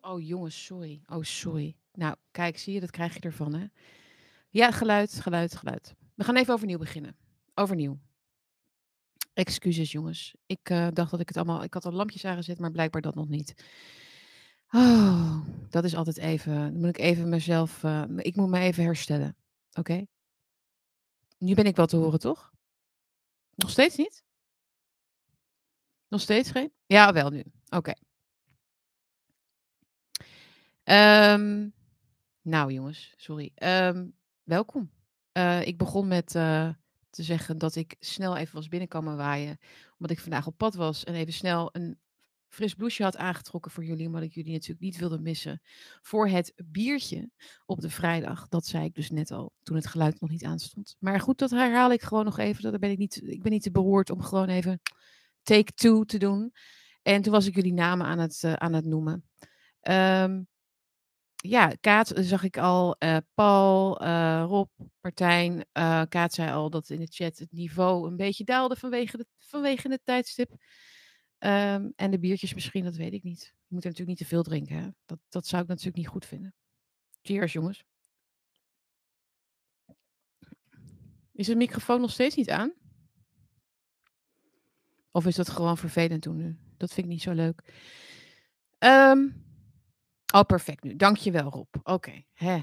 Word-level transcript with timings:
Oh 0.00 0.20
jongens, 0.26 0.64
sorry. 0.64 1.02
Oh 1.06 1.22
sorry. 1.22 1.76
Nou, 1.92 2.16
kijk, 2.30 2.58
zie 2.58 2.72
je, 2.74 2.80
dat 2.80 2.90
krijg 2.90 3.14
je 3.14 3.20
ervan, 3.20 3.54
hè? 3.54 3.66
Ja, 4.50 4.70
geluid, 4.70 5.20
geluid, 5.20 5.56
geluid. 5.56 5.94
We 6.14 6.24
gaan 6.24 6.36
even 6.36 6.54
overnieuw 6.54 6.78
beginnen. 6.78 7.16
Overnieuw. 7.54 7.98
Excuses, 9.32 9.92
jongens. 9.92 10.34
Ik 10.46 10.70
eh, 10.70 10.88
dacht 10.92 11.10
dat 11.10 11.20
ik 11.20 11.28
het 11.28 11.36
allemaal. 11.36 11.62
Ik 11.62 11.74
had 11.74 11.84
al 11.84 11.92
lampjes 11.92 12.24
aangezet, 12.24 12.58
maar 12.58 12.70
blijkbaar 12.70 13.00
dat 13.02 13.14
nog 13.14 13.28
niet. 13.28 13.54
Oh, 14.70 15.40
dat 15.68 15.84
is 15.84 15.94
altijd 15.96 16.16
even. 16.18 16.54
Dan 16.54 16.80
moet 16.80 16.88
ik 16.88 16.98
even 16.98 17.28
mezelf. 17.28 17.84
eh, 17.84 18.04
ik 18.16 18.36
moet 18.36 18.48
me 18.48 18.58
even 18.58 18.84
herstellen. 18.84 19.36
Oké? 19.72 20.06
Nu 21.38 21.54
ben 21.54 21.64
ik 21.64 21.76
wel 21.76 21.86
te 21.86 21.96
horen, 21.96 22.18
toch? 22.18 22.52
Nog 23.54 23.70
steeds 23.70 23.96
niet? 23.96 24.24
Nog 26.08 26.20
steeds 26.20 26.50
geen? 26.50 26.72
Ja, 26.86 27.12
wel 27.12 27.30
nu. 27.30 27.44
Oké. 27.68 27.92
Ehm, 30.84 31.68
nou, 32.42 32.72
jongens, 32.72 33.14
sorry. 33.16 33.52
Ehm, 33.54 34.06
welkom. 34.42 34.90
Eh, 35.32 35.66
ik 35.66 35.78
begon 35.78 36.08
met 36.08 36.34
eh, 36.34 36.68
te 37.10 37.22
zeggen 37.22 37.58
dat 37.58 37.76
ik 37.76 37.96
snel 37.98 38.36
even 38.36 38.54
was 38.54 38.68
binnenkomen 38.68 39.16
waaien. 39.16 39.58
Omdat 39.92 40.10
ik 40.10 40.20
vandaag 40.22 40.46
op 40.46 40.56
pad 40.56 40.74
was 40.74 41.04
en 41.04 41.14
even 41.14 41.32
snel 41.32 41.68
een 41.72 41.98
fris 42.48 42.74
blouseje 42.74 43.04
had 43.04 43.16
aangetrokken 43.16 43.70
voor 43.70 43.84
jullie. 43.84 44.06
Omdat 44.06 44.22
ik 44.22 44.32
jullie 44.34 44.52
natuurlijk 44.52 44.80
niet 44.80 44.96
wilde 44.98 45.18
missen 45.18 45.60
voor 46.02 46.28
het 46.28 46.52
biertje 46.64 47.30
op 47.66 47.80
de 47.80 47.90
vrijdag. 47.90 48.48
Dat 48.48 48.66
zei 48.66 48.84
ik 48.84 48.94
dus 48.94 49.10
net 49.10 49.30
al 49.30 49.52
toen 49.62 49.76
het 49.76 49.86
geluid 49.86 50.20
nog 50.20 50.30
niet 50.30 50.44
aanstond. 50.44 50.96
Maar 50.98 51.20
goed, 51.20 51.38
dat 51.38 51.50
herhaal 51.50 51.92
ik 51.92 52.02
gewoon 52.02 52.24
nog 52.24 52.38
even. 52.38 52.62
Dat 52.62 52.80
ben 52.80 52.90
ik, 52.90 52.98
niet, 52.98 53.22
ik 53.24 53.42
ben 53.42 53.52
niet 53.52 53.62
te 53.62 53.70
beroerd 53.70 54.10
om 54.10 54.22
gewoon 54.22 54.48
even 54.48 54.80
take 55.42 55.72
two 55.72 56.04
te 56.04 56.18
doen. 56.18 56.52
En 57.02 57.22
toen 57.22 57.32
was 57.32 57.46
ik 57.46 57.54
jullie 57.54 57.72
namen 57.72 58.06
aan 58.06 58.18
het, 58.18 58.44
eh, 58.44 58.52
aan 58.52 58.72
het 58.72 58.84
noemen. 58.84 59.24
Ehm, 59.80 60.42
ja, 61.40 61.72
Kaat 61.80 62.10
eh, 62.10 62.24
zag 62.24 62.42
ik 62.42 62.58
al. 62.58 62.96
eh, 62.98 63.16
Paul, 63.34 64.00
eh, 64.00 64.44
Rob, 64.46 64.68
Martijn. 65.00 65.64
eh, 65.72 66.02
Kaat 66.08 66.32
zei 66.32 66.50
al 66.52 66.70
dat 66.70 66.90
in 66.90 67.00
de 67.00 67.06
chat 67.10 67.38
het 67.38 67.52
niveau 67.52 68.06
een 68.08 68.16
beetje 68.16 68.44
daalde 68.44 68.76
vanwege, 68.76 69.16
de, 69.16 69.26
vanwege 69.38 69.88
het 69.90 70.00
tijdstip. 70.04 70.52
Ehm, 71.38 71.90
en 71.96 72.10
de 72.10 72.18
biertjes 72.18 72.54
misschien, 72.54 72.84
dat 72.84 72.96
weet 72.96 73.12
ik 73.12 73.22
niet. 73.22 73.40
Je 73.40 73.74
moet 73.74 73.84
er 73.84 73.90
natuurlijk 73.90 74.18
niet 74.18 74.28
te 74.28 74.34
veel 74.34 74.42
drinken. 74.42 74.76
Hè? 74.76 74.88
Dat, 75.06 75.18
dat 75.28 75.46
zou 75.46 75.62
ik 75.62 75.68
natuurlijk 75.68 75.96
niet 75.96 76.08
goed 76.08 76.26
vinden. 76.26 76.54
Cheers, 77.22 77.52
jongens. 77.52 77.84
Is 81.32 81.46
de 81.46 81.56
microfoon 81.56 82.00
nog 82.00 82.10
steeds 82.10 82.36
niet 82.36 82.50
aan? 82.50 82.72
Of 85.10 85.26
is 85.26 85.34
dat 85.34 85.48
gewoon 85.48 85.76
vervelend 85.78 86.22
toen? 86.22 86.58
Dat 86.76 86.92
vind 86.92 87.06
ik 87.06 87.12
niet 87.12 87.22
zo 87.22 87.32
leuk. 87.32 87.62
Ehm, 88.78 89.28
oh, 90.32 90.40
perfect 90.42 90.82
nu. 90.82 90.96
Dankjewel, 90.96 91.50
Rob. 91.50 91.74
Oké. 91.82 92.22
hè. 92.32 92.60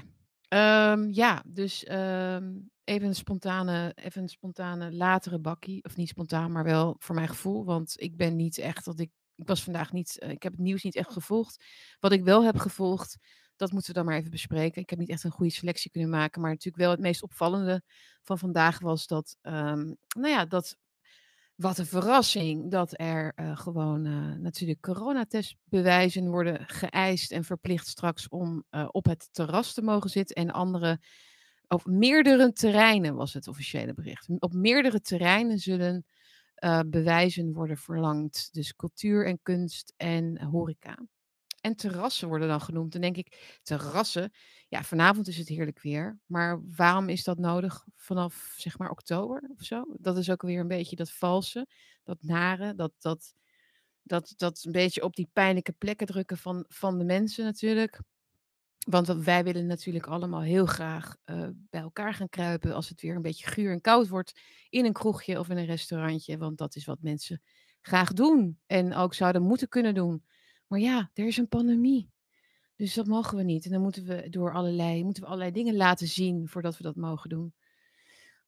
Ehm, 0.48 1.08
ja, 1.10 1.42
dus 1.46 1.84
ehm, 1.84 2.52
even 2.84 3.08
een 3.08 3.14
spontane, 3.14 3.92
even 3.94 4.22
een 4.22 4.28
spontane 4.28 4.92
latere 4.92 5.38
bakkie. 5.38 5.84
Of 5.84 5.96
niet 5.96 6.08
spontaan, 6.08 6.52
maar 6.52 6.64
wel 6.64 6.96
voor 6.98 7.14
mijn 7.14 7.28
gevoel. 7.28 7.64
Want 7.64 8.00
ik 8.00 8.16
ben 8.16 8.36
niet 8.36 8.58
echt 8.58 8.84
dat 8.84 9.00
ik. 9.00 9.10
Ik 9.34 9.46
was 9.48 9.62
vandaag 9.62 9.92
niet. 9.92 10.18
eh, 10.18 10.30
ik 10.30 10.42
heb 10.42 10.52
het 10.52 10.60
nieuws 10.60 10.82
niet 10.82 10.96
echt 10.96 11.12
gevolgd. 11.12 11.64
Wat 12.00 12.12
ik 12.12 12.24
wel 12.24 12.44
heb 12.44 12.56
gevolgd, 12.58 13.16
dat 13.56 13.72
moeten 13.72 13.90
we 13.90 13.96
dan 13.98 14.06
maar 14.06 14.16
even 14.16 14.30
bespreken. 14.30 14.82
Ik 14.82 14.90
heb 14.90 14.98
niet 14.98 15.08
echt 15.08 15.24
een 15.24 15.30
goede 15.30 15.52
selectie 15.52 15.90
kunnen 15.90 16.10
maken. 16.10 16.40
Maar 16.40 16.50
natuurlijk 16.50 16.82
wel 16.82 16.90
het 16.90 17.00
meest 17.00 17.22
opvallende 17.22 17.82
van 18.22 18.38
vandaag 18.38 18.78
was 18.78 19.06
dat. 19.06 19.36
ehm, 19.40 19.84
nou 20.16 20.28
ja, 20.28 20.44
dat 20.46 20.76
wat 21.58 21.78
een 21.78 21.86
verrassing 21.86 22.70
dat 22.70 23.00
er 23.00 23.32
eh, 23.34 23.58
gewoon 23.58 24.06
eh, 24.06 24.34
natuurlijk 24.40 24.80
coronatestbewijzen 24.80 26.28
worden 26.28 26.66
geëist 26.66 27.32
en 27.32 27.44
verplicht 27.44 27.86
straks 27.86 28.28
om 28.28 28.64
eh, 28.70 28.88
op 28.90 29.04
het 29.04 29.28
terras 29.32 29.74
te 29.74 29.82
mogen 29.82 30.10
zitten. 30.10 30.36
En 30.36 30.50
andere, 30.50 31.00
op 31.68 31.86
meerdere 31.86 32.52
terreinen 32.52 33.14
was 33.14 33.32
het 33.32 33.48
officiële 33.48 33.94
bericht. 33.94 34.28
Op 34.38 34.52
meerdere 34.52 35.00
terreinen 35.00 35.58
zullen 35.58 36.04
bewijzen 36.86 37.52
worden 37.52 37.76
verlangd. 37.76 38.48
Dus 38.52 38.74
cultuur 38.76 39.26
en 39.26 39.38
kunst 39.42 39.94
en 39.96 40.42
horeca. 40.42 41.06
En 41.60 41.76
terrassen 41.76 42.28
worden 42.28 42.48
dan 42.48 42.60
genoemd. 42.60 42.92
Dan 42.92 43.00
denk 43.00 43.16
ik, 43.16 43.58
terrassen. 43.62 44.32
Ja, 44.68 44.82
vanavond 44.82 45.28
is 45.28 45.38
het 45.38 45.48
heerlijk 45.48 45.82
weer. 45.82 46.18
Maar 46.26 46.60
waarom 46.76 47.08
is 47.08 47.24
dat 47.24 47.38
nodig 47.38 47.84
vanaf 47.96 48.54
zeg 48.56 48.78
maar 48.78 48.90
oktober 48.90 49.50
of 49.56 49.64
zo? 49.64 49.84
Dat 49.98 50.16
is 50.16 50.30
ook 50.30 50.42
weer 50.42 50.60
een 50.60 50.68
beetje 50.68 50.96
dat 50.96 51.10
valse, 51.10 51.66
dat 52.02 52.18
nare, 52.20 52.74
dat, 52.74 52.92
dat, 52.98 53.34
dat, 54.02 54.34
dat 54.36 54.64
een 54.64 54.72
beetje 54.72 55.02
op 55.02 55.16
die 55.16 55.30
pijnlijke 55.32 55.72
plekken 55.72 56.06
drukken 56.06 56.38
van, 56.38 56.64
van 56.68 56.98
de 56.98 57.04
mensen 57.04 57.44
natuurlijk. 57.44 58.00
Want 58.78 59.06
wij 59.06 59.44
willen 59.44 59.66
natuurlijk 59.66 60.06
allemaal 60.06 60.42
heel 60.42 60.66
graag 60.66 61.16
eh, 61.24 61.48
bij 61.52 61.80
elkaar 61.80 62.14
gaan 62.14 62.28
kruipen 62.28 62.74
als 62.74 62.88
het 62.88 63.00
weer 63.00 63.16
een 63.16 63.22
beetje 63.22 63.46
guur 63.46 63.72
en 63.72 63.80
koud 63.80 64.08
wordt 64.08 64.40
in 64.68 64.84
een 64.84 64.92
kroegje 64.92 65.38
of 65.38 65.48
in 65.48 65.56
een 65.56 65.66
restaurantje. 65.66 66.38
Want 66.38 66.58
dat 66.58 66.74
is 66.74 66.84
wat 66.84 67.02
mensen 67.02 67.42
graag 67.80 68.12
doen 68.12 68.58
en 68.66 68.94
ook 68.94 69.14
zouden 69.14 69.42
moeten 69.42 69.68
kunnen 69.68 69.94
doen. 69.94 70.24
Maar 70.68 70.78
ja, 70.78 71.10
er 71.14 71.26
is 71.26 71.36
een 71.36 71.48
pandemie. 71.48 72.10
Dus 72.76 72.94
dat 72.94 73.06
mogen 73.06 73.36
we 73.36 73.42
niet. 73.42 73.64
En 73.64 73.70
dan 73.70 73.82
moeten 73.82 74.04
we 74.04 74.28
door 74.28 74.52
allerlei, 74.52 75.04
moeten 75.04 75.22
we 75.22 75.28
allerlei 75.28 75.52
dingen 75.52 75.76
laten 75.76 76.08
zien 76.08 76.48
voordat 76.48 76.76
we 76.76 76.82
dat 76.82 76.96
mogen 76.96 77.28
doen. 77.28 77.54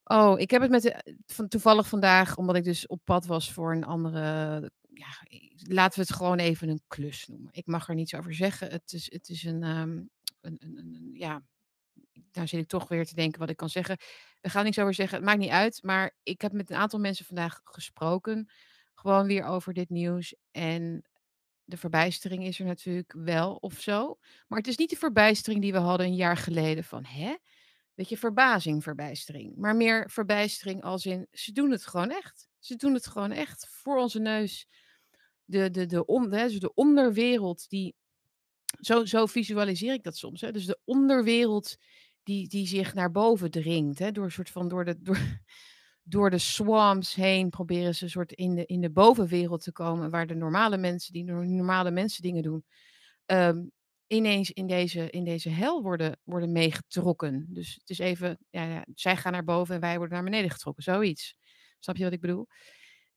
Oh, 0.03 0.39
ik 0.39 0.51
heb 0.51 0.61
het 0.61 0.71
met 0.71 1.15
van, 1.25 1.47
toevallig 1.47 1.87
vandaag, 1.87 2.37
omdat 2.37 2.55
ik 2.55 2.63
dus 2.63 2.87
op 2.87 3.01
pad 3.03 3.25
was 3.25 3.53
voor 3.53 3.71
een 3.75 3.83
andere. 3.83 4.21
Ja, 4.93 5.07
laten 5.67 5.99
we 5.99 6.05
het 6.05 6.15
gewoon 6.15 6.37
even 6.37 6.69
een 6.69 6.81
klus 6.87 7.27
noemen. 7.27 7.49
Ik 7.53 7.65
mag 7.65 7.89
er 7.89 7.95
niets 7.95 8.15
over 8.15 8.33
zeggen. 8.33 8.71
Het 8.71 8.93
is, 8.93 9.11
het 9.11 9.29
is 9.29 9.43
een, 9.43 9.63
ehm, 9.63 9.89
een, 10.41 10.57
een, 10.59 10.77
een, 10.77 11.09
Ja, 11.13 11.43
nou 12.31 12.47
zit 12.47 12.61
ik 12.61 12.67
toch 12.67 12.87
weer 12.87 13.05
te 13.05 13.15
denken 13.15 13.39
wat 13.39 13.49
ik 13.49 13.57
kan 13.57 13.69
zeggen. 13.69 13.97
We 14.41 14.49
gaan 14.49 14.63
niks 14.63 14.79
over 14.79 14.93
zeggen. 14.93 15.17
Het 15.17 15.25
maakt 15.25 15.39
niet 15.39 15.49
uit. 15.49 15.83
Maar 15.83 16.15
ik 16.23 16.41
heb 16.41 16.51
met 16.51 16.69
een 16.69 16.77
aantal 16.77 16.99
mensen 16.99 17.25
vandaag 17.25 17.61
gesproken. 17.63 18.49
Gewoon 18.93 19.27
weer 19.27 19.43
over 19.43 19.73
dit 19.73 19.89
nieuws. 19.89 20.35
En 20.51 21.05
de 21.71 21.77
verbijstering 21.77 22.45
is 22.45 22.59
er 22.59 22.65
natuurlijk 22.65 23.13
wel 23.17 23.55
of 23.55 23.79
zo. 23.79 24.17
Maar 24.47 24.59
het 24.59 24.67
is 24.67 24.77
niet 24.77 24.89
de 24.89 24.95
verbijstering 24.95 25.61
die 25.61 25.71
we 25.71 25.77
hadden 25.77 26.07
een 26.07 26.15
jaar 26.15 26.37
geleden 26.37 26.83
van 26.83 27.05
hè? 27.05 27.35
Weet 27.93 28.09
je, 28.09 28.17
verbazing, 28.17 28.83
verbijstering. 28.83 29.55
Maar 29.55 29.75
meer 29.75 30.09
verbijstering 30.09 30.83
als 30.83 31.05
in 31.05 31.27
ze 31.31 31.51
doen 31.51 31.71
het 31.71 31.85
gewoon 31.85 32.11
echt. 32.11 32.47
Ze 32.59 32.75
doen 32.75 32.93
het 32.93 33.07
gewoon 33.07 33.31
echt 33.31 33.67
voor 33.69 33.97
onze 33.97 34.19
neus. 34.19 34.67
De, 35.45 35.69
de, 35.69 35.85
de, 35.85 36.29
dus 36.29 36.59
de 36.59 36.73
onderwereld 36.73 37.69
die. 37.69 37.95
Zo, 38.79 39.05
zo 39.05 39.25
visualiseer 39.25 39.93
ik 39.93 40.03
dat 40.03 40.17
soms. 40.17 40.41
Hè? 40.41 40.51
Dus 40.51 40.65
de 40.65 40.79
onderwereld 40.83 41.77
die, 42.23 42.47
die 42.47 42.67
zich 42.67 42.93
naar 42.93 43.11
boven 43.11 43.51
dringt. 43.51 43.99
Hè? 43.99 44.11
Door, 44.11 44.23
een 44.23 44.31
soort 44.31 44.49
van, 44.49 44.67
door, 44.67 44.85
de, 44.85 45.01
door, 45.01 45.17
door 46.03 46.29
de 46.29 46.37
swamps 46.37 47.15
heen 47.15 47.49
proberen 47.49 47.95
ze 47.95 48.03
een 48.03 48.09
soort 48.09 48.31
in 48.33 48.55
de, 48.55 48.65
in 48.65 48.81
de 48.81 48.91
bovenwereld 48.91 49.63
te 49.63 49.71
komen. 49.71 50.09
Waar 50.09 50.27
de 50.27 50.35
normale 50.35 50.77
mensen, 50.77 51.13
die 51.13 51.23
normale 51.23 51.91
mensen 51.91 52.21
dingen 52.21 52.43
doen. 52.43 52.63
ehm, 53.25 53.63
ineens 54.07 54.51
in 54.51 54.67
deze, 54.67 55.09
in 55.09 55.23
deze 55.23 55.49
hel 55.49 55.81
worden, 55.81 56.19
worden 56.23 56.51
meegetrokken. 56.51 57.45
Dus 57.49 57.73
het 57.79 57.89
is 57.89 57.99
even, 57.99 58.37
ja, 58.49 58.63
ja, 58.63 58.85
zij 58.95 59.17
gaan 59.17 59.31
naar 59.31 59.43
boven 59.43 59.75
en 59.75 59.81
wij 59.81 59.97
worden 59.97 60.15
naar 60.15 60.23
beneden 60.23 60.49
getrokken. 60.51 60.83
Zoiets. 60.83 61.35
Snap 61.79 61.97
je 61.97 62.03
wat 62.03 62.13
ik 62.13 62.21
bedoel? 62.21 62.47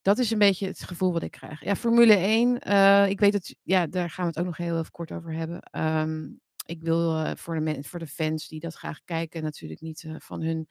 Dat 0.02 0.18
is 0.18 0.30
een 0.30 0.38
beetje 0.38 0.66
het 0.66 0.82
gevoel 0.82 1.12
wat 1.12 1.22
ik 1.22 1.30
krijg. 1.30 1.64
Ja, 1.64 1.76
Formule 1.76 2.14
1. 2.16 2.58
eh, 2.58 3.08
ik 3.08 3.20
weet 3.20 3.32
het, 3.32 3.56
ja, 3.62 3.86
daar 3.86 4.10
gaan 4.10 4.24
we 4.24 4.30
het 4.30 4.38
ook 4.38 4.46
nog 4.46 4.56
heel 4.56 4.78
even 4.78 4.90
kort 4.90 5.12
over 5.12 5.32
hebben. 5.34 5.60
Ehm, 5.60 6.24
ik 6.66 6.82
wil 6.82 7.16
eh, 7.24 7.32
voor, 7.36 7.64
de 7.64 7.82
voor 7.82 7.98
de 7.98 8.06
fans 8.06 8.48
die 8.48 8.60
dat 8.60 8.74
graag 8.74 9.00
kijken, 9.04 9.42
natuurlijk 9.42 9.80
niet 9.80 10.02
eh, 10.04 10.14
van, 10.18 10.42
hun, 10.42 10.68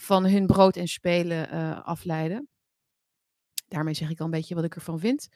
van 0.00 0.26
hun 0.26 0.46
brood 0.46 0.76
en 0.76 0.88
spelen 0.88 1.50
eh, 1.50 1.80
afleiden. 1.84 2.48
Daarmee 3.68 3.94
zeg 3.94 4.10
ik 4.10 4.18
al 4.18 4.24
een 4.24 4.30
beetje 4.30 4.54
wat 4.54 4.64
ik 4.64 4.74
ervan 4.74 4.98
vind. 4.98 5.28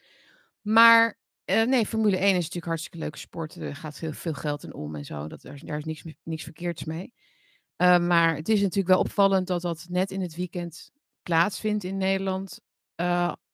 Maar 0.61 1.19
eh, 1.45 1.63
nee, 1.63 1.87
Formule 1.87 2.17
1 2.17 2.29
is 2.29 2.35
natuurlijk 2.35 2.65
hartstikke 2.67 2.99
leuke 2.99 3.19
sport. 3.19 3.55
Er 3.55 3.77
gaat 3.77 3.99
heel 3.99 4.13
veel 4.13 4.33
geld 4.35 4.65
in 4.65 4.75
om 4.75 4.95
en 4.95 5.05
zo. 5.05 5.27
Dat, 5.29 5.41
daar, 5.43 5.55
is- 5.55 5.61
daar 5.61 5.79
is 5.79 5.85
niks, 5.85 6.05
niks 6.23 6.43
verkeerds 6.43 6.85
mee. 6.85 7.13
Eh, 7.77 7.99
maar 7.99 8.37
het 8.37 8.49
is 8.49 8.61
natuurlijk 8.61 8.89
wel 8.89 8.99
opvallend 8.99 9.47
dat 9.47 9.63
dat 9.63 9.87
net 9.89 10.11
in 10.11 10.21
het 10.21 10.35
weekend 10.35 10.91
plaatsvindt 11.23 11.85
in 11.85 11.97
Nederland. 11.97 12.61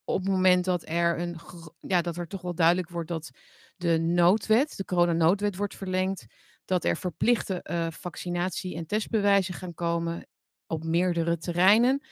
Op 0.04 0.20
het 0.20 0.28
moment 0.28 0.64
dat 0.64 0.88
er, 0.88 1.18
een, 1.20 1.36
ja, 1.78 2.02
dat 2.02 2.16
er 2.16 2.26
toch 2.26 2.42
wel 2.42 2.54
duidelijk 2.54 2.88
wordt 2.88 3.08
dat 3.08 3.30
de 3.76 3.98
noodwet, 3.98 4.76
de 4.76 4.84
coronanoodwet 4.84 5.56
wordt 5.56 5.76
verlengd. 5.76 6.26
Dat 6.64 6.84
er 6.84 6.96
verplichte 6.96 7.88
vaccinatie- 7.92 8.76
en 8.76 8.86
testbewijzen 8.86 9.54
gaan 9.54 9.74
komen 9.74 10.26
op 10.70 10.84
meerdere 10.84 11.38
terreinen. 11.38 12.02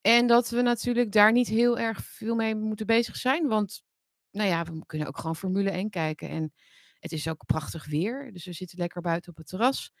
En 0.00 0.26
dat 0.26 0.48
we 0.48 0.62
natuurlijk 0.62 1.12
daar 1.12 1.32
niet 1.32 1.48
heel 1.48 1.78
erg 1.78 2.04
veel 2.04 2.34
mee 2.34 2.54
moeten 2.54 2.86
bezig 2.86 3.16
zijn. 3.16 3.46
Want 3.46 3.82
nou 4.30 4.48
ja, 4.48 4.64
we 4.64 4.86
kunnen 4.86 5.08
ook 5.08 5.18
gewoon 5.18 5.36
Formule 5.36 5.70
1 5.70 5.90
kijken. 5.90 6.28
En 6.28 6.52
het 6.98 7.12
is 7.12 7.28
ook 7.28 7.46
prachtig 7.46 7.86
weer. 7.86 8.32
Dus 8.32 8.44
we 8.44 8.52
zitten 8.52 8.78
lekker 8.78 9.02
buiten 9.02 9.30
op 9.30 9.36
het 9.36 9.46
terras. 9.46 9.92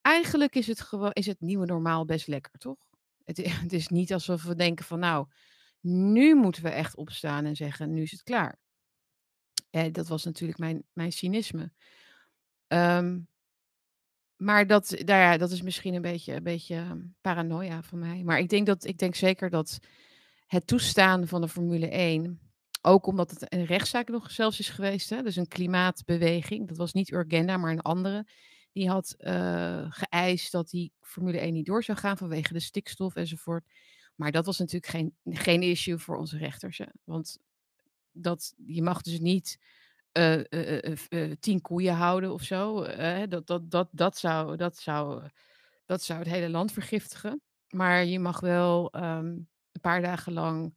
Eigenlijk 0.00 0.54
is 0.54 0.66
het, 0.66 0.88
is 1.12 1.26
het 1.26 1.40
nieuwe 1.40 1.66
normaal 1.66 2.04
best 2.04 2.26
lekker, 2.26 2.58
toch? 2.58 2.88
Het 3.24 3.72
is 3.72 3.88
niet 3.88 4.12
alsof 4.12 4.42
we 4.42 4.54
denken 4.54 4.84
van 4.84 4.98
nou, 4.98 5.26
nu 5.80 6.34
moeten 6.34 6.62
we 6.62 6.68
echt 6.68 6.96
opstaan 6.96 7.44
en 7.44 7.56
zeggen, 7.56 7.90
nu 7.90 8.02
is 8.02 8.10
het 8.10 8.22
klaar. 8.22 8.58
Eh, 9.70 9.92
dat 9.92 10.08
was 10.08 10.24
natuurlijk 10.24 10.58
mijn, 10.58 10.82
mijn 10.92 11.12
cynisme. 11.12 11.72
Ehm, 12.66 13.18
maar 14.40 14.66
dat, 14.66 14.90
nou 14.90 15.20
ja, 15.20 15.36
dat 15.36 15.50
is 15.50 15.62
misschien 15.62 15.94
een 15.94 16.02
beetje, 16.02 16.34
een 16.34 16.42
beetje 16.42 16.74
ehm, 16.74 17.00
paranoia 17.20 17.82
van 17.82 17.98
mij. 17.98 18.22
Maar 18.24 18.38
ik 18.38 18.48
denk, 18.48 18.66
dat, 18.66 18.84
ik 18.84 18.98
denk 18.98 19.14
zeker 19.14 19.50
dat 19.50 19.78
het 20.46 20.66
toestaan 20.66 21.28
van 21.28 21.40
de 21.40 21.48
Formule 21.48 21.88
1, 21.88 22.40
ook 22.82 23.06
omdat 23.06 23.30
het 23.30 23.52
een 23.52 23.64
rechtszaak 23.64 24.08
nog 24.08 24.30
zelfs 24.30 24.58
is 24.58 24.68
geweest, 24.68 25.10
hè, 25.10 25.22
dus 25.22 25.36
een 25.36 25.48
klimaatbeweging, 25.48 26.68
dat 26.68 26.76
was 26.76 26.92
niet 26.92 27.12
Urgenda, 27.12 27.56
maar 27.56 27.72
een 27.72 27.80
andere, 27.80 28.26
die 28.72 28.88
had 28.88 29.14
uh, 29.18 29.86
geëist 29.88 30.52
dat 30.52 30.70
die 30.70 30.92
Formule 31.00 31.38
1 31.38 31.52
niet 31.52 31.66
door 31.66 31.84
zou 31.84 31.98
gaan 31.98 32.16
vanwege 32.16 32.52
de 32.52 32.60
stikstof 32.60 33.14
enzovoort. 33.14 33.64
Maar 34.14 34.32
dat 34.32 34.46
was 34.46 34.58
natuurlijk 34.58 34.92
geen, 34.92 35.14
geen 35.24 35.62
issue 35.62 35.98
voor 35.98 36.16
onze 36.16 36.38
rechters. 36.38 36.78
Hè? 36.78 36.86
Want 37.04 37.38
dat, 38.12 38.54
je 38.66 38.82
mag 38.82 39.02
dus 39.02 39.20
niet 39.20 39.58
uh, 40.12 40.38
uh, 41.08 41.32
tien 41.40 41.60
koeien 41.60 41.94
houden 41.94 42.32
of 42.32 42.42
zo. 42.42 42.86
dat, 43.28 43.46
dat, 43.46 43.70
dat, 43.70 43.88
dat, 43.92 44.18
zou, 44.18 44.56
dat, 44.56 44.76
zou, 44.76 45.22
dat 45.86 46.02
zou 46.02 46.18
het 46.18 46.28
hele 46.28 46.48
land 46.48 46.72
vergiftigen. 46.72 47.42
Maar 47.68 48.04
je 48.04 48.18
mag 48.18 48.40
wel 48.40 48.94
um, 48.96 49.48
een 49.72 49.80
paar 49.80 50.02
dagen 50.02 50.32
lang 50.32 50.74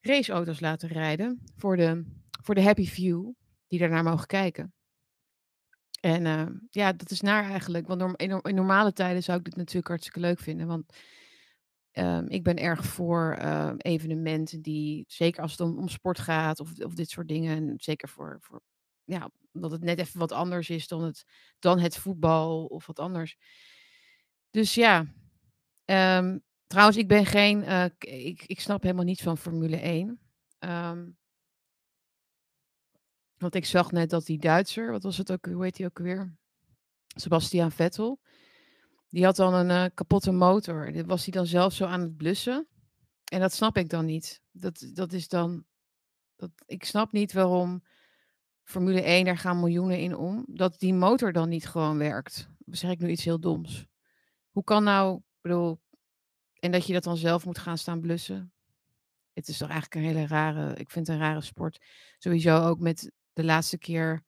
raceauto's 0.00 0.60
laten 0.60 0.88
rijden 0.88 1.42
voor 1.56 1.76
de, 1.76 2.04
voor 2.42 2.54
de 2.54 2.62
happy 2.62 2.86
few 2.86 3.32
die 3.66 3.78
daarnaar 3.78 4.04
mogen 4.04 4.26
kijken. 4.26 4.72
En 6.00 6.24
uh, 6.24 6.46
ja, 6.70 6.92
dat 6.92 7.10
is 7.10 7.20
naar 7.20 7.50
eigenlijk. 7.50 7.86
Want 7.86 8.20
in, 8.20 8.40
normale 8.54 8.92
tijden 8.92 9.22
zou 9.22 9.38
ik 9.38 9.44
dit 9.44 9.56
natuurlijk 9.56 9.88
hartstikke 9.88 10.20
leuk 10.20 10.38
vinden. 10.38 10.66
Want 10.66 10.92
um, 11.98 12.28
ik 12.28 12.42
ben 12.42 12.56
erg 12.56 12.84
voor 12.84 13.38
uh, 13.40 13.72
evenementen 13.76 14.62
die, 14.62 15.04
zeker 15.08 15.42
als 15.42 15.50
het 15.50 15.60
om, 15.60 15.78
om 15.78 15.88
sport 15.88 16.18
gaat 16.18 16.60
of, 16.60 16.80
of 16.80 16.94
dit 16.94 17.10
soort 17.10 17.28
dingen. 17.28 17.56
En 17.56 17.74
zeker 17.76 18.08
voor, 18.08 18.36
voor, 18.40 18.62
ja, 19.04 19.30
dat 19.52 19.70
het 19.70 19.82
net 19.82 19.98
even 19.98 20.18
wat 20.18 20.32
anders 20.32 20.70
is 20.70 20.88
dan 20.88 21.02
het, 21.02 21.24
dan 21.58 21.78
het 21.78 21.96
voetbal 21.96 22.64
of 22.64 22.86
wat 22.86 22.98
anders. 22.98 23.36
Dus 24.50 24.74
ja, 24.74 24.98
um, 25.84 26.42
trouwens, 26.66 26.96
ik 26.96 27.08
ben 27.08 27.26
geen, 27.26 27.62
uh, 27.62 27.84
ik, 27.98 28.44
ik 28.46 28.60
snap 28.60 28.82
helemaal 28.82 29.04
niet 29.04 29.22
van 29.22 29.38
Formule 29.38 29.76
1. 29.76 30.08
Um, 30.08 30.18
ehm, 30.58 31.06
want 33.36 33.54
ik 33.54 33.64
zag 33.64 33.92
net 33.92 34.10
dat 34.10 34.26
die 34.26 34.38
Duitser, 34.38 34.90
wat 34.90 35.02
was 35.02 35.16
het 35.16 35.32
ook, 35.32 35.46
hoe 35.46 35.64
heet 35.64 35.78
hij 35.78 35.86
ook 35.86 35.98
weer? 35.98 36.36
Sebastian 37.06 37.72
Vettel. 37.72 38.20
Die 39.08 39.24
had 39.24 39.36
dan 39.36 39.54
een 39.54 39.70
uh, 39.70 39.94
kapotte 39.94 40.32
motor. 40.32 41.06
Was 41.06 41.24
hij 41.24 41.32
dan 41.32 41.46
zelf 41.46 41.72
zo 41.72 41.84
aan 41.84 42.00
het 42.00 42.16
blussen. 42.16 42.66
En 43.24 43.40
dat 43.40 43.52
snap 43.52 43.76
ik 43.76 43.88
dan 43.88 44.04
niet. 44.04 44.42
Dat, 44.50 44.90
dat 44.92 45.12
is 45.12 45.28
dan. 45.28 45.64
Dat, 46.36 46.50
ik 46.66 46.84
snap 46.84 47.12
niet 47.12 47.32
waarom 47.32 47.82
Formule 48.68 49.02
1, 49.02 49.24
daar 49.24 49.38
gaan 49.38 49.60
miljoenen 49.60 49.98
in 49.98 50.16
om. 50.16 50.44
Dat 50.48 50.78
die 50.78 50.94
motor 50.94 51.32
dan 51.32 51.48
niet 51.48 51.66
gewoon 51.66 51.98
werkt. 51.98 52.48
Zeg 52.66 52.90
ik 52.90 52.98
nu 52.98 53.08
iets 53.08 53.24
heel 53.24 53.40
doms. 53.40 53.86
Hoe 54.50 54.64
kan 54.64 54.84
nou, 54.84 55.20
bedoel. 55.40 55.80
En 56.58 56.70
dat 56.70 56.86
je 56.86 56.92
dat 56.92 57.04
dan 57.04 57.16
zelf 57.16 57.44
moet 57.44 57.58
gaan 57.58 57.78
staan 57.78 58.00
blussen. 58.00 58.52
Het 59.32 59.48
is 59.48 59.58
toch 59.58 59.68
eigenlijk 59.68 60.00
een 60.00 60.14
hele 60.14 60.26
rare. 60.26 60.74
Ik 60.74 60.90
vind 60.90 61.06
het 61.06 61.16
een 61.16 61.22
rare 61.22 61.40
sport. 61.40 61.84
Sowieso 62.18 62.66
ook 62.66 62.80
met 62.80 63.12
de 63.32 63.44
laatste 63.44 63.78
keer 63.78 64.24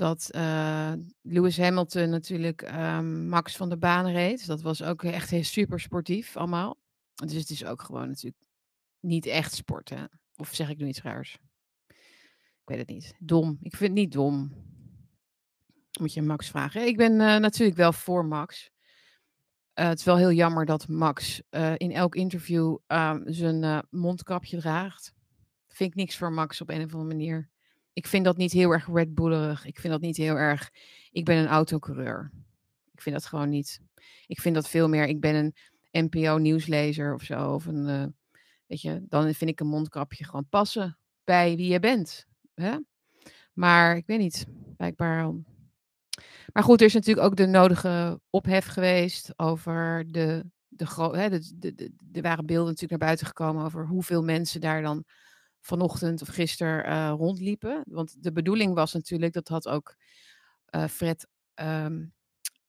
dat 0.00 0.28
uh, 0.34 0.92
Lewis 1.22 1.58
Hamilton 1.58 2.10
natuurlijk 2.10 2.62
um, 2.74 3.28
Max 3.28 3.56
van 3.56 3.68
de 3.68 3.76
baan 3.76 4.06
reed. 4.06 4.46
Dat 4.46 4.60
was 4.60 4.82
ook 4.82 5.04
echt 5.04 5.30
heel 5.30 5.44
super 5.44 5.80
sportief 5.80 6.36
allemaal. 6.36 6.78
Dus 7.14 7.32
het 7.32 7.50
is 7.50 7.64
ook 7.64 7.82
gewoon 7.82 8.08
natuurlijk 8.08 8.44
niet 9.00 9.26
echt 9.26 9.54
sport. 9.54 9.88
Hè? 9.88 10.04
Of 10.36 10.54
zeg 10.54 10.68
ik 10.68 10.78
nu 10.78 10.86
iets 10.86 11.02
raars? 11.02 11.38
Ik 11.88 12.64
weet 12.64 12.78
het 12.78 12.88
niet. 12.88 13.14
Dom. 13.18 13.58
Ik 13.62 13.76
vind 13.76 13.90
het 13.90 13.98
niet 13.98 14.12
dom. 14.12 14.52
Moet 16.00 16.14
je 16.14 16.22
Max 16.22 16.48
vragen. 16.48 16.86
Ik 16.86 16.96
ben 16.96 17.12
uh, 17.12 17.36
natuurlijk 17.36 17.76
wel 17.76 17.92
voor 17.92 18.24
Max. 18.24 18.70
Uh, 19.74 19.88
het 19.88 19.98
is 19.98 20.04
wel 20.04 20.16
heel 20.16 20.32
jammer 20.32 20.64
dat 20.64 20.88
Max 20.88 21.42
in 21.76 21.92
elk 21.92 22.14
interview 22.14 22.76
ehm, 22.86 23.22
zijn 23.24 23.86
mondkapje 23.90 24.60
draagt. 24.60 25.12
Vind 25.68 25.90
ik 25.90 25.96
niks 25.96 26.16
voor 26.16 26.32
Max 26.32 26.60
op 26.60 26.68
een 26.68 26.84
of 26.84 26.94
andere 26.94 27.04
manier. 27.04 27.50
Ik 28.00 28.06
vind 28.06 28.24
dat 28.24 28.36
niet 28.36 28.52
heel 28.52 28.70
erg 28.70 28.88
Red 28.92 29.14
Bullerig. 29.14 29.66
Ik 29.66 29.78
vind 29.78 29.92
dat 29.92 30.02
niet 30.02 30.16
heel 30.16 30.36
erg. 30.36 30.70
Ik 31.10 31.24
ben 31.24 31.36
een 31.36 31.46
autocoureur. 31.46 32.30
Ik 32.92 33.00
vind 33.00 33.14
dat 33.14 33.26
gewoon 33.26 33.48
niet. 33.48 33.80
Ik 34.26 34.40
vind 34.40 34.54
dat 34.54 34.68
veel 34.68 34.88
meer. 34.88 35.06
Ik 35.06 35.20
ben 35.20 35.34
een 35.34 35.54
NPO-nieuwslezer 36.04 37.14
of 37.14 37.22
zo. 37.22 37.54
Of 37.54 37.66
een, 37.66 37.88
uh, 37.88 38.04
weet 38.66 38.80
je, 38.80 39.02
dan 39.08 39.34
vind 39.34 39.50
ik 39.50 39.60
een 39.60 39.66
mondkapje 39.66 40.24
gewoon 40.24 40.48
passen 40.48 40.98
bij 41.24 41.56
wie 41.56 41.72
je 41.72 41.80
bent. 41.80 42.26
Hè? 42.54 42.76
Maar 43.52 43.96
ik 43.96 44.06
weet 44.06 44.18
niet, 44.18 44.46
blijkbaar. 44.76 45.32
Maar 46.52 46.62
goed, 46.62 46.80
er 46.80 46.86
is 46.86 46.94
natuurlijk 46.94 47.26
ook 47.26 47.36
de 47.36 47.46
nodige 47.46 48.20
ophef 48.30 48.66
geweest 48.66 49.32
over 49.36 50.04
de. 50.08 50.44
De, 50.68 50.86
hè, 51.12 51.28
de, 51.28 51.52
de, 51.58 51.74
de, 51.74 51.92
de 52.04 52.20
waren 52.20 52.46
beelden 52.46 52.66
natuurlijk 52.66 53.00
naar 53.00 53.08
buiten 53.08 53.26
gekomen 53.26 53.64
over 53.64 53.86
hoeveel 53.86 54.22
mensen 54.22 54.60
daar 54.60 54.82
dan 54.82 55.04
vanochtend 55.60 56.22
of 56.22 56.28
gisteren 56.28 56.86
uh, 56.86 57.14
rondliepen. 57.16 57.82
Want 57.86 58.22
de 58.22 58.32
bedoeling 58.32 58.74
was 58.74 58.92
natuurlijk, 58.92 59.32
dat 59.32 59.48
had 59.48 59.68
ook 59.68 59.94
uh, 60.70 60.84
Fred 60.84 61.26
um, 61.54 62.12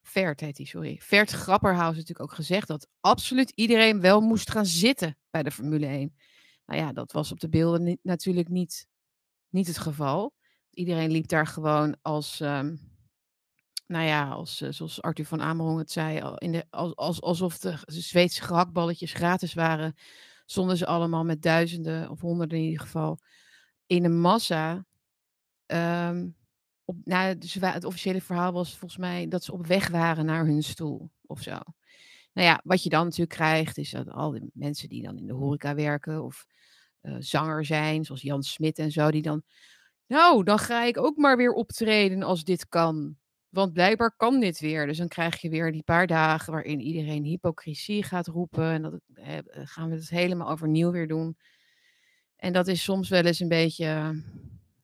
Vert, 0.02 0.40
heet 0.40 0.56
hij, 0.56 0.66
sorry. 0.66 1.00
Vert 1.02 1.30
Grapperhaus 1.30 1.92
natuurlijk 1.92 2.20
ook 2.20 2.34
gezegd 2.34 2.68
dat 2.68 2.88
absoluut 3.00 3.52
iedereen 3.54 4.00
wel 4.00 4.20
moest 4.20 4.50
gaan 4.50 4.66
zitten 4.66 5.18
bij 5.30 5.42
de 5.42 5.50
Formule 5.50 5.86
1. 5.86 6.16
Nou 6.66 6.80
ja, 6.80 6.92
dat 6.92 7.12
was 7.12 7.32
op 7.32 7.40
de 7.40 7.48
beelden 7.48 7.98
natuurlijk 8.02 8.48
niet, 8.48 8.86
niet 9.48 9.66
het 9.66 9.78
geval. 9.78 10.34
Iedereen 10.70 11.10
liep 11.10 11.28
daar 11.28 11.46
gewoon 11.46 11.96
als, 12.02 12.40
um, 12.40 12.80
nou 13.86 14.04
ja, 14.04 14.28
als, 14.28 14.62
uh, 14.62 14.68
zoals 14.70 15.02
Arthur 15.02 15.26
van 15.26 15.42
Amerong 15.42 15.78
het 15.78 15.90
zei, 15.90 16.34
in 16.36 16.52
de, 16.52 16.66
als, 16.70 17.20
alsof 17.20 17.58
de 17.58 17.78
Zweedse 17.86 18.42
gehaktballetjes 18.42 19.12
gratis 19.12 19.54
waren 19.54 19.94
stonden 20.52 20.76
ze 20.76 20.86
allemaal 20.86 21.24
met 21.24 21.42
duizenden 21.42 22.10
of 22.10 22.20
honderden 22.20 22.58
in 22.58 22.64
ieder 22.64 22.80
geval 22.80 23.18
in 23.86 24.04
een 24.04 24.20
massa. 24.20 24.84
Um, 25.66 26.36
op, 26.84 26.96
nou, 27.04 27.38
dus 27.38 27.54
het 27.54 27.84
officiële 27.84 28.20
verhaal 28.20 28.52
was 28.52 28.76
volgens 28.76 29.00
mij 29.00 29.28
dat 29.28 29.44
ze 29.44 29.52
op 29.52 29.66
weg 29.66 29.88
waren 29.88 30.24
naar 30.24 30.46
hun 30.46 30.62
stoel 30.62 31.10
of 31.26 31.42
zo. 31.42 31.58
Nou 32.32 32.48
ja, 32.48 32.60
wat 32.64 32.82
je 32.82 32.88
dan 32.88 33.04
natuurlijk 33.04 33.36
krijgt, 33.36 33.78
is 33.78 33.90
dat 33.90 34.08
al 34.08 34.30
die 34.30 34.50
mensen 34.52 34.88
die 34.88 35.02
dan 35.02 35.16
in 35.16 35.26
de 35.26 35.32
horeca 35.32 35.74
werken 35.74 36.24
of 36.24 36.46
uh, 37.02 37.16
zanger 37.18 37.64
zijn, 37.64 38.04
zoals 38.04 38.22
Jan 38.22 38.42
Smit 38.42 38.78
en 38.78 38.90
zo, 38.90 39.10
die 39.10 39.22
dan, 39.22 39.42
nou, 40.06 40.44
dan 40.44 40.58
ga 40.58 40.84
ik 40.84 40.98
ook 40.98 41.16
maar 41.16 41.36
weer 41.36 41.52
optreden 41.52 42.22
als 42.22 42.44
dit 42.44 42.68
kan. 42.68 43.16
Want 43.52 43.72
blijkbaar 43.72 44.16
kan 44.16 44.40
dit 44.40 44.60
weer. 44.60 44.86
Dus 44.86 44.98
dan 44.98 45.08
krijg 45.08 45.40
je 45.40 45.48
weer 45.48 45.72
die 45.72 45.82
paar 45.82 46.06
dagen 46.06 46.52
waarin 46.52 46.80
iedereen 46.80 47.24
hypocrisie 47.24 48.02
gaat 48.02 48.26
roepen. 48.26 48.64
En 48.64 48.82
dat 48.82 49.00
eh, 49.14 49.38
gaan 49.54 49.88
we 49.88 49.94
het 49.94 50.08
helemaal 50.08 50.50
overnieuw 50.50 50.90
weer 50.90 51.08
doen. 51.08 51.36
En 52.36 52.52
dat 52.52 52.66
is 52.66 52.82
soms 52.82 53.08
wel 53.08 53.24
eens 53.24 53.40
een 53.40 53.48
beetje. 53.48 53.84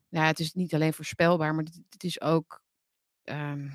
Ja, 0.09 0.25
het 0.25 0.39
is 0.39 0.53
niet 0.53 0.73
alleen 0.73 0.93
voorspelbaar, 0.93 1.55
maar 1.55 1.63
het, 1.89 2.03
is 2.03 2.21
ook. 2.21 2.61
Um, 3.23 3.71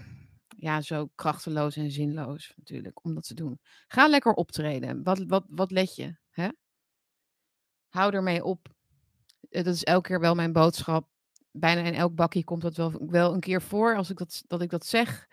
ja, 0.56 0.80
zo 0.80 1.08
krachteloos 1.14 1.76
en 1.76 1.90
zinloos 1.90 2.52
natuurlijk 2.56 3.04
om 3.04 3.14
dat 3.14 3.26
te 3.26 3.34
doen. 3.34 3.60
Ga 3.88 4.08
lekker 4.08 4.32
optreden. 4.32 5.02
Wat, 5.02 5.24
wat, 5.26 5.44
wat 5.48 5.70
let 5.70 5.96
je? 5.96 6.16
Hè? 6.30 6.48
Hou 7.88 8.14
ermee 8.14 8.44
op. 8.44 8.74
Dat 9.40 9.66
is 9.66 9.84
elke 9.84 10.08
keer 10.08 10.20
wel 10.20 10.34
mijn 10.34 10.52
boodschap 10.52 11.08
bijna 11.56 11.82
in 11.82 11.94
elk 11.94 12.14
bakje 12.14 12.44
komt 12.44 12.62
dat 12.62 12.76
wel, 12.76 12.92
wel 13.06 13.34
een 13.34 13.40
keer 13.40 13.62
voor 13.62 13.96
als 13.96 14.10
ik 14.10 14.18
dat, 14.18 14.42
dat, 14.46 14.62
ik 14.62 14.70
dat 14.70 14.86
zeg. 14.86 15.28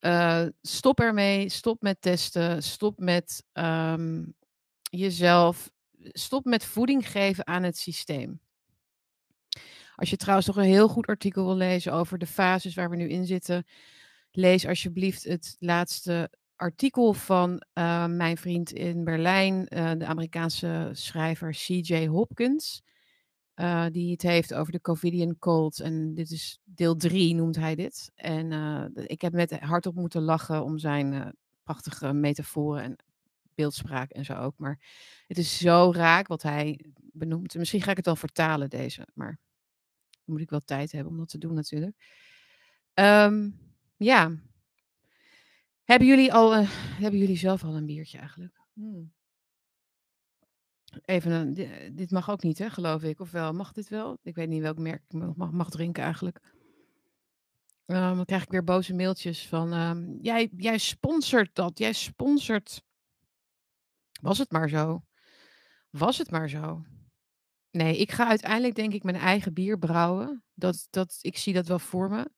Uh, 0.00 0.46
stop 0.62 1.00
ermee, 1.00 1.48
stop 1.48 1.82
met 1.82 2.00
testen, 2.00 2.62
stop 2.62 2.98
met 2.98 3.44
um, 3.52 4.34
jezelf, 4.82 5.70
stop 5.98 6.44
met 6.44 6.64
voeding 6.64 7.10
geven 7.10 7.46
aan 7.46 7.62
het 7.62 7.76
systeem. 7.76 8.40
Als 9.94 10.10
je 10.10 10.16
trouwens 10.16 10.46
nog 10.46 10.56
een 10.56 10.62
heel 10.62 10.88
goed 10.88 11.06
artikel 11.06 11.44
wil 11.44 11.56
lezen 11.56 11.92
over 11.92 12.18
de 12.18 12.26
fases 12.26 12.74
waar 12.74 12.90
we 12.90 12.96
nu 12.96 13.08
in 13.08 13.26
zitten, 13.26 13.66
lees 14.30 14.66
alsjeblieft 14.66 15.24
het 15.24 15.56
laatste 15.58 16.30
artikel 16.56 17.12
van 17.12 17.62
uh, 17.74 18.06
mijn 18.06 18.36
vriend 18.36 18.72
in 18.72 19.04
Berlijn, 19.04 19.66
uh, 19.68 19.90
de 19.98 20.06
Amerikaanse 20.06 20.90
schrijver 20.92 21.50
C.J. 21.50 22.06
Hopkins. 22.06 22.82
Uh, 23.60 23.86
die 23.92 24.10
het 24.12 24.22
heeft 24.22 24.54
over 24.54 24.72
de 24.72 24.80
Covidian 24.80 25.38
Cold. 25.38 25.80
En 25.80 26.14
dit 26.14 26.30
is 26.30 26.60
deel 26.64 26.96
3, 26.96 27.34
noemt 27.34 27.56
hij 27.56 27.74
dit. 27.74 28.12
En 28.14 28.50
uh, 28.50 28.84
ik 28.94 29.20
heb 29.20 29.32
met 29.32 29.58
hardop 29.58 29.94
moeten 29.94 30.22
lachen 30.22 30.64
om 30.64 30.78
zijn 30.78 31.12
uh, 31.12 31.26
prachtige 31.62 32.12
metaforen 32.12 32.82
en 32.82 32.96
beeldspraak 33.54 34.10
en 34.10 34.24
zo 34.24 34.34
ook. 34.34 34.58
Maar 34.58 34.80
het 35.26 35.38
is 35.38 35.58
zo 35.58 35.92
raak 35.94 36.26
wat 36.26 36.42
hij 36.42 36.84
benoemt. 36.96 37.54
Misschien 37.54 37.82
ga 37.82 37.90
ik 37.90 37.96
het 37.96 38.04
dan 38.04 38.16
vertalen, 38.16 38.70
deze. 38.70 39.06
Maar 39.14 39.38
moet 40.24 40.40
ik 40.40 40.50
wel 40.50 40.64
tijd 40.64 40.92
hebben 40.92 41.12
om 41.12 41.18
dat 41.18 41.28
te 41.28 41.38
doen 41.38 41.54
natuurlijk. 41.54 41.96
Um, 42.94 43.58
ja. 43.96 44.32
Hebben 45.84 46.08
jullie, 46.08 46.32
al, 46.32 46.64
hebben 47.00 47.20
jullie 47.20 47.36
zelf 47.36 47.64
al 47.64 47.76
een 47.76 47.86
biertje 47.86 48.18
eigenlijk? 48.18 48.60
Hmm. 48.72 49.12
Even 51.04 51.32
een, 51.32 51.54
dit 51.94 52.10
mag 52.10 52.30
ook 52.30 52.42
niet, 52.42 52.58
hè, 52.58 52.70
geloof 52.70 53.02
ik. 53.02 53.20
Of 53.20 53.30
wel? 53.30 53.52
Mag 53.52 53.72
dit 53.72 53.88
wel? 53.88 54.18
Ik 54.22 54.34
weet 54.34 54.48
niet 54.48 54.62
welk 54.62 54.78
merk 54.78 55.02
ik 55.08 55.36
mag, 55.36 55.50
mag 55.50 55.70
drinken 55.70 56.02
eigenlijk. 56.02 56.40
Ehm, 57.86 58.16
dan 58.16 58.24
krijg 58.24 58.42
ik 58.42 58.50
weer 58.50 58.64
boze 58.64 58.94
mailtjes 58.94 59.46
van, 59.46 59.72
ehm, 59.72 60.16
jij, 60.20 60.50
jij 60.56 60.78
sponsort 60.78 61.54
dat, 61.54 61.78
jij 61.78 61.92
sponsort. 61.92 62.82
Was 64.20 64.38
het 64.38 64.50
maar 64.50 64.68
zo? 64.68 65.02
Was 65.90 66.18
het 66.18 66.30
maar 66.30 66.48
zo? 66.48 66.84
Nee, 67.70 67.96
ik 67.98 68.12
ga 68.12 68.28
uiteindelijk 68.28 68.74
denk 68.74 68.92
ik 68.92 69.02
mijn 69.02 69.16
eigen 69.16 69.52
bier 69.52 69.78
brouwen. 69.78 70.44
Dat, 70.54 70.86
dat, 70.90 71.18
ik 71.20 71.36
zie 71.36 71.52
dat 71.54 71.66
wel 71.66 71.78
voor 71.78 72.10
me. 72.10 72.30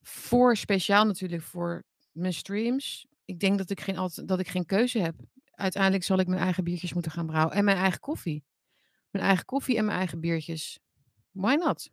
Voor 0.00 0.56
speciaal 0.56 1.04
natuurlijk 1.04 1.42
voor 1.42 1.84
mijn 2.12 2.32
streams. 2.32 3.06
Ik 3.24 3.40
denk 3.40 3.58
dat 3.58 3.70
ik 3.70 3.80
geen, 3.80 4.10
dat 4.24 4.38
ik 4.38 4.48
geen 4.48 4.66
keuze 4.66 4.98
heb. 4.98 5.14
Uiteindelijk 5.58 6.04
zal 6.04 6.18
ik 6.18 6.26
mijn 6.26 6.40
eigen 6.40 6.64
biertjes 6.64 6.92
moeten 6.92 7.12
gaan 7.12 7.26
brouwen. 7.26 7.56
En 7.56 7.64
mijn 7.64 7.76
eigen 7.76 8.00
koffie. 8.00 8.44
Mijn 9.10 9.24
eigen 9.24 9.44
koffie 9.44 9.76
en 9.76 9.84
mijn 9.84 9.98
eigen 9.98 10.20
biertjes. 10.20 10.78
Why 11.30 11.54
not? 11.54 11.90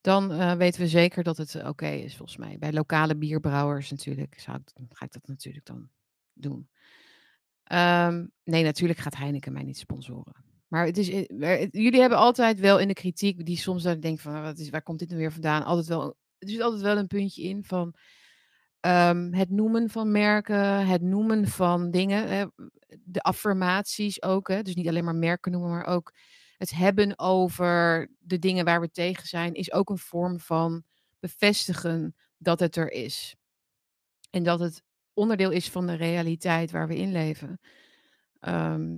Dan 0.00 0.32
eh, 0.32 0.52
weten 0.52 0.80
we 0.80 0.88
zeker 0.88 1.22
dat 1.22 1.36
het 1.36 1.54
oké 1.64 1.88
is, 1.88 2.16
volgens 2.16 2.38
mij. 2.38 2.58
Bij 2.58 2.72
lokale 2.72 3.16
bierbrouwers 3.16 3.90
natuurlijk 3.90 4.40
zou 4.40 4.56
ik, 4.56 4.72
ga 4.88 5.04
ik 5.04 5.12
dat 5.12 5.26
natuurlijk 5.26 5.66
dan 5.66 5.88
doen. 6.32 6.68
Ehm, 7.64 8.26
nee, 8.44 8.62
natuurlijk 8.62 8.98
gaat 8.98 9.16
Heineken 9.16 9.52
mij 9.52 9.62
niet 9.62 9.78
sponsoren. 9.78 10.44
Maar 10.68 10.86
het 10.86 10.98
is, 10.98 11.08
eh, 11.08 11.70
jullie 11.70 12.00
hebben 12.00 12.18
altijd 12.18 12.60
wel 12.60 12.78
in 12.78 12.88
de 12.88 12.94
kritiek, 12.94 13.46
die 13.46 13.56
soms 13.56 13.82
dan 13.82 14.00
denken 14.00 14.22
van, 14.22 14.42
wat 14.42 14.58
is, 14.58 14.70
waar 14.70 14.82
komt 14.82 14.98
dit 14.98 15.08
nou 15.08 15.20
weer 15.20 15.32
vandaan? 15.32 15.64
Altijd 15.64 15.86
wel, 15.86 16.16
er 16.38 16.48
zit 16.48 16.60
altijd 16.60 16.82
wel 16.82 16.96
een 16.96 17.06
puntje 17.06 17.42
in 17.42 17.64
van 17.64 17.94
ehm, 18.84 19.32
het 19.32 19.50
noemen 19.50 19.90
van 19.90 20.10
merken, 20.12 20.86
het 20.86 21.02
noemen 21.02 21.48
van 21.48 21.90
dingen, 21.90 22.28
hè, 22.28 22.44
de 23.04 23.20
affirmaties 23.20 24.22
ook. 24.22 24.48
Hè, 24.48 24.62
dus 24.62 24.74
niet 24.74 24.88
alleen 24.88 25.04
maar 25.04 25.14
merken 25.14 25.52
noemen, 25.52 25.70
maar 25.70 25.86
ook 25.86 26.14
het 26.56 26.70
hebben 26.70 27.18
over 27.18 28.08
de 28.18 28.38
dingen 28.38 28.64
waar 28.64 28.80
we 28.80 28.90
tegen 28.90 29.26
zijn, 29.26 29.54
is 29.54 29.72
ook 29.72 29.90
een 29.90 29.98
vorm 29.98 30.40
van 30.40 30.82
bevestigen 31.20 32.14
dat 32.38 32.60
het 32.60 32.76
er 32.76 32.90
is. 32.90 33.36
En 34.30 34.42
dat 34.42 34.60
het 34.60 34.82
onderdeel 35.12 35.50
is 35.50 35.70
van 35.70 35.86
de 35.86 35.94
realiteit 35.94 36.70
waar 36.70 36.88
we 36.88 36.96
in 36.96 37.12
leven. 37.12 37.60
Ehm, 38.40 38.96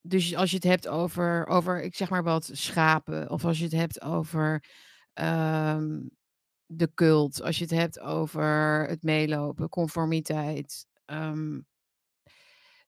dus 0.00 0.34
als 0.34 0.50
je 0.50 0.56
het 0.56 0.64
hebt 0.64 0.88
over, 0.88 1.46
over, 1.46 1.82
ik 1.82 1.94
zeg 1.94 2.10
maar 2.10 2.22
wat, 2.22 2.50
schapen, 2.52 3.30
of 3.30 3.44
als 3.44 3.58
je 3.58 3.64
het 3.64 3.72
hebt 3.72 4.02
over 4.02 4.64
ehm, 5.12 5.98
de 6.70 6.94
cult, 6.94 7.42
als 7.42 7.58
je 7.58 7.64
het 7.64 7.72
hebt 7.72 8.00
over 8.00 8.86
het 8.88 9.02
meelopen, 9.02 9.68
conformiteit. 9.68 10.86
ehm, 11.04 11.60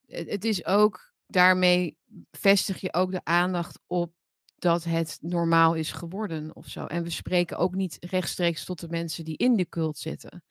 het, 0.07 0.31
het 0.31 0.45
is 0.45 0.65
ook, 0.65 1.13
daarmee 1.27 1.97
vestig 2.31 2.81
je 2.81 2.93
ook 2.93 3.11
de 3.11 3.25
aandacht 3.25 3.79
op 3.87 4.13
dat 4.59 4.85
het 4.85 5.19
normaal 5.21 5.75
is 5.75 5.93
geworden 5.93 6.57
of 6.57 6.67
zo. 6.67 6.87
En 6.87 7.03
we 7.03 7.11
spreken 7.11 7.59
ook 7.59 7.75
niet 7.75 7.97
rechtstreeks 8.01 8.65
tot 8.65 8.81
de 8.81 8.89
mensen 8.89 9.25
die 9.25 9.37
in 9.37 9.57
de 9.57 9.69
cult 9.69 9.99
zitten. 9.99 10.45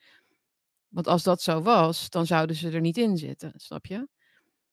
Want 0.87 1.07
als 1.07 1.23
dat 1.23 1.41
zo 1.41 1.61
was, 1.61 2.09
dan 2.09 2.25
zouden 2.25 2.55
ze 2.55 2.69
er 2.69 2.81
niet 2.81 2.97
in 2.97 3.17
zitten, 3.17 3.53
snap 3.55 3.85
je? 3.85 4.07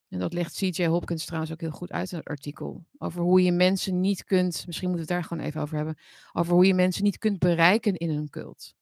En 0.09 0.19
dat 0.19 0.33
legt 0.33 0.55
CJ 0.55 0.87
Hopkins 0.87 1.25
trouwens 1.25 1.53
ook 1.53 1.61
heel 1.61 1.71
goed 1.71 1.93
uit 1.93 2.13
in 2.13 2.19
het 2.19 2.27
artikel. 2.27 2.85
Over 2.99 3.21
hoe 3.23 3.43
je 3.43 3.53
mensen 3.53 4.01
niet 4.01 4.25
kunt, 4.25 4.67
misschien 4.67 4.89
moeten 4.89 5.07
we 5.07 5.13
het 5.13 5.21
daar 5.23 5.29
gewoon 5.29 5.45
even 5.45 5.61
over 5.61 5.77
hebben. 5.77 5.99
Over 6.33 6.53
hoe 6.53 6.67
je 6.67 6.75
mensen 6.75 7.05
niet 7.05 7.19
kunt 7.19 7.39
bereiken 7.39 7.97
in 7.97 8.11
een 8.11 8.31
cult. 8.31 8.75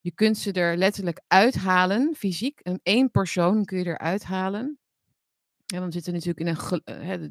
Je 0.00 0.12
kunt 0.12 0.38
ze 0.38 0.52
er 0.52 0.76
letterlijk 0.76 1.20
uithalen, 1.26 2.14
fysiek. 2.16 2.60
En 2.60 2.80
één 2.82 3.10
persoon 3.10 3.64
kun 3.64 3.78
je 3.78 3.86
eruit 3.86 4.24
halen. 4.24 4.78
En 5.66 5.80
dan 5.80 5.92
zitten 5.92 6.12
natuurlijk 6.12 6.40
in 6.40 6.46
een. 6.46 6.80
eh, 6.84 7.28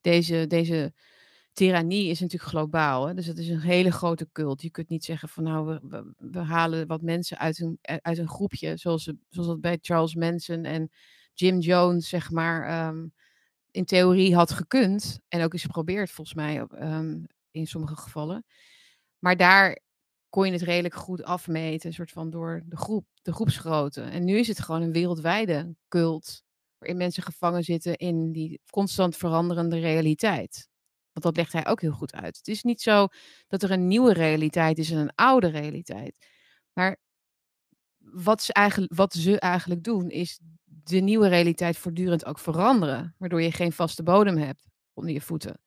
deze, 0.00 0.46
deze 0.46 0.92
tirannie 1.52 2.08
is 2.08 2.20
natuurlijk 2.20 2.50
globaal. 2.50 3.06
Hè? 3.06 3.14
Dus 3.14 3.26
het 3.26 3.38
is 3.38 3.48
een 3.48 3.60
hele 3.60 3.92
grote 3.92 4.28
cult. 4.32 4.62
Je 4.62 4.70
kunt 4.70 4.88
niet 4.88 5.04
zeggen 5.04 5.28
van 5.28 5.42
nou, 5.44 5.78
we, 5.82 6.12
we, 6.18 6.38
halen 6.38 6.86
wat 6.86 7.02
mensen 7.02 7.38
uit 7.38 7.60
een, 7.60 7.78
uit 7.80 8.18
een 8.18 8.28
groepje. 8.28 8.76
Zoals, 8.76 9.12
zoals 9.28 9.48
dat 9.48 9.60
bij 9.60 9.78
Charles 9.80 10.14
Manson 10.14 10.64
en 10.64 10.90
Jim 11.40 11.58
Jones, 11.58 12.08
zeg 12.08 12.30
maar, 12.30 12.66
ehm, 12.66 13.06
in 13.70 13.84
theorie 13.84 14.34
had 14.34 14.50
gekund. 14.52 15.20
En 15.28 15.42
ook 15.42 15.54
is 15.54 15.62
geprobeerd, 15.62 16.10
volgens 16.10 16.36
mij, 16.36 16.66
ehm, 16.66 17.22
in 17.50 17.66
sommige 17.66 17.96
gevallen. 17.96 18.44
Maar 19.18 19.36
daar 19.36 19.78
kon 20.28 20.46
je 20.46 20.52
het 20.52 20.62
redelijk 20.62 20.94
goed 20.94 21.22
afmeten, 21.22 21.88
een 21.88 21.94
soort 21.94 22.10
van 22.10 22.30
door 22.30 22.62
de 22.66 22.76
groep, 22.76 23.06
de 23.22 23.32
groepsgrootte. 23.32 24.02
En 24.02 24.24
nu 24.24 24.38
is 24.38 24.48
het 24.48 24.60
gewoon 24.60 24.82
een 24.82 24.92
wereldwijde 24.92 25.74
cult, 25.88 26.42
waarin 26.78 26.98
mensen 26.98 27.22
gevangen 27.22 27.64
zitten 27.64 27.96
in 27.96 28.32
die 28.32 28.60
constant 28.70 29.16
veranderende 29.16 29.78
realiteit. 29.78 30.68
Want 31.12 31.24
dat 31.24 31.36
legt 31.36 31.52
hij 31.52 31.66
ook 31.66 31.80
heel 31.80 31.92
goed 31.92 32.14
uit. 32.14 32.36
Het 32.36 32.48
is 32.48 32.62
niet 32.62 32.80
zo 32.80 33.08
dat 33.48 33.62
er 33.62 33.70
een 33.70 33.86
nieuwe 33.86 34.12
realiteit 34.12 34.78
is 34.78 34.90
en 34.90 34.98
een 34.98 35.14
oude 35.14 35.48
realiteit. 35.48 36.26
Maar 36.72 36.96
wat 37.98 38.42
ze 38.42 38.52
eigenlijk, 38.52 38.94
wat 38.94 39.12
ze 39.12 39.40
eigenlijk 39.40 39.82
doen, 39.82 40.10
is 40.10 40.40
de 40.90 41.00
nieuwe 41.00 41.28
realiteit 41.28 41.76
voortdurend 41.76 42.26
ook 42.26 42.38
veranderen. 42.38 43.14
Waardoor 43.18 43.42
je 43.42 43.52
geen 43.52 43.72
vaste 43.72 44.02
bodem 44.02 44.36
hebt 44.36 44.68
onder 44.92 45.12
je 45.12 45.20
voeten. 45.20 45.60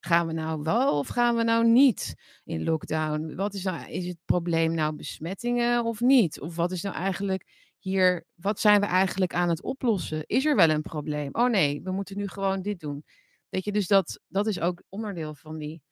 Gaan 0.00 0.26
we 0.26 0.32
nou 0.32 0.62
wel 0.62 0.98
of 0.98 1.08
gaan 1.08 1.36
we 1.36 1.42
nou 1.42 1.66
niet 1.66 2.14
in 2.44 2.64
lockdown? 2.64 3.34
Wat 3.34 3.54
is 3.54 3.62
nou, 3.62 3.90
is 3.90 4.06
het 4.06 4.18
probleem 4.24 4.74
nou 4.74 4.94
besmettingen 4.94 5.84
of 5.84 6.00
niet? 6.00 6.40
Of 6.40 6.56
wat 6.56 6.70
is 6.70 6.82
nou 6.82 6.96
eigenlijk 6.96 7.72
hier, 7.78 8.26
wat 8.34 8.60
zijn 8.60 8.80
we 8.80 8.86
eigenlijk 8.86 9.34
aan 9.34 9.48
het 9.48 9.62
oplossen? 9.62 10.26
Is 10.26 10.44
er 10.44 10.56
wel 10.56 10.70
een 10.70 10.82
probleem? 10.82 11.28
Oh 11.32 11.50
nee, 11.50 11.82
we 11.82 11.90
moeten 11.90 12.16
nu 12.16 12.28
gewoon 12.28 12.62
dit 12.62 12.80
doen. 12.80 13.04
Weet 13.48 13.64
je, 13.64 13.72
dus 13.72 13.86
dat, 13.86 14.20
dat 14.28 14.46
is 14.46 14.60
ook 14.60 14.82
onderdeel 14.88 15.34
van 15.34 15.58
die 15.58 15.82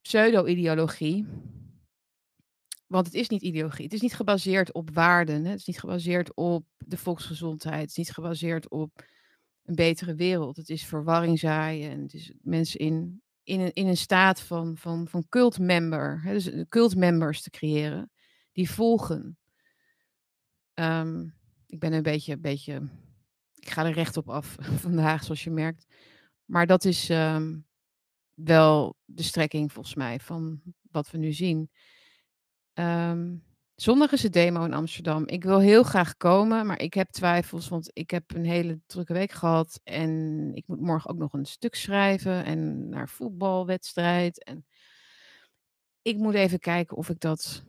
pseudo-ideologie. 0.00 1.26
Want 2.86 3.06
het 3.06 3.14
is 3.14 3.28
niet 3.28 3.42
ideologie. 3.42 3.84
Het 3.84 3.92
is 3.92 4.00
niet 4.00 4.14
gebaseerd 4.14 4.72
op 4.72 4.90
waarden. 4.90 5.44
Hè? 5.44 5.50
Het 5.50 5.58
is 5.58 5.66
niet 5.66 5.78
gebaseerd 5.78 6.34
op 6.34 6.66
de 6.78 6.96
volksgezondheid. 6.96 7.80
Het 7.80 7.90
is 7.90 7.96
niet 7.96 8.12
gebaseerd 8.12 8.68
op 8.68 9.04
een 9.64 9.74
betere 9.74 10.14
wereld. 10.14 10.56
Het 10.56 10.68
is 10.68 10.84
verwarring 10.84 11.38
zaaien. 11.38 11.90
En 11.90 12.02
het 12.02 12.14
is 12.14 12.32
mensen 12.42 12.80
in, 12.80 13.22
in, 13.42 13.60
een, 13.60 13.72
in 13.72 13.86
een 13.86 13.96
staat 13.96 14.40
van, 14.40 14.76
van, 14.76 15.08
van 15.08 15.28
cultmember. 15.28 16.22
Dus 16.24 16.50
cultmembers 16.68 17.42
te 17.42 17.50
creëren. 17.50 18.10
Die 18.52 18.70
volgen. 18.70 19.38
Ehm, 20.74 21.28
ik 21.66 21.78
ben 21.78 21.92
een 21.92 22.02
beetje, 22.02 22.32
een 22.32 22.40
beetje... 22.40 22.88
Ik 23.54 23.70
ga 23.70 23.84
er 23.84 23.92
recht 23.92 24.16
op 24.16 24.28
af 24.28 24.56
vandaag, 24.86 25.24
zoals 25.24 25.44
je 25.44 25.50
merkt. 25.50 25.86
Maar 26.44 26.66
dat 26.66 26.84
is 26.84 27.08
ehm, 27.08 27.58
wel 28.34 28.96
de 29.04 29.22
strekking, 29.22 29.72
volgens 29.72 29.94
mij, 29.94 30.20
van 30.20 30.60
wat 30.90 31.10
we 31.10 31.18
nu 31.18 31.32
zien. 31.32 31.70
Ehm, 32.76 33.36
zondag 33.74 34.12
is 34.12 34.20
de 34.20 34.30
demo 34.30 34.64
in 34.64 34.72
Amsterdam. 34.72 35.26
Ik 35.26 35.44
wil 35.44 35.60
heel 35.60 35.82
graag 35.82 36.16
komen, 36.16 36.66
maar 36.66 36.80
ik 36.80 36.94
heb 36.94 37.10
twijfels, 37.10 37.68
want 37.68 37.90
ik 37.92 38.10
heb 38.10 38.34
een 38.34 38.44
hele 38.44 38.80
drukke 38.86 39.12
week 39.12 39.30
gehad. 39.32 39.80
En 39.84 40.50
ik 40.54 40.66
moet 40.66 40.80
morgen 40.80 41.10
ook 41.10 41.18
nog 41.18 41.32
een 41.32 41.44
stuk 41.44 41.74
schrijven 41.74 42.44
en 42.44 42.88
naar 42.88 43.08
voetbalwedstrijd. 43.08 44.44
En 44.44 44.66
ik 46.02 46.16
moet 46.16 46.34
even 46.34 46.58
kijken 46.58 46.96
of 46.96 47.08
ik 47.08 47.20
dat, 47.20 47.64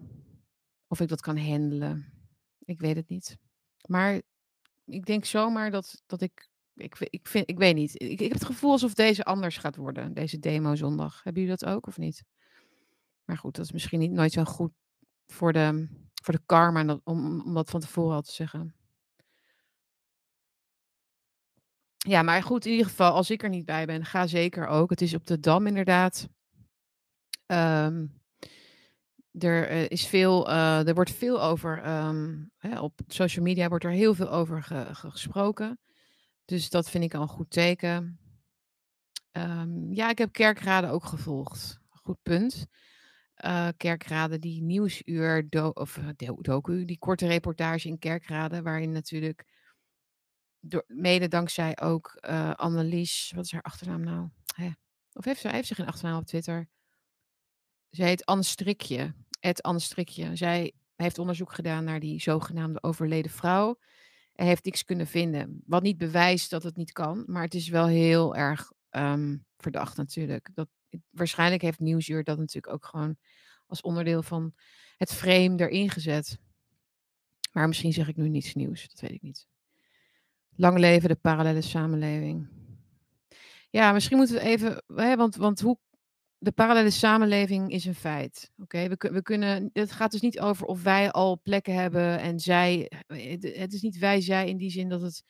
of 0.88 1.00
ik 1.00 1.08
dat 1.08 1.22
kan 1.22 1.38
handelen. 1.38 2.14
Ik 2.66 2.80
weet 2.80 2.96
het 2.96 3.10
niet. 3.10 3.38
Maar 3.88 4.22
ik 4.86 5.06
denk 5.06 5.26
zomaar 5.26 5.72
dat, 5.72 6.04
dat 6.06 6.22
ik, 6.22 6.50
ik, 6.76 6.98
ik, 7.00 7.28
vind, 7.28 7.50
ik 7.50 7.58
weet 7.58 7.76
niet. 7.76 8.02
Ik, 8.02 8.10
ik 8.10 8.20
heb 8.20 8.32
het 8.32 8.46
gevoel 8.46 8.72
alsof 8.72 8.94
deze 8.94 9.24
anders 9.24 9.58
gaat 9.58 9.76
worden, 9.76 10.14
deze 10.14 10.40
demo 10.40 10.76
zondag. 10.76 11.24
Hebben 11.24 11.42
jullie 11.42 11.58
dat 11.58 11.70
ook 11.70 11.88
of 11.88 11.98
niet? 11.98 12.24
Maar 13.24 13.38
goed, 13.38 13.56
dat 13.56 13.66
is 13.66 13.72
misschien 13.72 14.00
niet, 14.00 14.12
nooit 14.12 14.32
zo 14.32 14.44
goed 14.44 14.72
voor 15.28 15.54
de, 15.54 15.88
voor 16.24 16.34
de 16.34 16.42
karma 16.46 16.84
dat- 16.84 17.02
om, 17.04 17.42
om 17.42 17.54
dat 17.54 17.70
van 17.70 17.80
tevoren 17.80 18.16
al 18.16 18.22
te 18.22 18.32
zeggen. 18.32 18.76
Ja, 21.98 22.22
maar 22.22 22.44
goed, 22.44 22.66
in 22.66 22.72
ieder 22.72 22.88
geval, 22.88 23.12
als 23.14 23.30
ik 23.30 23.44
er 23.44 23.50
niet 23.50 23.66
bij 23.66 23.86
ben, 23.86 24.06
ga 24.06 24.28
zeker 24.28 24.68
ook. 24.68 24.90
Het 24.90 25.02
is 25.02 25.14
op 25.14 25.26
de 25.28 25.40
Dam 25.40 25.68
inderdaad. 25.68 26.28
Ehm, 27.46 28.06
er 29.32 29.68
eh, 29.68 29.90
is 29.90 30.08
veel, 30.08 30.50
eh, 30.50 30.88
er 30.88 30.94
wordt 30.94 31.12
veel 31.12 31.42
over, 31.44 31.82
ehm, 31.84 32.36
hè, 32.58 32.80
op 32.80 33.00
social 33.08 33.46
media 33.46 33.68
wordt 33.70 33.84
er 33.84 33.92
heel 33.92 34.14
veel 34.16 34.32
over 34.32 34.64
ge- 34.64 34.88
ge- 34.96 35.12
gesproken. 35.12 35.80
Dus 36.46 36.70
dat 36.70 36.90
vind 36.90 37.04
ik 37.04 37.14
al 37.14 37.22
een 37.22 37.28
goed 37.28 37.50
teken. 37.52 38.20
Ehm, 39.32 39.94
ja, 39.94 40.10
ik 40.10 40.18
heb 40.18 40.32
kerkraden 40.32 40.90
ook 40.90 41.06
gevolgd. 41.06 41.80
Goed 41.90 42.22
punt. 42.22 42.68
Eh, 43.38 43.68
kerkraden 43.78 44.42
die 44.42 44.62
nieuwsuur, 44.62 45.50
do 45.50 45.70
of 45.70 45.98
eh, 45.98 46.08
do- 46.16 46.42
docu, 46.42 46.86
die 46.86 46.98
korte 46.98 47.28
reportage 47.28 47.88
in 47.88 48.00
kerkraden, 48.00 48.64
waarin 48.64 48.92
natuurlijk 48.92 49.46
mede 50.88 51.28
dankzij 51.28 51.80
ook 51.80 52.18
eh 52.20 52.54
Annelies, 52.54 53.32
wat 53.36 53.46
is 53.46 53.52
haar 53.52 53.62
achternaam 53.62 54.04
nou? 54.04 54.30
Of 55.14 55.26
heeft 55.26 55.42
ze, 55.42 55.50
heeft 55.50 55.68
ze 55.68 55.76
geen 55.76 55.88
achternaam 55.88 56.18
op 56.20 56.26
Twitter? 56.26 56.70
Zij 57.90 58.08
heet 58.08 58.26
Anne 58.26 58.44
Strikje, 58.44 59.14
Anne 59.62 59.80
Strikje. 59.80 60.36
Zij 60.36 60.74
heeft 60.96 61.20
onderzoek 61.20 61.54
gedaan 61.54 61.84
naar 61.84 62.00
die 62.00 62.22
zogenaamde 62.22 62.84
overleden 62.84 63.32
vrouw 63.32 63.80
en 64.34 64.46
heeft 64.46 64.66
niks 64.66 64.84
kunnen 64.84 65.08
vinden. 65.08 65.62
Wat 65.66 65.84
niet 65.84 65.98
bewijst 65.98 66.50
dat 66.50 66.64
het 66.64 66.76
niet 66.76 66.92
kan, 66.92 67.24
maar 67.28 67.44
het 67.44 67.54
is 67.54 67.70
wel 67.70 67.88
heel 67.88 68.36
erg 68.36 68.72
ehm, 68.90 69.38
verdacht 69.58 69.98
natuurlijk. 69.98 70.50
Dat, 70.54 70.70
waarschijnlijk 71.10 71.62
heeft 71.62 71.80
Nieuwsuur 71.80 72.24
dat 72.24 72.38
natuurlijk 72.38 72.74
ook 72.74 72.86
gewoon 72.86 73.18
als 73.66 73.82
onderdeel 73.82 74.24
van 74.24 74.54
het 74.98 75.14
frame 75.14 75.60
erin 75.60 75.90
gezet. 75.90 76.38
Maar 77.52 77.68
misschien 77.68 77.94
zeg 77.94 78.08
ik 78.08 78.16
nu 78.16 78.30
niets 78.30 78.54
nieuws, 78.54 78.88
dat 78.88 79.00
weet 79.00 79.12
ik 79.12 79.22
niet. 79.22 79.48
Lang 80.56 80.78
leven 80.78 81.10
de 81.10 81.16
parallele 81.16 81.62
samenleving. 81.62 82.50
Ja, 83.70 83.92
misschien 83.92 84.18
moeten 84.18 84.36
we 84.36 84.42
even, 84.42 84.84
hè, 84.96 85.16
want, 85.16 85.36
want 85.36 85.60
hoe, 85.60 85.78
de 86.38 86.52
parallele 86.52 86.90
samenleving 86.90 87.72
is 87.72 87.86
een 87.86 87.96
feit. 87.96 88.52
Oké, 88.58 88.88
we, 88.88 89.10
we 89.12 89.22
kunnen, 89.22 89.70
het 89.74 89.92
gaat 89.92 90.12
dus 90.12 90.22
niet 90.22 90.40
over 90.40 90.66
of 90.66 90.84
wij 90.84 91.12
al 91.12 91.40
plekken 91.42 91.74
hebben 91.74 92.20
en 92.20 92.40
zij. 92.40 92.92
Het 93.08 93.74
is 93.74 93.82
niet 93.82 93.98
wij, 93.98 94.22
zij 94.22 94.50
in 94.50 94.58
die 94.58 94.72
zin 94.72 94.90
dat 94.90 95.02
het 95.02 95.24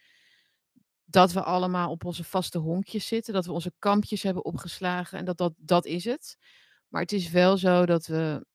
dat 1.10 1.32
we 1.32 1.44
allemaal 1.44 1.92
op 1.92 2.06
onze 2.06 2.24
vaste 2.24 2.58
honkjes 2.58 3.08
zitten, 3.08 3.34
dat 3.34 3.46
we 3.46 3.52
onze 3.52 3.74
kampjes 3.80 4.24
hebben 4.24 4.46
opgeslagen 4.46 5.18
en 5.20 5.26
dat, 5.26 5.38
dat 5.38 5.54
dat 5.58 5.86
is 5.86 6.06
het. 6.06 6.38
Maar 6.88 7.02
het 7.02 7.12
is 7.12 7.30
wel 7.30 7.58
zo 7.58 7.86
dat 7.86 8.06
we 8.06 8.46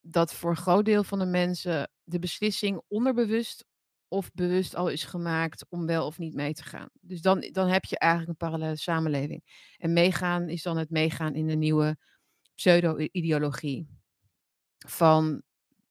dat 0.00 0.34
voor 0.34 0.50
een 0.50 0.56
groot 0.56 0.84
deel 0.84 1.04
van 1.04 1.18
de 1.18 1.26
mensen 1.26 1.90
de 2.02 2.18
beslissing 2.18 2.82
onderbewust 2.88 3.64
of 4.08 4.32
bewust 4.32 4.74
al 4.74 4.88
is 4.88 5.04
gemaakt 5.04 5.66
om 5.68 5.86
wel 5.86 6.06
of 6.06 6.18
niet 6.18 6.34
mee 6.34 6.54
te 6.54 6.62
gaan. 6.62 6.88
Dus 7.00 7.20
dan, 7.20 7.40
dan 7.40 7.68
heb 7.68 7.84
je 7.84 7.98
eigenlijk 7.98 8.30
een 8.30 8.48
parallele 8.48 8.76
samenleving. 8.76 9.72
En 9.76 9.92
meegaan 9.92 10.48
is 10.48 10.62
dan 10.62 10.76
het 10.76 10.90
meegaan 10.90 11.34
in 11.34 11.46
de 11.46 11.54
nieuwe 11.54 11.96
pseudo-ideologie. 12.54 13.88
Van 14.86 15.42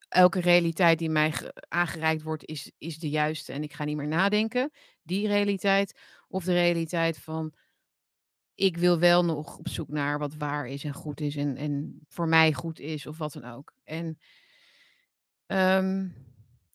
elke 0.07 0.39
realiteit 0.39 0.99
die 0.99 1.09
mij 1.09 1.33
aangereikt 1.67 2.23
wordt, 2.23 2.45
is, 2.45 2.71
is 2.77 2.99
de 2.99 3.09
juiste 3.09 3.53
en 3.53 3.63
ik 3.63 3.73
ga 3.73 3.83
niet 3.83 3.97
meer 3.97 4.07
nadenken. 4.07 4.71
Die 5.07 5.27
realiteit. 5.27 5.99
Of 6.27 6.43
de 6.43 6.53
realiteit 6.53 7.19
van 7.19 7.53
ik 8.57 8.77
wil 8.77 8.99
wel 8.99 9.25
nog 9.25 9.57
op 9.57 9.67
zoek 9.67 9.89
naar 9.89 10.19
wat 10.19 10.35
waar 10.35 10.67
is 10.67 10.83
en 10.83 10.93
goed 10.93 11.21
is 11.21 11.35
en, 11.35 11.57
en 11.57 11.99
voor 12.07 12.27
mij 12.27 12.53
goed 12.53 12.79
is 12.79 13.05
of 13.05 13.17
wat 13.17 13.33
dan 13.33 13.45
ook. 13.45 13.73
En, 13.83 14.05
um, 15.47 16.15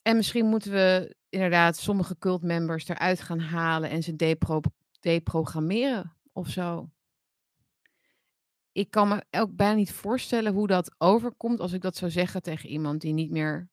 en 0.02 0.16
misschien 0.16 0.46
moeten 0.46 0.72
we 0.72 1.16
inderdaad 1.28 1.76
sommige 1.76 2.18
cultmembers 2.18 2.88
eruit 2.88 3.20
gaan 3.20 3.40
halen 3.40 3.90
en 3.90 4.02
ze 4.02 4.16
depro 4.16 4.60
deprogrammeren 5.00 6.16
of 6.32 6.48
zo. 6.48 6.90
Ik 8.72 8.90
kan 8.90 9.08
me 9.08 9.24
ook 9.30 9.56
bijna 9.56 9.74
niet 9.74 9.92
voorstellen 9.92 10.52
hoe 10.52 10.66
dat 10.66 10.94
overkomt 10.98 11.60
als 11.60 11.72
ik 11.72 11.80
dat 11.80 11.96
zou 11.96 12.10
zeggen 12.10 12.42
tegen 12.42 12.68
iemand 12.68 13.00
die 13.00 13.12
niet 13.12 13.30
meer 13.30 13.70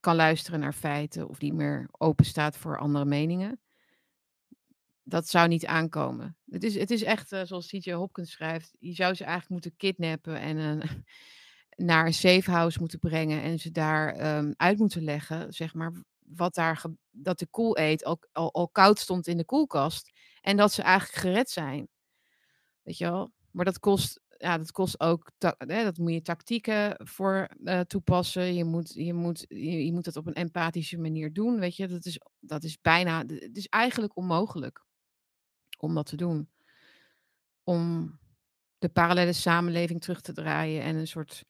kan 0.00 0.16
luisteren 0.16 0.60
naar 0.60 0.72
feiten 0.72 1.28
of 1.28 1.40
niet 1.40 1.54
meer 1.54 1.88
open 1.90 2.24
staat 2.24 2.56
voor 2.56 2.78
andere 2.78 3.04
meningen. 3.04 3.60
Dat 5.02 5.28
zou 5.28 5.48
niet 5.48 5.66
aankomen. 5.66 6.36
Het 6.48 6.64
is, 6.64 6.74
het 6.74 6.90
is 6.90 7.02
echt, 7.02 7.32
uh, 7.32 7.40
zoals 7.44 7.66
CJ 7.66 7.92
Hopkins 7.92 8.30
schrijft, 8.30 8.74
je 8.78 8.92
zou 8.92 9.14
ze 9.14 9.24
eigenlijk 9.24 9.52
moeten 9.52 9.76
kidnappen 9.76 10.40
en 10.40 10.80
naar 11.76 12.06
een 12.06 12.14
safe 12.14 12.50
house 12.50 12.78
moeten 12.78 12.98
brengen 12.98 13.42
en 13.42 13.58
ze 13.58 13.70
daar 13.70 14.36
um, 14.36 14.54
uit 14.56 14.78
moeten 14.78 15.04
leggen, 15.04 15.52
zeg 15.52 15.74
maar, 15.74 15.92
wat 16.18 16.54
daar, 16.54 16.84
dat 17.10 17.38
de 17.38 17.46
koel 17.46 17.78
eet 17.78 18.04
al, 18.04 18.20
al 18.32 18.68
koud 18.68 18.98
stond 18.98 19.26
in 19.26 19.36
de 19.36 19.44
koelkast 19.44 20.12
en 20.40 20.56
dat 20.56 20.72
ze 20.72 20.82
eigenlijk 20.82 21.18
gered 21.18 21.50
zijn. 21.50 21.88
Weet 22.82 22.98
je 22.98 23.04
wel? 23.04 23.32
Maar 23.50 23.64
dat 23.64 23.78
kost, 23.78 24.20
ja, 24.42 24.58
dat 24.58 24.72
kost 24.72 25.00
ook, 25.00 25.30
hè, 25.58 25.84
dat 25.84 25.98
moet 25.98 26.12
je 26.12 26.22
tactieken 26.22 27.06
voor 27.08 27.48
uh, 27.64 27.80
toepassen. 27.80 28.54
Je 28.54 28.64
moet, 28.64 28.92
je, 28.94 29.14
moet, 29.14 29.44
je, 29.48 29.92
moet 29.92 30.04
dat 30.04 30.16
op 30.16 30.26
een 30.26 30.34
empathische 30.34 30.98
manier 30.98 31.32
doen. 31.32 31.58
Weet 31.58 31.76
je, 31.76 31.86
dat 31.86 32.04
is, 32.04 32.20
dat 32.40 32.64
is 32.64 32.80
bijna, 32.80 33.24
het 33.26 33.56
is 33.56 33.68
eigenlijk 33.68 34.16
onmogelijk 34.16 34.84
om 35.78 35.94
dat 35.94 36.06
te 36.06 36.16
doen. 36.16 36.48
Om 37.62 38.18
de 38.78 38.88
parallele 38.88 39.32
samenleving 39.32 40.00
terug 40.00 40.20
te 40.20 40.32
draaien 40.32 40.82
en 40.82 40.96
een 40.96 41.06
soort 41.06 41.44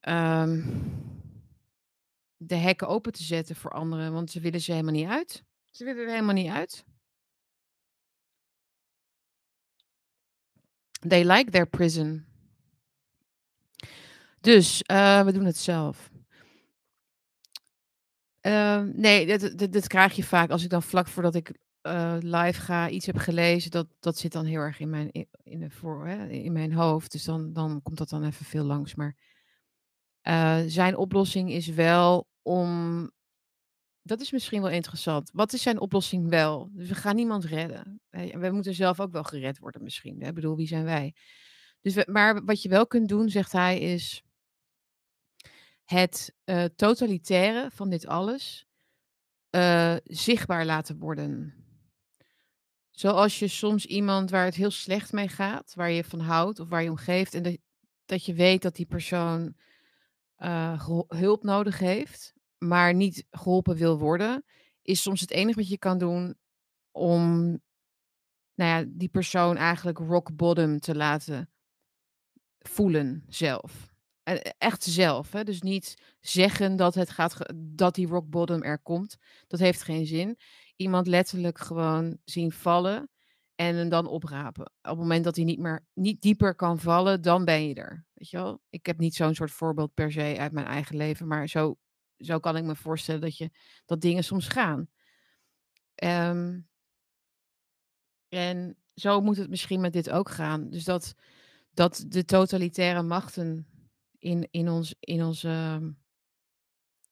um, 0.00 0.82
de 2.36 2.56
hekken 2.56 2.88
open 2.88 3.12
te 3.12 3.22
zetten 3.22 3.56
voor 3.56 3.70
anderen, 3.70 4.12
want 4.12 4.30
ze 4.30 4.40
willen 4.40 4.60
ze 4.60 4.72
helemaal 4.72 4.92
niet 4.92 5.08
uit. 5.08 5.44
Ze 5.70 5.84
willen 5.84 6.02
er 6.02 6.10
helemaal 6.10 6.34
niet 6.34 6.50
uit. 6.50 6.84
They 10.98 11.24
like 11.24 11.50
their 11.50 11.66
prison. 11.66 12.26
Dus 14.40 14.82
uh, 14.90 15.24
we 15.24 15.32
doen 15.32 15.44
het 15.44 15.56
zelf. 15.56 16.10
Uh, 18.42 18.82
nee, 18.82 19.38
dit, 19.56 19.86
krijg 19.86 20.12
je 20.16 20.24
vaak 20.24 20.50
als 20.50 20.62
ik 20.62 20.70
dan 20.70 20.82
vlak 20.82 21.08
voordat 21.08 21.34
ik 21.34 21.58
uh, 21.82 22.16
live 22.20 22.60
ga 22.60 22.88
iets 22.88 23.06
heb 23.06 23.16
gelezen. 23.16 23.70
Dat, 23.70 23.86
dat 24.00 24.18
zit 24.18 24.32
dan 24.32 24.44
heel 24.44 24.60
erg 24.60 24.80
in 24.80 24.90
mijn, 24.90 25.10
in, 25.42 25.70
hè, 25.82 26.28
in 26.28 26.52
mijn 26.52 26.72
hoofd. 26.72 27.12
Dus 27.12 27.24
dan, 27.24 27.52
dan 27.52 27.82
komt 27.82 27.98
dat 27.98 28.08
dan 28.08 28.24
even 28.24 28.44
veel 28.44 28.64
langs. 28.64 28.94
Maar 28.94 29.16
uh, 30.22 30.58
zijn 30.66 30.96
oplossing 30.96 31.50
is 31.50 31.66
wel 31.66 32.28
om. 32.42 33.10
Dat 34.08 34.20
is 34.20 34.30
misschien 34.30 34.62
wel 34.62 34.70
interessant. 34.70 35.30
Wat 35.32 35.52
is 35.52 35.62
zijn 35.62 35.80
oplossing 35.80 36.28
wel? 36.28 36.70
Dus 36.72 36.88
we 36.88 36.94
gaan 36.94 37.16
niemand 37.16 37.44
redden. 37.44 38.00
We 38.10 38.50
moeten 38.50 38.74
zelf 38.74 39.00
ook 39.00 39.12
wel 39.12 39.22
gered 39.22 39.58
worden, 39.58 39.82
misschien. 39.82 40.20
Ik 40.20 40.34
bedoel, 40.34 40.56
wie 40.56 40.66
zijn 40.66 40.84
wij? 40.84 41.14
Dus 41.80 42.04
maar 42.04 42.44
wat 42.44 42.62
je 42.62 42.68
wel 42.68 42.86
kunt 42.86 43.08
doen, 43.08 43.28
zegt 43.28 43.52
hij, 43.52 43.80
is 43.80 44.22
het 45.84 46.34
uh, 46.44 46.64
totalitaire 46.64 47.70
van 47.70 47.90
dit 47.90 48.06
alles 48.06 48.66
uh, 49.50 49.96
zichtbaar 50.04 50.64
laten 50.64 50.98
worden. 50.98 51.54
Zoals 52.90 53.38
je 53.38 53.48
soms 53.48 53.86
iemand 53.86 54.30
waar 54.30 54.44
het 54.44 54.54
heel 54.54 54.70
slecht 54.70 55.12
mee 55.12 55.28
gaat, 55.28 55.74
waar 55.74 55.90
je 55.90 56.04
van 56.04 56.20
houdt 56.20 56.60
of 56.60 56.68
waar 56.68 56.82
je 56.82 56.90
om 56.90 56.96
geeft, 56.96 57.34
en 57.34 57.42
dat, 57.42 57.58
dat 58.04 58.24
je 58.24 58.34
weet 58.34 58.62
dat 58.62 58.76
die 58.76 58.86
persoon 58.86 59.56
uh, 60.38 60.88
hulp 61.08 61.42
nodig 61.42 61.78
heeft, 61.78 62.34
maar 62.58 62.94
niet 62.94 63.26
geholpen 63.30 63.76
wil 63.76 63.98
worden, 63.98 64.44
is 64.82 65.02
soms 65.02 65.20
het 65.20 65.30
enige 65.30 65.58
wat 65.58 65.68
je 65.68 65.78
kan 65.78 65.98
doen 65.98 66.36
om 66.90 67.50
nou 68.54 68.70
ja, 68.70 68.84
die 68.88 69.08
persoon 69.08 69.56
eigenlijk 69.56 69.98
rock 69.98 70.36
bottom 70.36 70.80
te 70.80 70.94
laten 70.94 71.50
voelen 72.58 73.24
zelf. 73.28 73.88
Echt 74.58 74.82
zelf. 74.82 75.32
Hè? 75.32 75.44
Dus 75.44 75.62
niet 75.62 76.14
zeggen 76.20 76.76
dat, 76.76 76.94
het 76.94 77.10
gaat 77.10 77.52
dat 77.56 77.94
die 77.94 78.06
rock 78.06 78.28
bottom 78.28 78.62
er 78.62 78.78
komt. 78.78 79.16
Dat 79.46 79.60
heeft 79.60 79.82
geen 79.82 80.06
zin. 80.06 80.38
Iemand 80.76 81.06
letterlijk 81.06 81.58
gewoon 81.58 82.18
zien 82.24 82.52
vallen 82.52 83.10
en 83.54 83.76
hem 83.76 83.88
dan 83.88 84.06
oprapen. 84.06 84.64
Op 84.64 84.72
het 84.82 84.98
moment 84.98 85.24
dat 85.24 85.36
hij 85.36 85.44
niet 85.44 85.58
meer 85.58 85.86
niet 85.94 86.22
dieper 86.22 86.54
kan 86.54 86.78
vallen, 86.78 87.22
dan 87.22 87.44
ben 87.44 87.68
je 87.68 87.74
er. 87.74 88.06
Weet 88.14 88.30
je 88.30 88.36
wel? 88.36 88.60
Ik 88.70 88.86
heb 88.86 88.98
niet 88.98 89.14
zo'n 89.14 89.34
soort 89.34 89.50
voorbeeld 89.50 89.94
per 89.94 90.12
se 90.12 90.36
uit 90.38 90.52
mijn 90.52 90.66
eigen 90.66 90.96
leven, 90.96 91.26
maar 91.26 91.48
zo, 91.48 91.76
zo 92.18 92.38
kan 92.38 92.56
ik 92.56 92.64
me 92.64 92.76
voorstellen 92.76 93.20
dat, 93.20 93.36
je, 93.36 93.50
dat 93.84 94.00
dingen 94.00 94.24
soms 94.24 94.48
gaan. 94.48 94.88
Um, 96.04 96.68
en 98.28 98.76
zo 98.94 99.20
moet 99.20 99.36
het 99.36 99.50
misschien 99.50 99.80
met 99.80 99.92
dit 99.92 100.10
ook 100.10 100.30
gaan. 100.30 100.70
Dus 100.70 100.84
dat, 100.84 101.14
dat 101.70 102.04
de 102.08 102.24
totalitaire 102.24 103.02
machten 103.02 103.66
in, 104.18 104.48
in, 104.50 104.68
ons, 104.68 104.94
in, 105.00 105.24
onze, 105.24 105.80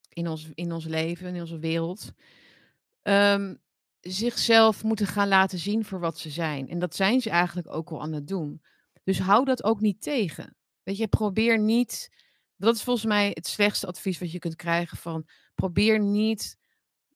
in, 0.08 0.28
ons, 0.28 0.50
in 0.54 0.72
ons 0.72 0.84
leven, 0.84 1.34
in 1.34 1.40
onze 1.40 1.58
wereld, 1.58 2.12
um, 3.02 3.62
zichzelf 4.00 4.82
moeten 4.84 5.06
gaan 5.06 5.28
laten 5.28 5.58
zien 5.58 5.84
voor 5.84 6.00
wat 6.00 6.18
ze 6.18 6.30
zijn. 6.30 6.68
En 6.68 6.78
dat 6.78 6.94
zijn 6.94 7.20
ze 7.20 7.30
eigenlijk 7.30 7.68
ook 7.74 7.90
al 7.90 8.02
aan 8.02 8.12
het 8.12 8.28
doen. 8.28 8.62
Dus 9.04 9.18
hou 9.18 9.44
dat 9.44 9.64
ook 9.64 9.80
niet 9.80 10.02
tegen. 10.02 10.56
Weet 10.82 10.96
je, 10.96 11.08
probeer 11.08 11.58
niet. 11.58 12.10
Dat 12.56 12.74
is 12.74 12.82
volgens 12.82 13.06
mij 13.06 13.30
het 13.34 13.46
slechtste 13.46 13.86
advies 13.86 14.18
wat 14.18 14.32
je 14.32 14.38
kunt 14.38 14.56
krijgen 14.56 14.96
van 14.96 15.28
probeer 15.54 16.00
niet 16.00 16.58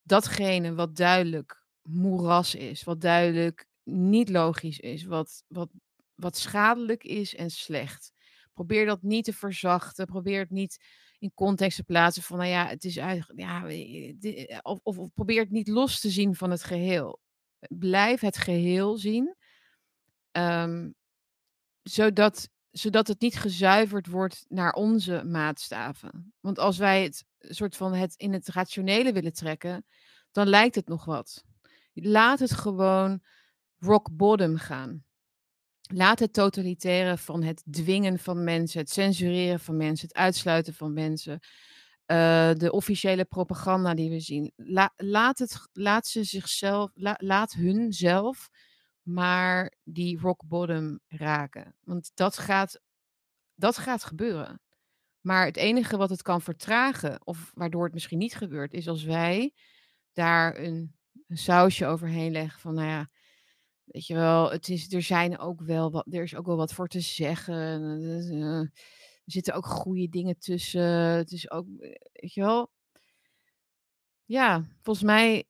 datgene 0.03 0.75
wat 0.75 0.97
duidelijk 0.97 1.65
moeras 1.83 2.55
is, 2.55 2.85
wat 2.85 3.01
duidelijk 3.01 3.67
niet 3.85 4.29
logisch 4.29 4.79
is, 4.79 5.05
wat, 5.05 5.45
wat, 5.49 5.71
wat 6.15 6.37
schadelijk 6.37 7.05
is 7.05 7.35
en 7.35 7.51
slecht. 7.51 8.13
Probeer 8.55 8.87
dat 8.87 9.03
niet 9.03 9.25
te 9.25 9.33
verzachten. 9.33 10.07
Probeer 10.07 10.39
het 10.39 10.51
niet 10.51 10.85
in 11.19 11.35
context 11.35 11.77
te 11.77 11.85
plaatsen 11.85 12.23
van, 12.23 12.39
nou 12.39 12.51
ja, 12.51 12.67
het 12.67 12.85
is 12.85 12.97
eigenlijk, 12.97 13.41
ja, 13.41 14.61
of, 14.63 14.79
of, 14.83 15.13
probeer 15.15 15.41
het 15.41 15.51
niet 15.51 15.69
los 15.69 16.01
te 16.01 16.11
zien 16.11 16.35
van 16.35 16.51
het 16.51 16.63
geheel. 16.63 17.21
Blijf 17.69 18.21
het 18.21 18.37
geheel 18.37 18.97
zien, 18.97 19.37
um, 20.33 20.95
zodat, 21.83 22.49
zodat 22.71 23.09
het 23.09 23.21
niet 23.21 23.37
gezuiverd 23.37 24.07
wordt 24.07 24.45
naar 24.49 24.73
onze 24.73 25.25
maatstaven. 25.25 26.33
Want 26.41 26.59
als 26.59 26.79
wij 26.79 27.03
het 27.03 27.25
soort 27.39 27.77
van 27.77 27.95
het 27.95 28.15
in 28.17 28.33
het 28.33 28.49
rationele 28.49 29.13
willen 29.13 29.33
trekken, 29.33 29.85
dan 30.33 30.47
lijkt 30.47 30.75
het 30.75 30.89
nog 30.89 31.05
wat. 31.05 31.45
Laat 31.93 32.39
het 32.39 32.53
gewoon 32.53 33.23
rock 33.79 34.11
bottom 34.13 34.57
gaan. 34.57 35.05
Laat 35.93 36.19
het 36.19 36.33
totalitaire 36.33 37.19
van 37.19 37.43
het 37.43 37.63
dwingen 37.71 38.19
van 38.19 38.45
mensen, 38.45 38.81
het 38.81 38.91
censureren 38.91 39.61
van 39.61 39.77
mensen, 39.77 40.09
het 40.09 40.17
uitsluiten 40.17 40.75
van 40.75 40.93
mensen, 40.93 41.41
uh, 42.07 42.53
de 42.53 42.73
officiële 42.73 43.25
propaganda 43.25 43.95
die 43.95 44.11
we 44.11 44.21
zien. 44.21 44.53
La, 44.57 44.93
laat, 44.97 45.39
het, 45.39 45.69
laat 45.73 46.07
ze 46.07 46.25
zichzelf, 46.25 46.91
la, 46.95 47.17
laat 47.19 47.53
hun 47.53 47.93
zelf 47.93 48.49
maar 49.03 49.75
die 49.85 50.21
rock 50.21 50.43
bottom 50.47 51.01
raken. 51.09 51.77
Want 51.81 52.11
dat 52.15 52.39
gaat, 52.39 52.81
dat 53.55 53.79
gaat 53.79 54.05
gebeuren. 54.05 54.61
Maar 55.21 55.47
het 55.47 55.57
enige 55.57 55.97
wat 55.97 56.11
het 56.11 56.23
kan 56.23 56.41
vertragen, 56.41 57.27
of 57.27 57.51
waardoor 57.55 57.85
het 57.85 57.93
misschien 57.93 58.19
niet 58.19 58.35
gebeurt, 58.35 58.73
is 58.73 58.89
als 58.89 59.05
wij 59.05 59.55
daar 60.13 60.59
een, 60.59 60.97
een 61.27 61.39
sausje 61.39 61.87
overheen 61.87 62.33
leggen 62.33 62.61
van, 62.61 62.75
nou 62.75 62.89
ja, 62.89 63.11
weet 63.85 64.07
je 64.07 64.15
wel, 64.15 64.51
het 64.51 64.69
is, 64.69 64.93
er 64.93 65.03
zijn 65.03 65.39
ook 65.39 65.61
wel 65.61 65.91
wat, 65.91 66.07
er 66.11 66.23
is 66.23 66.35
ook 66.35 66.47
wel 66.47 66.57
wat 66.57 66.73
voor 66.73 66.89
te 66.89 67.01
zeggen. 67.01 67.55
er 67.55 68.73
zitten 69.25 69.55
ook 69.55 69.67
goede 69.67 70.09
dingen 70.09 70.39
tussen. 70.39 70.83
Het 70.91 71.31
is 71.33 71.51
ook, 71.51 71.67
weet 72.13 72.35
je 72.35 72.41
wel. 72.41 72.71
Ja, 74.25 74.65
volgens 74.83 75.07
mij 75.07 75.45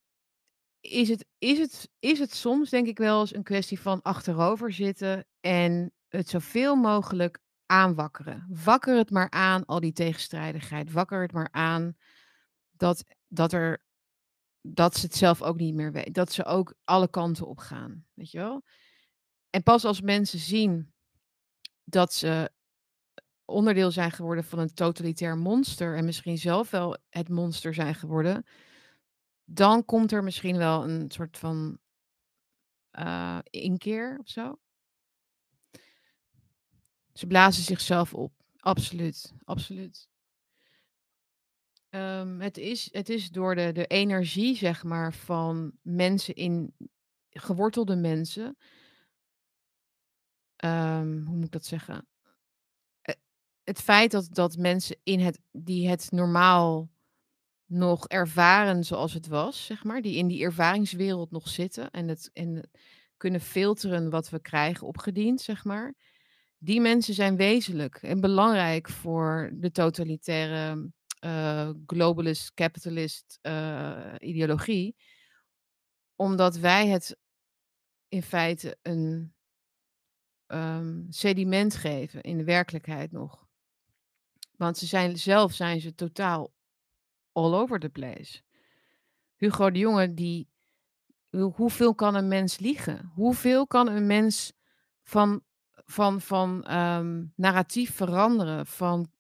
is 0.81 1.09
het, 1.09 1.27
is 1.39 1.59
het, 1.59 1.91
is 1.99 2.19
het 2.19 2.35
soms 2.35 2.71
denk 2.71 2.87
ik 2.87 2.99
wel 2.99 3.21
eens 3.21 3.35
een 3.35 3.43
kwestie 3.43 3.81
van 3.81 4.03
achterover 4.03 4.73
zitten 4.73 5.27
en 5.41 5.93
het 6.09 6.29
zoveel 6.29 6.77
mogelijk 6.77 7.39
aanwakkeren. 7.67 8.47
Wakker 8.65 8.97
het 8.97 9.11
maar 9.11 9.31
aan, 9.31 9.65
al 9.65 9.81
die 9.81 9.93
tegenstrijdigheid. 9.93 10.93
Wakker 10.93 11.23
het 11.23 11.33
maar 11.33 11.49
aan 11.51 11.97
dat, 12.71 13.05
dat, 13.29 13.53
er, 13.53 13.83
dat 14.61 14.97
ze 14.97 15.07
het 15.07 15.17
zelf 15.17 15.43
ook 15.43 15.57
niet 15.57 15.75
meer 15.75 15.93
weten. 15.93 16.13
Dat 16.13 16.33
ze 16.33 16.45
ook 16.45 16.75
alle 16.85 17.09
kanten 17.11 17.47
op 17.47 17.59
gaan. 17.59 18.07
Weet 18.15 18.31
je 18.31 18.39
wel? 18.39 18.63
En 19.51 19.63
pas 19.63 19.85
als 19.85 20.01
mensen 20.01 20.39
zien 20.39 20.93
dat 21.85 22.13
ze 22.13 22.51
onderdeel 23.45 23.91
zijn 23.91 24.11
geworden 24.11 24.45
van 24.45 24.59
een 24.59 24.75
totalitair 24.75 25.37
monster 25.37 25.97
en 25.97 26.05
misschien 26.05 26.39
zelf 26.39 26.71
wel 26.71 26.97
het 27.09 27.29
monster 27.29 27.75
zijn 27.75 27.95
geworden, 27.95 28.45
dan 29.53 29.85
komt 29.85 30.13
er 30.13 30.25
misschien 30.25 30.57
wel 30.57 30.89
een 30.89 31.11
soort 31.11 31.39
van 31.39 31.79
uh, 32.99 33.39
inkeer 33.43 34.19
of 34.21 34.29
zo. 34.29 34.59
Ze 37.13 37.27
blazen 37.27 37.63
zichzelf 37.63 38.15
op. 38.15 38.33
Absoluut, 38.57 39.33
absoluut. 39.45 40.09
Um, 41.91 42.41
het, 42.41 42.57
is, 42.57 42.93
het 42.93 43.09
is 43.09 43.31
door 43.31 43.55
de, 43.55 43.73
de 43.73 43.87
energie, 43.87 44.57
zeg 44.57 44.83
maar, 44.85 45.15
van 45.15 45.73
mensen 45.83 46.35
in 46.35 46.75
gewortelde 47.31 47.97
mensen. 47.97 48.57
Um, 50.65 51.27
hoe 51.27 51.37
moet 51.37 51.45
ik 51.45 51.51
dat 51.51 51.65
zeggen? 51.65 52.09
Eh, 53.01 53.15
het 53.65 53.81
feit 53.81 54.11
dat, 54.11 54.29
dat 54.35 54.57
mensen 54.57 55.01
in 55.03 55.21
het, 55.21 55.41
die 55.51 55.89
het 55.89 56.11
normaal 56.11 56.91
nog 57.71 58.09
ervaren 58.09 58.85
zoals 58.85 59.13
het 59.13 59.27
was, 59.27 59.65
zeg 59.67 59.85
maar, 59.85 60.03
die 60.03 60.17
in 60.17 60.27
die 60.27 60.43
ervaringswereld 60.43 61.31
nog 61.31 61.49
zitten 61.49 61.91
en 61.91 62.09
het 62.09 62.31
en 62.33 62.71
kunnen 63.17 63.41
filteren 63.41 64.11
wat 64.11 64.31
we 64.31 64.41
krijgen 64.41 64.87
opgediend, 64.87 65.41
zeg 65.41 65.65
maar. 65.65 65.95
Die 66.59 66.81
mensen 66.81 67.15
zijn 67.15 67.37
wezenlijk 67.37 67.97
en 68.03 68.21
belangrijk 68.21 68.89
voor 68.89 69.51
de 69.55 69.71
totalitaire 69.71 70.91
uh, 71.25 71.71
globalist, 71.87 72.55
capitalist 72.55 73.39
uh, 73.43 74.15
ideologie, 74.19 74.97
omdat 76.17 76.57
wij 76.57 76.89
het 76.89 77.17
in 78.09 78.23
feite 78.23 78.79
een 78.83 79.35
um, 80.47 81.07
sediment 81.09 81.75
geven 81.75 82.21
in 82.21 82.37
de 82.37 82.45
werkelijkheid 82.45 83.13
nog. 83.13 83.47
Want 84.57 84.79
ze 84.79 84.87
zijn, 84.87 85.19
zelf 85.19 85.53
zijn 85.53 85.81
ze 85.81 85.95
totaal 85.95 86.53
all 87.41 87.55
over 87.55 87.79
the 87.79 87.89
place. 87.89 88.43
Hugo 89.37 89.71
de 89.71 89.79
Jonge, 89.79 90.15
die, 90.15 90.49
hoeveel 91.31 91.95
kan 91.95 92.15
een 92.15 92.29
mens 92.29 92.59
liegen? 92.59 93.11
Hoeveel 93.15 93.67
kan 93.67 93.89
een 93.89 94.07
mens 94.07 94.53
van, 95.03 95.43
van, 95.85 96.21
van 96.21 96.77
um, 96.77 97.33
narratief 97.37 97.95
veranderen? 97.95 98.67
Van, 98.67 99.11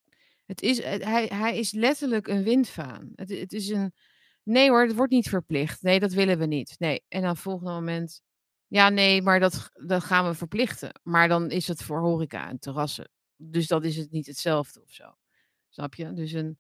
het 0.46 0.62
is, 0.62 0.83
hij, 0.83 1.26
hij 1.26 1.59
is 1.59 1.72
letterlijk 1.72 2.28
een 2.28 2.42
windvaan. 2.42 3.12
Het, 3.14 3.30
het 3.30 3.52
is 3.52 3.68
een, 3.68 3.92
nee 4.42 4.68
hoor, 4.70 4.83
het 4.83 4.96
wordt 4.96 5.12
niet 5.12 5.28
verplicht. 5.28 5.83
Nee, 5.83 6.00
dat 6.00 6.12
willen 6.12 6.38
we 6.38 6.46
niet. 6.46 6.74
Nee, 6.78 7.04
en 7.09 7.22
dan 7.22 7.37
volgende 7.37 7.72
moment, 7.72 8.22
ja 8.66 8.88
nee, 8.88 9.22
maar 9.22 9.40
dat, 9.40 9.70
dat 9.87 10.04
gaan 10.04 10.26
we 10.26 10.35
verplichten. 10.35 11.00
Maar 11.02 11.28
dan 11.28 11.50
is 11.50 11.68
het 11.68 11.83
voor 11.83 12.00
horeca 12.00 12.48
en 12.48 12.59
terrassen. 12.59 13.11
Dus 13.37 13.66
dat 13.66 13.85
is 13.85 13.96
het 13.96 14.11
niet 14.11 14.26
hetzelfde 14.26 14.83
of 14.83 14.90
zo. 14.90 15.14
Snap 15.68 15.94
je? 15.94 16.12
Dus 16.12 16.33
een, 16.33 16.59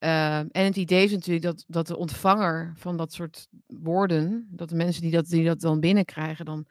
Uh, 0.00 0.38
en 0.38 0.50
het 0.52 0.76
idee 0.76 1.04
is 1.04 1.10
natuurlijk 1.10 1.44
dat, 1.44 1.64
dat 1.66 1.86
de 1.86 1.96
ontvanger 1.96 2.72
van 2.76 2.96
dat 2.96 3.12
soort 3.12 3.48
woorden, 3.66 4.48
dat 4.50 4.68
de 4.68 4.74
mensen 4.74 5.02
die 5.02 5.10
dat, 5.10 5.26
die 5.26 5.44
dat 5.44 5.60
dan 5.60 5.80
binnenkrijgen, 5.80 6.44
dan, 6.44 6.66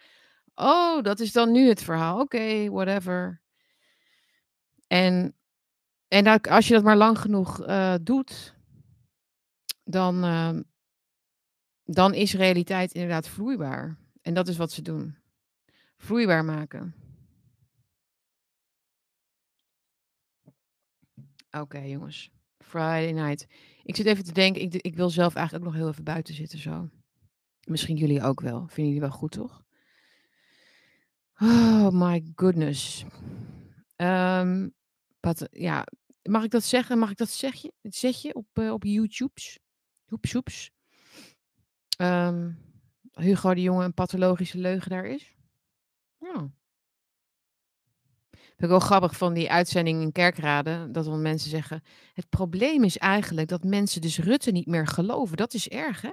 oh, 0.56 1.04
dat 1.04 1.20
is 1.20 1.32
dan 1.32 1.52
nu 1.52 1.68
het 1.68 1.84
verhaal. 1.84 2.20
Oké, 2.20 2.70
whatever. 2.70 3.42
En, 4.88 5.36
en 6.08 6.24
dat, 6.24 6.48
als 6.48 6.68
je 6.68 6.74
dat 6.74 6.84
maar 6.84 6.98
lang 6.98 7.20
genoeg 7.20 7.68
uh, 7.68 7.96
doet, 8.02 8.56
dan, 9.84 10.26
uh, 10.26 10.60
dan 11.84 12.13
is 12.13 12.34
realiteit 12.34 12.94
inderdaad 12.94 13.28
vloeibaar. 13.28 13.98
En 14.22 14.34
dat 14.34 14.48
is 14.48 14.58
wat 14.58 14.72
ze 14.72 14.82
doen. 14.82 15.18
Vloeibaar 15.98 16.46
maken. 16.46 16.96
Oké, 21.52 21.80
jongens. 21.80 22.38
Friday 22.63 23.12
night. 23.12 23.48
Ik 23.84 23.95
zit 23.95 24.06
even 24.06 24.24
te 24.24 24.32
denken, 24.32 24.62
ik, 24.62 24.74
ik 24.74 24.95
wil 24.95 25.10
zelf 25.10 25.36
eigenlijk 25.36 25.65
ook 25.65 25.72
nog 25.72 25.82
heel 25.82 25.91
even 25.91 26.04
buiten 26.04 26.34
zitten 26.34 26.60
zo. 26.60 26.89
Misschien 27.63 27.95
jullie 27.95 28.24
ook 28.24 28.41
wel. 28.41 28.60
Vinden 28.67 28.86
jullie 28.93 29.10
wel 29.10 29.17
goed, 29.17 29.32
toch? 29.32 29.63
Oh 31.41 31.89
my 31.91 32.32
goodness. 32.36 33.06
Um, 33.95 34.74
ja, 35.52 35.86
mag 36.24 36.43
ik 36.43 36.52
dat 36.52 36.63
zeggen? 36.63 37.00
Mag 37.00 37.12
ik 37.12 37.17
dat? 37.17 37.30
Zeg 37.82 38.22
je 38.22 38.34
op, 38.34 38.48
uh, 38.54 38.72
op 38.72 38.84
YouTube's? 38.84 39.60
Hoepsoeps. 40.06 40.72
Um, 41.98 42.58
Hugo 43.12 43.54
de 43.54 43.62
Jonge 43.62 43.84
een 43.84 43.93
pathologische 43.93 44.58
leugenaar 44.58 45.06
is? 45.06 45.36
Ja. 46.19 46.52
Ik 48.60 48.67
wel 48.67 48.80
grappig 48.80 49.17
van 49.17 49.34
die 49.34 49.52
uitzending 49.52 50.02
in 50.02 50.12
Kerkrade, 50.12 50.91
dat 50.91 51.06
dan 51.06 51.22
mensen 51.22 51.50
zeggen, 51.50 51.84
het 52.13 52.30
probleem 52.30 52.84
is 52.84 52.98
eigenlijk 52.98 53.48
dat 53.48 53.63
mensen 53.63 54.02
dus 54.02 54.17
Rutte 54.17 54.52
niet 54.52 54.65
meer 54.65 54.88
geloven. 54.88 55.38
Dat 55.38 55.54
is 55.54 55.67
erg, 55.67 56.02
hè? 56.02 56.12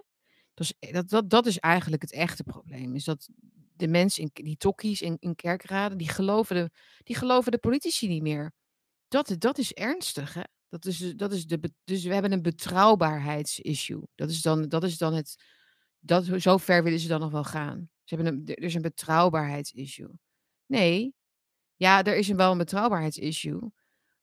Dat 0.55 0.75
is, 0.79 0.93
dat, 0.93 1.09
dat, 1.09 1.31
dat 1.31 1.47
is 1.47 1.59
eigenlijk 1.59 2.03
het 2.03 2.13
echte 2.13 2.43
probleem. 2.43 2.95
Is 2.95 3.05
dat 3.05 3.29
de 3.73 3.89
mensen, 3.89 4.23
in, 4.23 4.31
die 4.33 4.57
tokkies 4.57 5.03
in, 5.03 5.17
in 5.19 5.35
Kerkrade, 5.35 5.97
die 5.97 6.09
geloven, 6.09 6.57
de, 6.57 6.71
die 7.03 7.17
geloven 7.17 7.53
de 7.53 7.59
politici 7.59 8.09
niet 8.09 8.23
meer. 8.23 8.53
Dat, 9.09 9.35
dat 9.39 9.59
is 9.59 9.73
ernstig, 9.73 10.35
hè? 10.35 10.43
Dat 10.69 10.85
is, 10.85 10.99
dat 11.17 11.33
is 11.33 11.47
de, 11.47 11.73
dus 11.85 12.05
we 12.05 12.13
hebben 12.13 12.33
een 12.33 12.43
betrouwbaarheidsissue. 12.43 14.03
Dat 14.15 14.31
is 14.31 14.43
dan, 14.43 14.69
dat 14.69 14.85
is 14.85 14.99
dan 14.99 15.15
het. 15.15 15.43
Dat, 15.99 16.25
zo 16.37 16.57
ver 16.57 16.83
willen 16.83 16.99
ze 16.99 17.09
dan 17.09 17.21
nog 17.21 17.31
wel 17.31 17.45
gaan. 17.45 17.89
Ze 18.05 18.15
hebben 18.15 18.45
er 18.45 18.63
is 18.63 18.75
een 18.75 18.83
betrouwbaarheidsissue. 18.83 20.11
Nee, 20.67 21.15
ja, 21.77 22.03
er 22.03 22.17
is 22.17 22.29
een 22.29 22.37
wel 22.37 22.53
een 22.53 22.59
betrouwbaarheidsissue. 22.59 23.73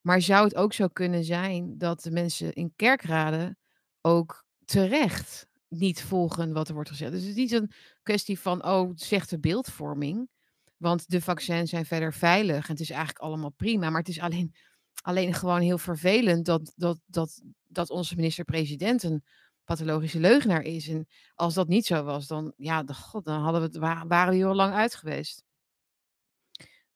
Maar 0.01 0.21
zou 0.21 0.43
het 0.43 0.55
ook 0.55 0.73
zo 0.73 0.87
kunnen 0.87 1.23
zijn 1.23 1.77
dat 1.77 2.03
de 2.03 2.11
mensen 2.11 2.53
in 2.53 2.73
kerkraden 2.75 3.57
ook 4.01 4.45
terecht 4.65 5.47
niet 5.67 6.03
volgen 6.03 6.53
wat 6.53 6.67
er 6.67 6.73
wordt 6.73 6.89
gezegd? 6.89 7.11
Dus 7.11 7.21
het 7.21 7.29
is 7.29 7.35
niet 7.35 7.51
een 7.51 7.71
kwestie 8.03 8.39
van, 8.39 8.65
oh, 8.65 8.91
slechte 8.95 9.39
beeldvorming. 9.39 10.29
Want 10.77 11.09
de 11.09 11.21
vaccins 11.21 11.69
zijn 11.69 11.85
verder 11.85 12.13
veilig 12.13 12.65
en 12.65 12.71
het 12.71 12.79
is 12.79 12.89
eigenlijk 12.89 13.19
allemaal 13.19 13.49
prima. 13.49 13.89
Maar 13.89 13.99
het 13.99 14.09
is 14.09 14.19
alleen, 14.19 14.55
alleen 15.01 15.33
gewoon 15.33 15.61
heel 15.61 15.77
vervelend 15.77 16.45
dat, 16.45 16.73
dat, 16.75 16.99
dat, 17.05 17.41
dat 17.67 17.89
onze 17.89 18.15
minister-president 18.15 19.03
een 19.03 19.23
pathologische 19.63 20.19
leugenaar 20.19 20.61
is. 20.61 20.87
En 20.87 21.07
als 21.35 21.53
dat 21.53 21.67
niet 21.67 21.85
zo 21.85 22.03
was, 22.03 22.27
dan, 22.27 22.53
ja, 22.57 22.83
de, 22.83 22.93
god, 22.93 23.25
dan 23.25 23.41
hadden 23.41 23.71
we 23.71 23.79
waren 23.79 24.29
we 24.29 24.35
heel 24.35 24.55
lang 24.55 24.73
uit 24.73 24.95
geweest. 24.95 25.43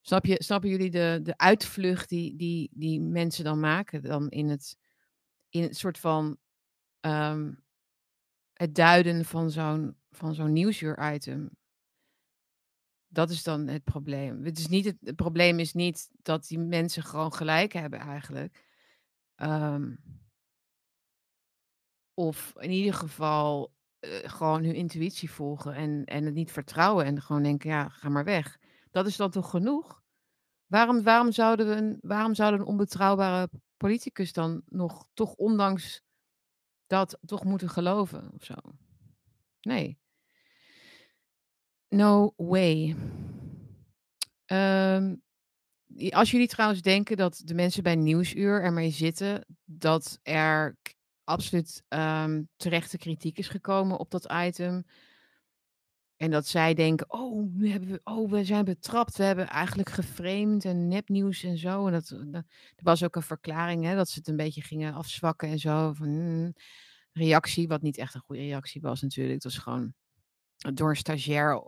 Snap 0.07 0.25
je, 0.25 0.43
snappen 0.43 0.69
jullie 0.69 0.89
de, 0.89 1.19
de 1.23 1.37
uitvlucht 1.37 2.09
die, 2.09 2.35
die, 2.35 2.69
die 2.73 3.01
mensen 3.01 3.43
dan 3.43 3.59
maken 3.59 4.01
dan 4.01 4.29
in 4.29 4.49
het, 4.49 4.77
in 5.49 5.61
het 5.61 5.77
soort 5.77 5.97
van 5.97 6.37
um, 7.01 7.63
het 8.53 8.75
duiden 8.75 9.25
van 9.25 9.51
zo'n, 9.51 9.97
van 10.11 10.33
zo'n 10.33 10.53
nieuwsuur-item? 10.53 11.49
Dat 13.07 13.29
is 13.29 13.43
dan 13.43 13.67
het 13.67 13.83
probleem. 13.83 14.45
Het, 14.45 14.57
is 14.57 14.67
niet 14.67 14.85
het, 14.85 15.15
probleem 15.15 15.59
is 15.59 15.73
niet 15.73 16.09
dat 16.21 16.47
die 16.47 16.59
mensen 16.59 17.03
gewoon 17.03 17.33
gelijk 17.33 17.73
hebben 17.73 17.99
eigenlijk. 17.99 18.63
Um, 19.35 19.99
of 22.13 22.53
in 22.57 22.71
ieder 22.71 22.93
geval 22.93 23.73
uh, 23.99 24.11
gewoon 24.23 24.63
hun 24.63 24.75
intuïtie 24.75 25.31
volgen 25.31 25.73
en, 25.73 26.05
en 26.05 26.25
het 26.25 26.33
niet 26.33 26.51
vertrouwen 26.51 27.05
en 27.05 27.21
gewoon 27.21 27.43
denken, 27.43 27.69
ja, 27.69 27.89
ga 27.89 28.09
maar 28.09 28.25
weg. 28.25 28.59
Dat 28.97 29.07
is 29.07 29.15
dan 29.15 29.31
toch 29.31 29.49
genoeg? 29.49 30.01
Waarom, 30.65 31.03
waarom, 31.03 31.31
zouden 31.31 31.67
we 31.67 31.75
een, 31.75 31.97
waarom 32.01 32.36
zouden 32.36 32.65
onbetrouwbare 32.65 33.49
politicus 33.77 34.33
dan 34.33 34.62
nog, 34.65 35.07
toch 35.13 35.33
ondanks 35.33 36.01
dat, 36.88 37.17
toch 37.25 37.43
moeten 37.43 37.69
geloven 37.69 38.31
of 38.33 38.43
zo? 38.43 38.53
Nee. 39.62 39.99
No 41.88 42.33
way. 42.36 42.95
Um, 44.45 45.21
als 46.10 46.31
jullie 46.31 46.47
trouwens 46.47 46.81
denken 46.81 47.17
dat 47.17 47.41
de 47.45 47.53
mensen 47.53 47.83
bij 47.83 47.95
Nieuwsuur 47.95 48.62
ermee 48.62 48.89
zitten 48.89 49.45
dat 49.65 50.19
er 50.23 50.77
absoluut, 51.23 51.83
ehm, 51.88 52.43
terechte 52.55 52.97
kritiek 52.97 53.38
is 53.38 53.47
gekomen 53.47 53.97
op 53.97 54.12
dat 54.12 54.31
item 54.31 54.86
en 56.17 56.32
dat 56.32 56.47
zij 56.47 56.73
denken: 56.73 57.12
"Oh, 57.12 57.53
nu 57.53 57.69
hebben 57.69 57.89
we 57.89 58.01
oh, 58.03 58.32
we 58.32 58.43
zijn 58.43 58.65
betrapt. 58.65 59.17
We 59.17 59.23
hebben 59.23 59.47
eigenlijk 59.47 59.89
geframed 59.89 60.65
en 60.65 60.88
nepnieuws 60.88 61.43
en 61.43 61.58
zo." 61.58 61.88
En 61.88 61.93
dat 61.93 62.08
da 62.08 62.38
er 62.75 62.84
was 62.84 63.03
ook 63.03 63.15
een 63.15 63.21
verklaring, 63.21 63.84
hè, 63.84 63.95
dat 63.95 64.10
ze 64.10 64.19
het 64.19 64.27
een 64.27 64.36
beetje 64.36 64.62
gingen 64.62 64.93
afzwakken 64.93 65.49
en 65.49 65.60
zo 65.60 65.93
van, 65.93 66.08
hm, 66.08 66.51
reactie, 67.12 67.67
wat 67.67 67.82
niet 67.82 67.97
echt 67.97 68.13
een 68.13 68.21
goede 68.21 68.41
reactie 68.41 68.82
was 68.82 69.01
natuurlijk. 69.01 69.34
Het 69.34 69.43
was 69.43 69.58
gewoon 69.58 69.93
door 70.73 70.89
een 70.89 70.95
stagiair 70.95 71.63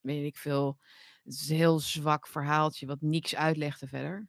weet 0.00 0.24
ik 0.24 0.36
veel. 0.36 0.78
Het 1.24 1.34
is 1.34 1.48
een 1.48 1.56
heel 1.56 1.78
zwak 1.78 2.26
verhaaltje 2.26 2.86
wat 2.86 3.00
niks 3.00 3.36
uitlegde 3.36 3.86
verder. 3.86 4.28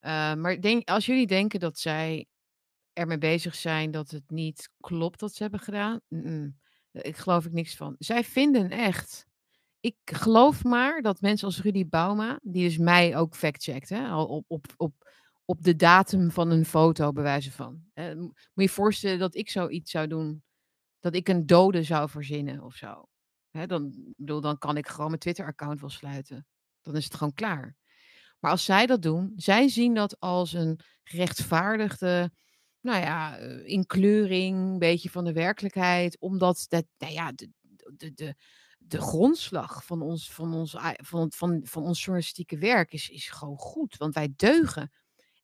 Uh, 0.00 0.34
maar 0.34 0.60
denk 0.60 0.88
als 0.88 1.06
jullie 1.06 1.26
denken 1.26 1.60
dat 1.60 1.78
zij 1.78 2.26
ermee 2.92 3.18
bezig 3.18 3.54
zijn 3.54 3.90
dat 3.90 4.10
het 4.10 4.30
niet 4.30 4.70
klopt 4.80 5.20
wat 5.20 5.34
ze 5.34 5.42
hebben 5.42 5.60
gedaan, 5.60 6.00
ik 7.02 7.16
geloof 7.16 7.44
ik 7.44 7.52
niks 7.52 7.76
van. 7.76 7.94
Zij 7.98 8.24
vinden 8.24 8.70
echt 8.70 9.26
ik 9.84 9.96
geloof 10.04 10.64
maar 10.64 11.02
dat 11.02 11.20
mensen 11.20 11.46
als 11.46 11.62
Rudy 11.62 11.88
Bauma, 11.88 12.38
die 12.42 12.64
dus 12.64 12.78
mij 12.78 13.16
ook 13.16 13.34
fact-checkt, 13.34 13.90
al 13.90 14.26
op 14.26 14.44
op 14.48 14.66
op 14.76 14.94
op 15.44 15.62
de 15.62 15.76
datum 15.76 16.30
van 16.30 16.50
een 16.50 16.64
foto 16.64 17.12
bij 17.12 17.22
wijze 17.22 17.52
van. 17.52 17.82
Eh, 17.92 18.14
moet 18.14 18.34
je 18.54 18.62
je 18.62 18.68
voorstellen 18.68 19.18
dat 19.18 19.34
ik 19.34 19.50
zoiets 19.50 19.90
zou 19.90 20.06
doen, 20.06 20.42
dat 21.00 21.14
ik 21.14 21.28
een 21.28 21.46
dode 21.46 21.82
zou 21.82 22.08
verzinnen 22.08 22.62
of 22.62 22.74
zo. 22.74 23.08
Hè, 23.50 23.66
dan 23.66 24.14
bedoel, 24.16 24.40
dan 24.40 24.58
kan 24.58 24.76
ik 24.76 24.88
gewoon 24.88 25.06
mijn 25.06 25.20
Twitter-account 25.20 25.80
wel 25.80 25.90
sluiten. 25.90 26.46
Dan 26.82 26.96
is 26.96 27.04
het 27.04 27.14
gewoon 27.14 27.34
klaar. 27.34 27.76
Maar 28.40 28.50
als 28.50 28.64
zij 28.64 28.86
dat 28.86 29.02
doen, 29.02 29.32
zij 29.36 29.68
zien 29.68 29.94
dat 29.94 30.20
als 30.20 30.52
een 30.52 30.80
gerechtvaardigde, 31.02 32.32
nou 32.84 33.00
ja, 33.00 33.40
uh, 33.40 33.66
inkleuring, 33.66 34.56
een 34.56 34.78
beetje 34.78 35.10
van 35.10 35.24
de 35.24 35.32
werkelijkheid, 35.32 36.20
omdat 36.20 36.64
dat, 36.68 36.84
nou 36.98 37.12
ja, 37.12 37.32
de, 37.32 37.50
de, 37.96 38.14
de, 38.14 38.34
de 38.78 39.00
grondslag 39.00 39.84
van 39.84 40.02
ons, 40.02 40.32
van, 40.32 40.54
ons, 40.54 40.76
van, 40.96 41.32
van, 41.32 41.60
van 41.64 41.82
ons 41.82 42.04
journalistieke 42.04 42.58
werk 42.58 42.92
is, 42.92 43.08
is 43.08 43.28
gewoon 43.28 43.58
goed. 43.58 43.96
Want 43.96 44.14
wij 44.14 44.32
deugen. 44.36 44.92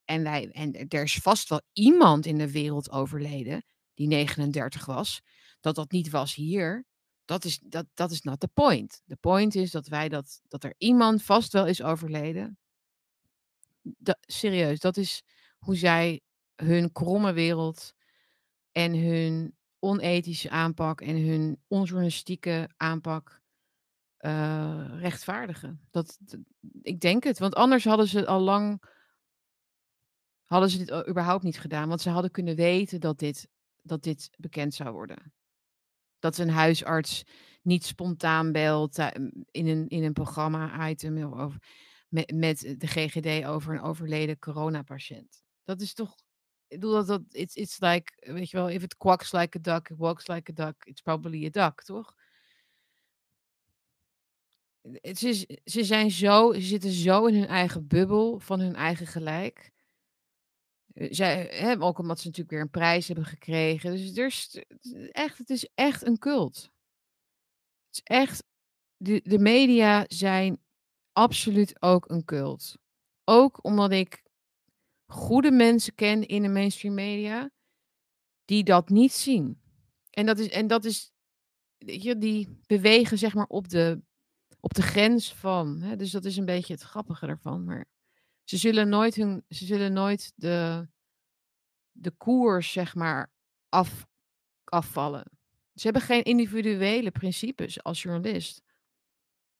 En, 0.05 0.23
wij, 0.23 0.49
en 0.51 0.87
er 0.87 1.03
is 1.03 1.15
vast 1.15 1.49
wel 1.49 1.61
iemand 1.73 2.25
in 2.25 2.37
de 2.37 2.51
wereld 2.51 2.91
overleden 2.91 3.63
die 3.93 4.07
39 4.07 4.85
was. 4.85 5.21
Dat 5.59 5.75
dat 5.75 5.91
niet 5.91 6.09
was 6.09 6.35
hier. 6.35 6.85
Dat 7.25 7.45
is, 7.45 7.59
dat, 7.59 7.85
dat 7.93 8.11
is 8.11 8.21
not 8.21 8.39
the 8.39 8.47
point. 8.47 9.01
De 9.05 9.15
point 9.15 9.55
is 9.55 9.71
dat 9.71 9.87
wij 9.87 10.09
dat, 10.09 10.41
dat 10.47 10.63
er 10.63 10.73
iemand 10.77 11.23
vast 11.23 11.53
wel 11.53 11.67
is 11.67 11.81
overleden. 11.81 12.57
Serieus, 14.21 14.79
dat 14.79 14.97
is 14.97 15.23
hoe 15.57 15.75
zij 15.75 16.21
hun 16.63 16.91
kromme 16.91 17.33
wereld 17.33 17.93
en 18.71 18.93
hun 18.93 19.55
onethische 19.79 20.49
aanpak 20.49 21.01
en 21.01 21.27
hun 21.27 21.61
onjournalistieke 21.67 22.69
aanpak 22.77 23.41
uh, 24.19 24.85
rechtvaardigen. 24.99 25.87
Dat, 25.91 26.17
ik 26.81 26.99
denk 26.99 27.23
het, 27.23 27.39
want 27.39 27.55
anders 27.55 27.83
hadden 27.83 28.07
ze 28.07 28.27
al 28.27 28.39
lang 28.39 28.83
hadden 30.43 30.69
ze 30.69 30.77
dit 30.77 31.07
überhaupt 31.07 31.43
niet 31.43 31.59
gedaan, 31.59 31.87
want 31.87 32.01
ze 32.01 32.09
hadden 32.09 32.31
kunnen 32.31 32.55
weten 32.55 32.99
dat 32.99 33.19
dit, 33.19 33.47
dat 33.81 34.03
dit 34.03 34.29
bekend 34.37 34.73
zou 34.73 34.91
worden. 34.91 35.33
Dat 36.19 36.37
een 36.37 36.49
huisarts 36.49 37.23
niet 37.61 37.85
spontaan 37.85 38.51
belt 38.51 38.97
eh, 38.97 39.07
in 39.51 39.67
een, 39.67 39.87
in 39.87 40.03
een 40.03 40.13
programma-item 40.13 41.13
met, 42.09 42.33
met 42.35 42.75
de 42.77 42.87
GGD 42.87 43.45
over 43.45 43.73
een 43.73 43.81
overleden 43.81 44.39
coronapatiënt. 44.39 45.43
Dat 45.63 45.81
is 45.81 45.93
toch 45.93 46.15
ik 46.71 46.79
bedoel 46.79 46.93
dat 46.93 47.07
dat 47.07 47.21
it's, 47.29 47.55
it's 47.55 47.79
like 47.79 48.13
weet 48.33 48.49
je 48.49 48.57
wel 48.57 48.69
if 48.69 48.83
it 48.83 48.97
quacks 48.97 49.31
like 49.31 49.57
a 49.57 49.61
duck 49.61 49.89
it 49.89 49.97
walks 49.97 50.27
like 50.27 50.51
a 50.51 50.65
duck 50.65 50.85
it's 50.85 51.01
probably 51.01 51.45
a 51.45 51.49
duck 51.49 51.83
toch? 51.83 52.15
Het 54.81 55.23
is, 55.23 55.45
ze 55.63 55.83
zijn 55.83 56.11
zo 56.11 56.53
ze 56.53 56.61
zitten 56.61 56.91
zo 56.91 57.25
in 57.25 57.33
hun 57.33 57.47
eigen 57.47 57.87
bubbel 57.87 58.39
van 58.39 58.59
hun 58.59 58.75
eigen 58.75 59.07
gelijk. 59.07 59.71
Zij 60.93 61.47
hebben 61.51 61.87
ook 61.87 61.97
omdat 61.97 62.19
ze 62.19 62.25
natuurlijk 62.25 62.53
weer 62.53 62.61
een 62.61 62.69
prijs 62.69 63.07
hebben 63.07 63.25
gekregen. 63.25 63.91
Dus 63.91 64.13
is 64.13 64.63
echt 65.11 65.37
het 65.37 65.49
is 65.49 65.69
echt 65.75 66.05
een 66.05 66.17
cult. 66.17 66.55
Het 67.87 67.95
is 67.95 68.01
echt 68.03 68.43
de, 68.97 69.21
de 69.23 69.39
media 69.39 70.05
zijn 70.07 70.61
absoluut 71.11 71.81
ook 71.81 72.09
een 72.09 72.25
cult. 72.25 72.77
Ook 73.23 73.63
omdat 73.63 73.91
ik 73.91 74.23
goede 75.11 75.51
mensen 75.51 75.95
ken 75.95 76.27
in 76.27 76.41
de 76.41 76.49
mainstream 76.49 76.93
media 76.93 77.49
die 78.45 78.63
dat 78.63 78.89
niet 78.89 79.11
zien. 79.11 79.61
En 80.09 80.25
dat 80.25 80.39
is, 80.39 80.49
en 80.49 80.67
dat 80.67 80.85
is 80.85 81.11
je, 81.77 82.17
die 82.17 82.59
bewegen 82.65 83.17
zeg 83.17 83.33
maar 83.33 83.45
op 83.45 83.69
de, 83.69 84.01
op 84.59 84.73
de 84.73 84.81
grens 84.81 85.33
van. 85.33 85.81
Hè? 85.81 85.95
Dus 85.95 86.11
dat 86.11 86.25
is 86.25 86.37
een 86.37 86.45
beetje 86.45 86.73
het 86.73 86.81
grappige 86.81 87.27
ervan. 87.27 87.63
Maar 87.63 87.85
ze 88.43 88.57
zullen 88.57 88.89
nooit, 88.89 89.15
hun, 89.15 89.43
ze 89.49 89.65
zullen 89.65 89.93
nooit 89.93 90.33
de, 90.35 90.87
de 91.91 92.11
koers 92.11 92.71
zeg 92.71 92.95
maar 92.95 93.31
af, 93.69 94.07
afvallen. 94.63 95.31
Ze 95.73 95.83
hebben 95.83 96.01
geen 96.01 96.23
individuele 96.23 97.11
principes 97.11 97.83
als 97.83 98.01
journalist. 98.01 98.61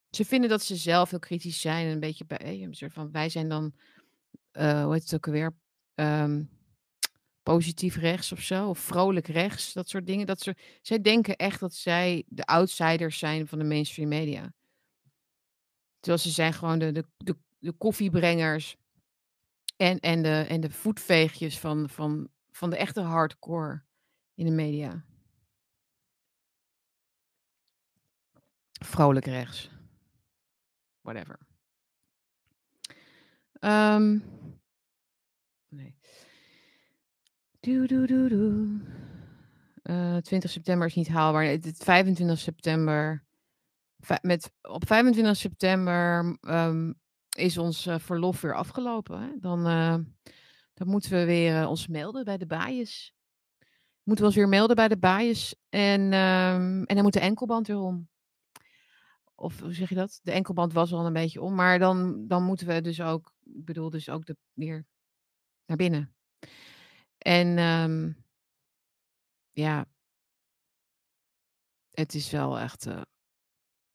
Ze 0.10 0.26
vinden 0.26 0.50
dat 0.50 0.62
ze 0.62 0.76
zelf 0.76 1.10
heel 1.10 1.20
kritisch 1.20 1.62
zijn 1.62 1.86
en 1.86 1.92
een 1.92 2.00
beetje 2.00 2.26
bij 2.26 2.64
een 2.64 2.74
soort 2.74 2.94
van 2.94 3.12
wij 3.12 3.30
zijn 3.30 3.50
dan 3.50 3.74
uh, 4.54 4.84
hoe 4.84 4.94
heet 4.94 5.04
het 5.04 5.14
ook 5.14 5.26
alweer? 5.26 5.56
Um, 5.96 6.50
positief 7.44 7.96
rechts 7.96 8.32
of 8.32 8.42
zo, 8.42 8.70
of 8.70 8.80
vrolijk 8.80 9.28
rechts, 9.28 9.74
dat 9.74 9.90
soort 9.90 10.08
dingen. 10.08 10.26
Dat 10.26 10.42
soort, 10.42 10.62
zij 10.82 11.02
denken 11.02 11.36
echt 11.36 11.60
dat 11.60 11.74
zij 11.74 12.24
de 12.28 12.46
outsiders 12.46 13.18
zijn 13.18 13.48
van 13.48 13.60
de 13.60 13.66
mainstream 13.66 14.10
media. 14.10 14.54
Terwijl 16.00 16.24
ze 16.24 16.30
zijn 16.30 16.54
gewoon 16.54 16.80
de, 16.80 16.92
de, 16.92 17.06
de, 17.18 17.38
de 17.60 17.72
koffiebrengers 17.72 18.78
en, 19.78 20.00
en, 20.00 20.22
de, 20.22 20.46
en 20.50 20.62
de 20.62 20.72
voetveegjes 20.72 21.60
van, 21.60 21.90
van, 21.90 22.30
van 22.52 22.70
de 22.70 22.78
echte 22.78 23.02
hardcore 23.02 23.84
in 24.34 24.46
de 24.46 24.52
media. 24.52 25.06
Vrolijk 28.72 29.26
rechts. 29.26 29.70
Whatever. 31.02 31.40
Um, 33.60 34.24
nee. 35.68 35.96
Doe, 37.62 37.88
doe, 37.88 38.08
doe, 38.08 38.30
doe. 38.30 38.80
Uh, 39.84 40.18
20 40.18 40.50
september 40.50 40.88
is 40.88 40.96
niet 40.96 41.08
haalbaar. 41.08 41.44
Het 41.44 41.78
25 41.78 42.40
september. 42.40 43.26
Met, 44.22 44.52
op 44.62 44.88
25 44.88 45.38
september 45.38 46.38
um, 46.42 47.00
is 47.38 47.58
ons 47.58 47.88
uh, 47.88 48.00
verlof 48.00 48.42
weer 48.42 48.56
afgelopen. 48.56 49.22
Hè? 49.22 49.30
Dan, 49.40 49.68
uh, 49.68 49.96
dan 50.74 50.88
moeten 50.88 51.12
we 51.12 51.26
weer 51.26 51.68
ons 51.68 51.88
melden 51.88 52.26
bij 52.26 52.38
de 52.38 52.46
baaiers. 52.46 53.14
Moeten 54.04 54.26
we 54.26 54.32
ons 54.32 54.40
weer 54.40 54.50
melden 54.50 54.76
bij 54.76 54.88
de 54.88 54.98
baaiers. 54.98 55.56
En, 55.70 56.02
um, 56.02 56.84
en 56.84 56.96
dan 56.96 57.04
moet 57.04 57.14
de 57.14 57.20
enkelband 57.20 57.68
weer 57.68 57.80
om. 57.80 58.10
Of 59.36 59.60
hoe 59.60 59.74
zeg 59.74 59.90
je 59.90 59.96
dat? 59.96 60.20
De 60.24 60.32
enkelband 60.32 60.74
was 60.74 60.94
al 60.94 61.06
een 61.06 61.14
beetje 61.14 61.42
om. 61.42 61.56
Maar 61.56 61.80
dan, 61.80 62.28
dan 62.28 62.44
moeten 62.44 62.68
we 62.68 62.82
dus 62.82 63.02
ook, 63.02 63.34
ik 63.44 63.66
bedoel 63.66 63.90
dus 63.90 64.10
ook 64.10 64.26
de, 64.26 64.36
weer 64.54 64.86
naar 65.66 65.78
binnen. 65.78 66.16
En 67.22 67.58
um, 67.58 68.26
ja, 69.52 69.86
het 71.92 72.14
is 72.14 72.32
wel 72.32 72.60
echt, 72.60 72.86
uh, 72.86 73.02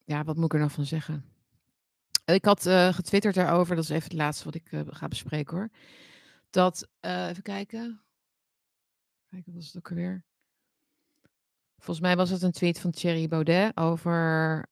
ja, 0.04 0.24
wat 0.24 0.36
moet 0.36 0.44
ik 0.44 0.54
er 0.54 0.60
nog 0.60 0.72
van 0.72 0.84
zeggen? 0.84 1.24
Ik 2.24 2.44
had 2.44 2.66
uh, 2.66 2.92
getwitterd 2.92 3.34
daarover, 3.34 3.74
dat 3.74 3.84
is 3.84 3.90
even 3.90 4.08
het 4.08 4.12
laatste 4.12 4.44
wat 4.44 4.54
ik 4.54 4.72
uh, 4.72 4.80
ga 4.86 5.08
bespreken 5.08 5.56
hoor. 5.56 5.70
Dat, 6.50 6.88
even 7.00 7.42
kijken. 7.42 8.00
Kijken, 9.30 9.54
was 9.54 9.66
het 9.66 9.76
ook 9.76 9.90
alweer? 9.90 10.24
Volgens 11.76 12.06
mij 12.06 12.16
was 12.16 12.30
het 12.30 12.42
een 12.42 12.52
tweet 12.52 12.80
van 12.80 12.90
Thierry 12.90 13.28
Baudet 13.28 13.76
over 13.76 14.66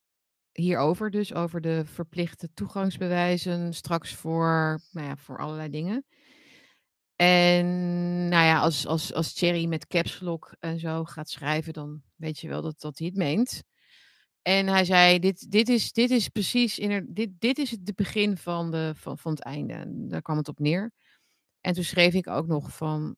hierover 0.53 1.11
dus, 1.11 1.35
over 1.35 1.61
de 1.61 1.85
verplichte 1.85 2.53
toegangsbewijzen 2.55 3.75
straks 3.75 4.15
voor, 4.15 4.81
nou 4.91 5.07
ja, 5.07 5.17
voor 5.17 5.39
allerlei 5.39 5.71
dingen. 5.71 6.05
En 7.17 7.67
nou 8.29 8.45
ja, 8.45 8.61
als, 8.61 8.87
als, 8.87 9.15
als 9.15 9.33
Thierry 9.33 9.67
met 9.67 9.87
caps 9.87 10.21
lock 10.21 10.57
en 10.61 10.79
zo 10.79 11.05
gaat 11.05 11.31
schrijven, 11.31 11.73
dan 11.73 12.03
weet 12.17 12.39
je 12.39 12.49
wel 12.49 12.63
dat, 12.63 12.81
dat 12.81 12.99
hij 12.99 13.07
het 13.07 13.17
meent. 13.17 13.63
En 14.43 14.67
hij 14.67 14.85
zei, 14.85 15.19
dit, 15.19 15.51
dit, 15.51 15.69
is, 15.69 15.93
dit 15.93 16.11
is 16.11 16.29
precies, 16.29 16.79
in 16.79 17.07
dit, 17.11 17.31
dit 17.39 17.59
is 17.59 17.71
het 17.71 17.95
begin 17.95 18.37
van, 18.37 18.71
de, 18.71 18.93
van, 18.97 19.19
van 19.19 19.31
het 19.31 19.41
einde. 19.41 19.85
daar 19.89 20.23
kwam 20.23 20.37
het 20.37 20.49
op 20.49 20.59
neer. 20.59 20.93
En 21.61 21.75
toen 21.75 21.85
schreef 21.85 22.15
ik 22.15 22.27
ook 22.27 22.47
nog 22.47 22.77
van, 22.77 23.17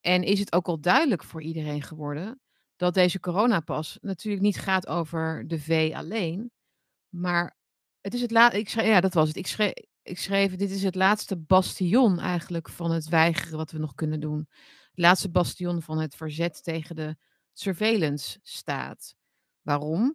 en 0.00 0.22
is 0.22 0.38
het 0.38 0.52
ook 0.52 0.66
al 0.66 0.80
duidelijk 0.80 1.24
voor 1.24 1.42
iedereen 1.42 1.82
geworden 1.82 2.40
dat 2.76 2.94
deze 2.94 3.20
coronapas 3.20 3.98
natuurlijk 4.00 4.42
niet 4.42 4.58
gaat 4.58 4.86
over 4.86 5.44
de 5.48 5.58
V 5.58 5.92
alleen, 5.94 6.50
maar 7.08 7.56
het 8.00 8.14
is 8.14 8.20
het 8.20 8.30
laatste. 8.30 8.58
Ik 8.58 8.68
ja, 8.68 9.00
dat 9.00 9.14
was 9.14 9.28
het. 9.28 9.36
Ik 9.36 9.46
schreef, 9.46 9.72
ik 10.04 10.18
schreef, 10.18 10.56
dit 10.56 10.70
is 10.70 10.82
het 10.82 10.94
laatste 10.94 11.36
bastion 11.36 12.18
eigenlijk 12.18 12.68
van 12.68 12.90
het 12.90 13.08
weigeren 13.08 13.56
wat 13.56 13.70
we 13.70 13.78
nog 13.78 13.94
kunnen 13.94 14.20
doen. 14.20 14.48
Het 14.90 14.98
laatste 14.98 15.30
bastion 15.30 15.82
van 15.82 15.98
het 15.98 16.14
verzet 16.14 16.64
tegen 16.64 16.96
de 16.96 17.16
surveillance 17.52 18.38
staat. 18.42 19.14
Waarom? 19.62 20.08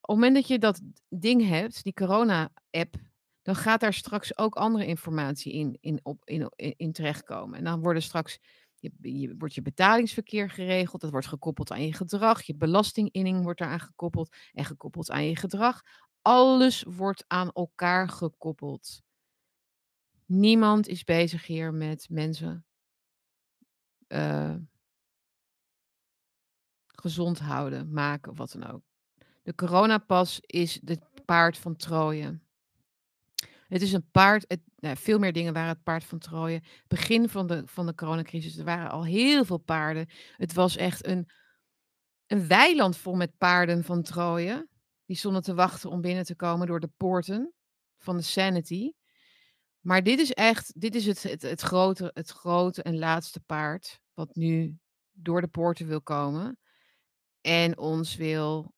Op 0.00 0.08
het 0.08 0.10
moment 0.16 0.34
dat 0.34 0.48
je 0.48 0.58
dat 0.58 0.80
ding 1.08 1.48
hebt, 1.48 1.82
die 1.82 1.92
corona-app, 1.92 2.94
dan 3.42 3.56
gaat 3.56 3.80
daar 3.80 3.94
straks 3.94 4.38
ook 4.38 4.54
andere 4.54 4.86
informatie 4.86 5.52
in, 5.52 5.78
in, 5.80 6.00
op, 6.02 6.22
in, 6.24 6.52
in, 6.56 6.92
terechtkomen. 6.92 7.58
En 7.58 7.64
dan 7.64 7.80
worden 7.80 8.02
straks, 8.02 8.38
je, 8.74 9.34
wordt 9.38 9.54
je 9.54 9.62
betalingsverkeer 9.62 10.50
geregeld, 10.50 11.00
dat 11.00 11.10
wordt 11.10 11.26
gekoppeld 11.26 11.70
aan 11.70 11.86
je 11.86 11.92
gedrag, 11.92 12.42
je 12.42 12.54
belastinginning 12.54 13.42
wordt 13.42 13.58
daaraan 13.58 13.80
gekoppeld 13.80 14.36
en 14.52 14.64
gekoppeld 14.64 15.10
aan 15.10 15.24
je 15.24 15.36
gedrag. 15.36 15.82
Alles 16.22 16.82
wordt 16.82 17.24
aan 17.26 17.50
elkaar 17.52 18.08
gekoppeld. 18.08 19.02
Niemand 20.34 20.88
is 20.88 21.04
bezig 21.04 21.46
hier 21.46 21.74
met 21.74 22.06
mensen 22.10 22.64
uh, 24.08 24.54
gezond 26.86 27.38
houden, 27.38 27.92
maken 27.92 28.34
wat 28.34 28.52
dan 28.52 28.70
ook. 28.70 28.82
De 29.42 29.54
coronapas 29.54 30.40
is 30.40 30.80
het 30.84 31.24
paard 31.24 31.58
van 31.58 31.76
Troje. 31.76 32.40
Het 33.68 33.82
is 33.82 33.92
een 33.92 34.10
paard, 34.10 34.44
het, 34.48 34.60
nou, 34.76 34.96
veel 34.96 35.18
meer 35.18 35.32
dingen 35.32 35.52
waren 35.52 35.68
het 35.68 35.82
paard 35.82 36.04
van 36.04 36.18
Troje. 36.18 36.62
Begin 36.86 37.28
van 37.28 37.46
de, 37.46 37.62
van 37.66 37.86
de 37.86 37.94
coronacrisis, 37.94 38.56
er 38.56 38.64
waren 38.64 38.90
al 38.90 39.04
heel 39.04 39.44
veel 39.44 39.58
paarden. 39.58 40.08
Het 40.36 40.52
was 40.52 40.76
echt 40.76 41.06
een, 41.06 41.28
een 42.26 42.46
weiland 42.46 42.96
vol 42.96 43.14
met 43.14 43.38
paarden 43.38 43.84
van 43.84 44.02
Troje. 44.02 44.68
Die 45.04 45.16
stonden 45.16 45.42
te 45.42 45.54
wachten 45.54 45.90
om 45.90 46.00
binnen 46.00 46.24
te 46.24 46.36
komen 46.36 46.66
door 46.66 46.80
de 46.80 46.90
poorten 46.96 47.52
van 47.98 48.16
de 48.16 48.22
Sanity. 48.22 48.92
Maar 49.82 50.02
dit 50.02 50.18
is 50.18 50.32
echt, 50.32 50.80
dit 50.80 50.94
is 50.94 51.06
het, 51.06 51.22
het, 51.22 51.42
het, 51.42 51.60
grote, 51.60 52.10
het 52.14 52.30
grote 52.30 52.82
en 52.82 52.98
laatste 52.98 53.40
paard 53.40 54.00
wat 54.14 54.34
nu 54.34 54.78
door 55.12 55.40
de 55.40 55.48
poorten 55.48 55.86
wil 55.86 56.02
komen. 56.02 56.58
En 57.40 57.78
ons 57.78 58.16
wil 58.16 58.74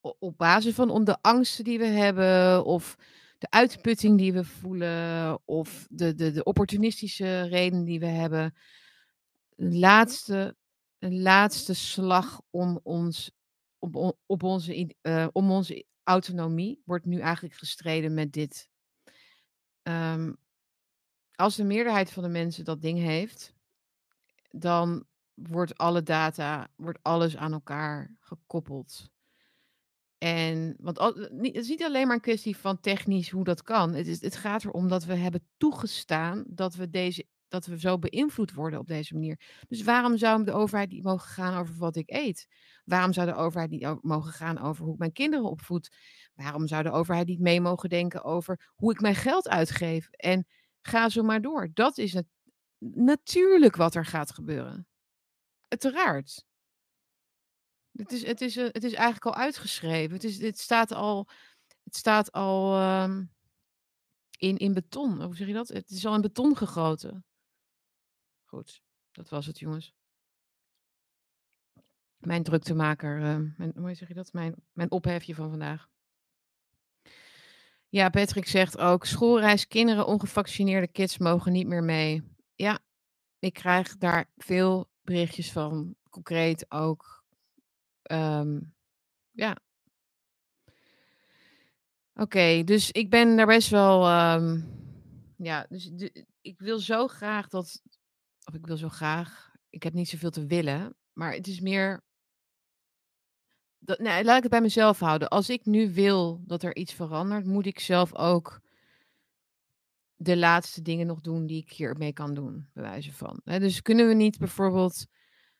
op 0.00 0.38
basis 0.38 0.74
van 0.74 0.90
om 0.90 1.04
de 1.04 1.18
angsten 1.20 1.64
die 1.64 1.78
we 1.78 1.84
hebben, 1.86 2.64
of 2.64 2.96
de 3.38 3.50
uitputting 3.50 4.18
die 4.18 4.32
we 4.32 4.44
voelen, 4.44 5.40
of 5.44 5.86
de, 5.90 6.14
de, 6.14 6.30
de 6.30 6.44
opportunistische 6.44 7.42
reden 7.42 7.84
die 7.84 8.00
we 8.00 8.06
hebben, 8.06 8.54
een 9.56 9.78
laatste, 9.78 10.56
een 10.98 11.22
laatste 11.22 11.74
slag 11.74 12.40
om, 12.50 12.80
ons, 12.82 13.30
op, 13.78 14.16
op 14.26 14.42
onze, 14.42 14.94
uh, 15.02 15.26
om 15.32 15.50
onze 15.50 15.86
autonomie 16.02 16.82
wordt 16.84 17.04
nu 17.04 17.20
eigenlijk 17.20 17.54
gestreden 17.54 18.14
met 18.14 18.32
dit. 18.32 18.68
Um, 19.88 20.36
als 21.34 21.56
de 21.56 21.64
meerderheid 21.64 22.10
van 22.10 22.22
de 22.22 22.28
mensen 22.28 22.64
dat 22.64 22.82
ding 22.82 22.98
heeft, 22.98 23.54
dan 24.50 25.06
wordt 25.34 25.78
alle 25.78 26.02
data, 26.02 26.68
wordt 26.76 26.98
alles 27.02 27.36
aan 27.36 27.52
elkaar 27.52 28.16
gekoppeld. 28.20 29.10
En, 30.18 30.76
want 30.78 30.98
het 30.98 31.54
is 31.54 31.68
niet 31.68 31.82
alleen 31.82 32.06
maar 32.06 32.14
een 32.14 32.22
kwestie 32.22 32.56
van 32.56 32.80
technisch 32.80 33.30
hoe 33.30 33.44
dat 33.44 33.62
kan. 33.62 33.94
Het, 33.94 34.06
is, 34.06 34.20
het 34.20 34.36
gaat 34.36 34.64
erom 34.64 34.88
dat 34.88 35.04
we 35.04 35.14
hebben 35.14 35.48
toegestaan 35.56 36.44
dat 36.46 36.74
we, 36.74 36.90
deze, 36.90 37.26
dat 37.48 37.66
we 37.66 37.78
zo 37.78 37.98
beïnvloed 37.98 38.52
worden 38.52 38.78
op 38.78 38.86
deze 38.86 39.14
manier. 39.14 39.64
Dus 39.68 39.82
waarom 39.82 40.16
zou 40.16 40.44
de 40.44 40.52
overheid 40.52 40.90
niet 40.90 41.02
mogen 41.02 41.28
gaan 41.28 41.58
over 41.58 41.76
wat 41.76 41.96
ik 41.96 42.10
eet? 42.10 42.46
Waarom 42.84 43.12
zou 43.12 43.26
de 43.26 43.34
overheid 43.34 43.70
niet 43.70 44.02
mogen 44.02 44.32
gaan 44.32 44.58
over 44.58 44.84
hoe 44.84 44.92
ik 44.92 44.98
mijn 44.98 45.12
kinderen 45.12 45.50
opvoed? 45.50 45.96
Waarom 46.34 46.66
zou 46.66 46.82
de 46.82 46.90
overheid 46.90 47.26
niet 47.26 47.40
mee 47.40 47.60
mogen 47.60 47.88
denken 47.88 48.24
over 48.24 48.72
hoe 48.74 48.92
ik 48.92 49.00
mijn 49.00 49.14
geld 49.14 49.48
uitgeef? 49.48 50.08
En 50.10 50.46
ga 50.80 51.08
zo 51.08 51.22
maar 51.22 51.40
door. 51.40 51.70
Dat 51.72 51.98
is 51.98 52.12
het, 52.12 52.26
natuurlijk 52.94 53.76
wat 53.76 53.94
er 53.94 54.04
gaat 54.04 54.32
gebeuren. 54.32 54.86
Uiteraard. 55.68 56.44
Het 57.92 58.12
is, 58.12 58.26
het, 58.26 58.40
is, 58.40 58.56
eh, 58.56 58.64
het 58.64 58.84
is 58.84 58.92
eigenlijk 58.92 59.26
al 59.26 59.34
uitgeschreven. 59.34 60.14
Het, 60.14 60.24
is, 60.24 60.40
het 60.40 60.58
staat 60.58 60.92
al, 60.92 61.28
het 61.82 61.96
staat 61.96 62.32
al 62.32 62.82
um, 63.02 63.30
in, 64.38 64.56
in 64.56 64.74
beton. 64.74 65.22
Hoe 65.22 65.36
zeg 65.36 65.46
je 65.46 65.52
dat? 65.52 65.68
Het 65.68 65.90
is 65.90 66.06
al 66.06 66.14
in 66.14 66.20
beton 66.20 66.56
gegoten. 66.56 67.24
Goed, 68.46 68.82
dat 69.12 69.28
was 69.28 69.46
het, 69.46 69.58
jongens. 69.58 69.94
Mijn 72.16 72.42
druktemaker, 72.42 73.20
uh, 73.20 73.72
hoe 73.74 73.94
zeg 73.94 74.08
je 74.08 74.14
dat? 74.14 74.32
Mijn, 74.32 74.54
mijn 74.72 74.90
ophefje 74.90 75.34
van 75.34 75.50
vandaag. 75.50 75.88
Ja, 77.88 78.08
Patrick 78.08 78.46
zegt 78.46 78.78
ook: 78.78 79.04
schoolreis, 79.04 79.66
kinderen, 79.66 80.06
ongevaccineerde 80.06 80.88
kids 80.88 81.18
mogen 81.18 81.52
niet 81.52 81.66
meer 81.66 81.84
mee. 81.84 82.22
Ja, 82.54 82.78
ik 83.38 83.52
krijg 83.52 83.96
daar 83.96 84.30
veel 84.36 84.90
berichtjes 85.02 85.52
van. 85.52 85.94
Concreet 86.10 86.70
ook 86.70 87.16
Um, 88.12 88.74
ja. 89.30 89.56
Oké, 92.14 92.64
dus 92.64 92.90
ik 92.90 93.10
ben 93.10 93.36
daar 93.36 93.46
best 93.46 93.70
wel. 93.70 94.32
Um, 94.34 94.68
ja, 95.36 95.66
dus 95.68 95.90
ik 96.40 96.58
wil 96.58 96.78
zo 96.78 97.06
graag 97.08 97.48
dat. 97.48 97.82
Of 98.46 98.54
ik 98.54 98.66
wil 98.66 98.76
zo 98.76 98.88
graag. 98.88 99.54
Ik 99.70 99.82
heb 99.82 99.92
niet 99.92 100.08
zoveel 100.08 100.30
te 100.30 100.46
willen. 100.46 100.96
Maar 101.12 101.32
het 101.32 101.46
is 101.46 101.60
meer. 101.60 102.04
Dat, 103.78 103.98
nee, 103.98 104.24
laat 104.24 104.36
ik 104.36 104.42
het 104.42 104.50
bij 104.52 104.60
mezelf 104.60 104.98
houden. 104.98 105.28
Als 105.28 105.50
ik 105.50 105.64
nu 105.64 105.94
wil 105.94 106.42
dat 106.46 106.62
er 106.62 106.76
iets 106.76 106.92
verandert, 106.92 107.44
moet 107.44 107.66
ik 107.66 107.80
zelf 107.80 108.14
ook 108.14 108.60
de 110.16 110.36
laatste 110.36 110.82
dingen 110.82 111.06
nog 111.06 111.20
doen 111.20 111.46
die 111.46 111.62
ik 111.62 111.72
hiermee 111.72 112.12
kan 112.12 112.34
doen, 112.34 112.68
bij 112.72 113.02
van. 113.02 113.40
Dus 113.44 113.82
kunnen 113.82 114.08
we 114.08 114.14
niet 114.14 114.38
bijvoorbeeld 114.38 115.06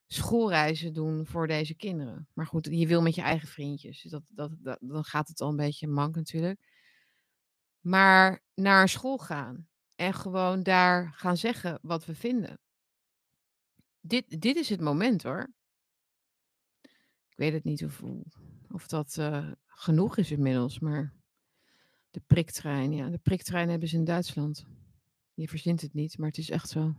schoolreizen 0.07 0.93
doen 0.93 1.27
voor 1.27 1.47
deze 1.47 1.75
kinderen. 1.75 2.29
Maar 2.33 2.47
goed, 2.47 2.69
je 2.71 2.87
wil 2.87 3.03
met 3.03 3.15
je 3.15 3.23
eigen 3.23 3.49
vriendjes. 3.49 4.03
Dus 4.03 4.11
dat, 4.11 4.23
dat, 4.29 4.51
dat, 4.59 4.79
dan 4.81 5.05
gaat 5.05 5.29
het 5.29 5.41
al 5.41 5.49
een 5.49 5.57
beetje 5.57 5.89
mank 5.89 6.15
natuurlijk. 6.15 6.61
Maar 7.81 8.43
naar 8.55 8.89
school 8.89 9.19
gaan 9.19 9.69
en 9.95 10.15
gewoon 10.15 10.63
daar 10.63 11.13
gaan 11.15 11.37
zeggen 11.37 11.79
wat 11.83 12.05
we 12.05 12.15
vinden. 12.15 12.61
Dit, 14.07 14.41
dit 14.41 14.57
is 14.57 14.69
het 14.69 14.81
moment 14.81 15.23
hoor. 15.23 15.53
Ik 17.29 17.37
weet 17.37 17.53
het 17.53 17.65
niet 17.65 17.85
of, 17.85 18.03
of 18.71 18.87
dat 18.87 19.17
uh, 19.19 19.51
genoeg 19.67 20.17
is 20.17 20.31
inmiddels, 20.31 20.79
maar 20.79 21.15
de 22.11 22.23
priktrein, 22.27 22.93
ja, 22.93 23.09
de 23.09 23.19
priktrein 23.19 23.69
hebben 23.69 23.89
ze 23.89 23.97
in 23.97 24.05
Duitsland. 24.05 24.67
Je 25.35 25.49
verzint 25.49 25.81
het 25.81 25.95
niet, 25.95 26.19
maar 26.19 26.29
het 26.29 26.39
is 26.39 26.51
echt 26.51 26.69
zo. 26.69 26.95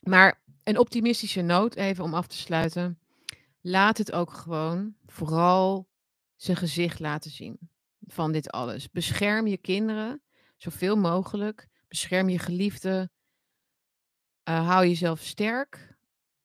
Maar 0.00 0.42
een 0.62 0.78
optimistische 0.78 1.40
noot, 1.40 1.74
even 1.74 2.04
om 2.04 2.14
af 2.14 2.26
te 2.26 2.36
sluiten. 2.36 2.98
Laat 3.60 3.98
het 3.98 4.12
ook 4.12 4.32
gewoon 4.32 4.94
vooral 5.06 5.88
zijn 6.36 6.56
gezicht 6.56 6.98
laten 6.98 7.30
zien 7.30 7.58
van 8.00 8.32
dit 8.32 8.50
alles. 8.50 8.90
Bescherm 8.90 9.46
je 9.46 9.56
kinderen 9.56 10.22
zoveel 10.56 10.96
mogelijk. 10.96 11.69
Bescherm 11.90 12.28
je 12.28 12.38
geliefden. 12.38 13.12
Uh, 14.48 14.68
hou 14.68 14.86
jezelf 14.86 15.20
sterk. 15.20 15.96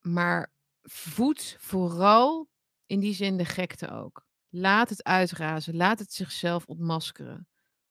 Maar 0.02 0.52
voed 0.82 1.56
vooral 1.60 2.50
in 2.86 3.00
die 3.00 3.14
zin 3.14 3.38
de 3.38 3.46
gekte 3.46 3.90
ook. 3.90 4.26
Laat 4.50 4.90
het 4.90 5.04
uitrazen. 5.04 5.76
Laat 5.76 6.00
het 6.00 6.14
zichzelf 6.14 6.66
ontmaskeren 6.66 7.48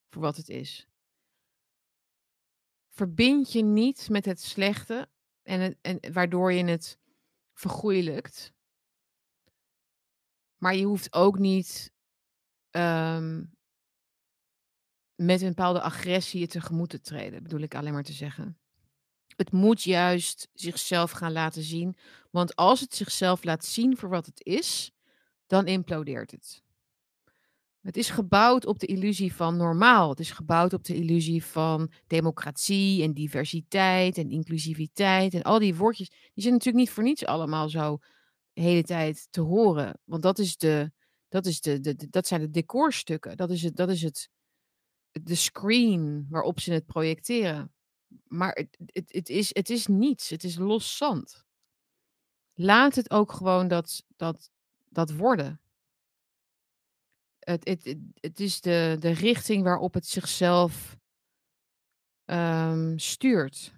voor 0.09 0.23
wat 0.23 0.37
het 0.37 0.49
is. 0.49 0.87
Verbind 2.89 3.53
je 3.53 3.63
niet 3.63 4.09
met 4.09 4.25
het 4.25 4.41
slechte 4.41 5.09
en, 5.43 5.79
en 5.81 6.13
waardoor 6.13 6.53
je 6.53 6.65
het 6.65 6.99
vergoeilijkt. 7.53 8.53
Maar 10.57 10.75
je 10.75 10.85
hoeft 10.85 11.13
ook 11.13 11.39
niet 11.39 11.93
um, 12.71 13.54
met 15.15 15.41
een 15.41 15.49
bepaalde 15.49 15.81
agressie 15.81 16.41
je 16.41 16.47
tegemoet 16.47 16.91
te 16.91 17.01
treden, 17.01 17.43
bedoel 17.43 17.61
ik 17.61 17.75
alleen 17.75 17.93
maar 17.93 18.03
te 18.03 18.13
zeggen. 18.13 18.59
Het 19.37 19.53
moet 19.53 19.83
juist 19.83 20.49
zichzelf 20.53 21.11
gaan 21.11 21.33
laten 21.33 21.63
zien. 21.63 21.97
Want 22.31 22.57
als 22.57 22.81
het 22.81 22.95
zichzelf 22.95 23.45
laat 23.45 23.65
zien 23.65 23.97
voor 23.97 24.09
wat 24.09 24.27
het 24.27 24.45
is, 24.45 24.93
dan 25.47 25.67
implodeert 25.67 26.31
het. 26.31 26.63
Het 27.81 27.97
is 27.97 28.11
gebouwd 28.11 28.67
op 28.67 28.79
de 28.79 28.87
illusie 28.87 29.35
van 29.35 29.57
normaal. 29.57 30.09
Het 30.09 30.21
is 30.21 30.31
gebouwd 30.31 30.73
op 30.73 30.85
de 30.85 30.95
illusie 30.95 31.45
van 31.45 31.93
democratie 32.07 33.03
en 33.03 33.13
diversiteit 33.13 34.19
en 34.19 34.31
inclusiviteit. 34.31 35.35
En 35.35 35.43
al 35.43 35.59
die 35.59 35.75
woordjes, 35.75 36.09
die 36.09 36.43
zijn 36.43 36.53
natuurlijk 36.53 36.85
niet 36.85 36.95
voor 36.95 37.03
niets 37.03 37.27
allemaal 37.27 37.69
zo 37.69 37.99
de 38.53 38.61
hele 38.61 38.83
tijd 38.83 39.27
te 39.31 39.41
horen. 39.41 39.99
Want 40.05 40.23
dat, 40.23 40.39
is 40.39 40.57
de, 40.57 40.93
dat, 41.29 41.47
is 41.47 41.61
de, 41.61 41.81
de, 41.81 42.07
dat 42.11 42.27
zijn 42.27 42.41
de 42.41 42.51
decorstukken. 42.51 43.37
Dat 43.37 43.51
is, 43.51 43.63
het, 43.63 43.77
dat 43.77 43.89
is 43.89 44.03
het, 44.03 44.29
de 45.23 45.35
screen 45.35 46.27
waarop 46.31 46.61
ze 46.61 46.73
het 46.73 46.87
projecteren. 46.87 47.73
Maar 48.27 48.53
het, 48.53 48.79
het, 48.87 49.13
het, 49.13 49.29
is, 49.29 49.55
het 49.55 49.71
is 49.71 49.87
niets. 49.87 50.29
Het 50.29 50.45
is 50.45 50.57
los 50.57 50.97
zand. 50.97 51.45
Laat 52.55 52.95
het 52.95 53.11
ook 53.11 53.33
gewoon 53.33 53.69
dat, 53.69 54.05
dat, 54.17 54.51
dat 54.89 55.13
worden 55.13 55.61
Het, 57.39 57.69
het, 57.69 57.97
het, 58.15 58.41
is 58.41 58.61
de, 58.61 58.97
de 58.99 59.11
richting 59.11 59.63
waarop 59.63 59.95
het 59.95 60.07
zichzelf 60.07 60.97
ehm, 62.25 62.97
stuurt. 62.97 63.73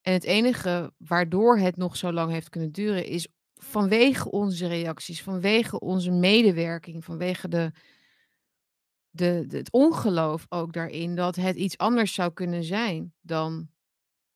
En 0.00 0.12
het 0.12 0.24
enige 0.24 0.92
waardoor 0.96 1.58
het 1.58 1.76
nog 1.76 1.96
zo 1.96 2.12
lang 2.12 2.32
heeft 2.32 2.48
kunnen 2.48 2.72
duren, 2.72 3.06
is 3.06 3.28
vanwege 3.54 4.30
onze 4.30 4.66
reacties, 4.66 5.22
vanwege 5.22 5.80
onze 5.80 6.10
medewerking, 6.10 7.04
vanwege 7.04 7.48
de, 7.48 7.72
de, 9.10 9.46
het 9.48 9.70
ongeloof 9.70 10.46
ook 10.48 10.72
daarin 10.72 11.14
dat 11.14 11.36
het 11.36 11.56
iets 11.56 11.78
anders 11.78 12.14
zou 12.14 12.32
kunnen 12.32 12.64
zijn 12.64 13.14
dan 13.20 13.70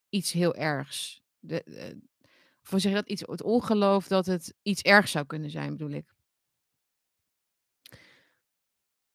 iets 0.09 0.33
heel 0.33 0.55
ergs. 0.55 1.23
De, 1.39 1.63
de, 1.65 2.01
hoe 2.69 2.79
zeg 2.79 2.93
dat? 2.93 3.09
Iets, 3.09 3.23
het 3.27 3.43
ongeloof 3.43 4.07
dat 4.07 4.27
het 4.27 4.55
iets 4.63 4.83
ergs 4.83 5.11
zou 5.11 5.27
kunnen 5.27 5.51
zijn, 5.51 5.71
bedoel 5.71 5.91
ik. 5.91 6.15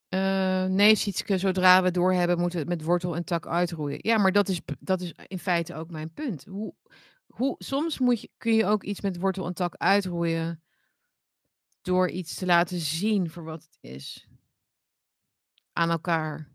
Uh, 0.09 0.65
nee, 0.65 0.95
Sietske, 0.95 1.37
zodra 1.37 1.83
we 1.83 1.91
doorhebben, 1.91 2.39
moeten 2.39 2.59
we 2.59 2.65
het 2.65 2.77
met 2.77 2.87
wortel 2.87 3.15
en 3.15 3.23
tak 3.23 3.47
uitroeien. 3.47 3.99
Ja, 4.01 4.17
maar 4.17 4.31
dat 4.31 4.49
is, 4.49 4.61
dat 4.79 5.01
is 5.01 5.13
in 5.27 5.39
feite 5.39 5.75
ook 5.75 5.89
mijn 5.89 6.13
punt. 6.13 6.45
Hoe, 6.45 6.73
hoe, 7.27 7.55
soms 7.57 7.99
moet 7.99 8.21
je, 8.21 8.29
kun 8.37 8.53
je 8.53 8.65
ook 8.65 8.83
iets 8.83 9.01
met 9.01 9.19
wortel 9.19 9.45
en 9.45 9.53
tak 9.53 9.75
uitroeien 9.75 10.63
door 11.81 12.09
iets 12.09 12.35
te 12.35 12.45
laten 12.45 12.79
zien 12.79 13.29
voor 13.29 13.43
wat 13.43 13.63
het 13.63 13.77
is. 13.81 14.28
Aan 15.79 15.89
elkaar. 15.89 16.47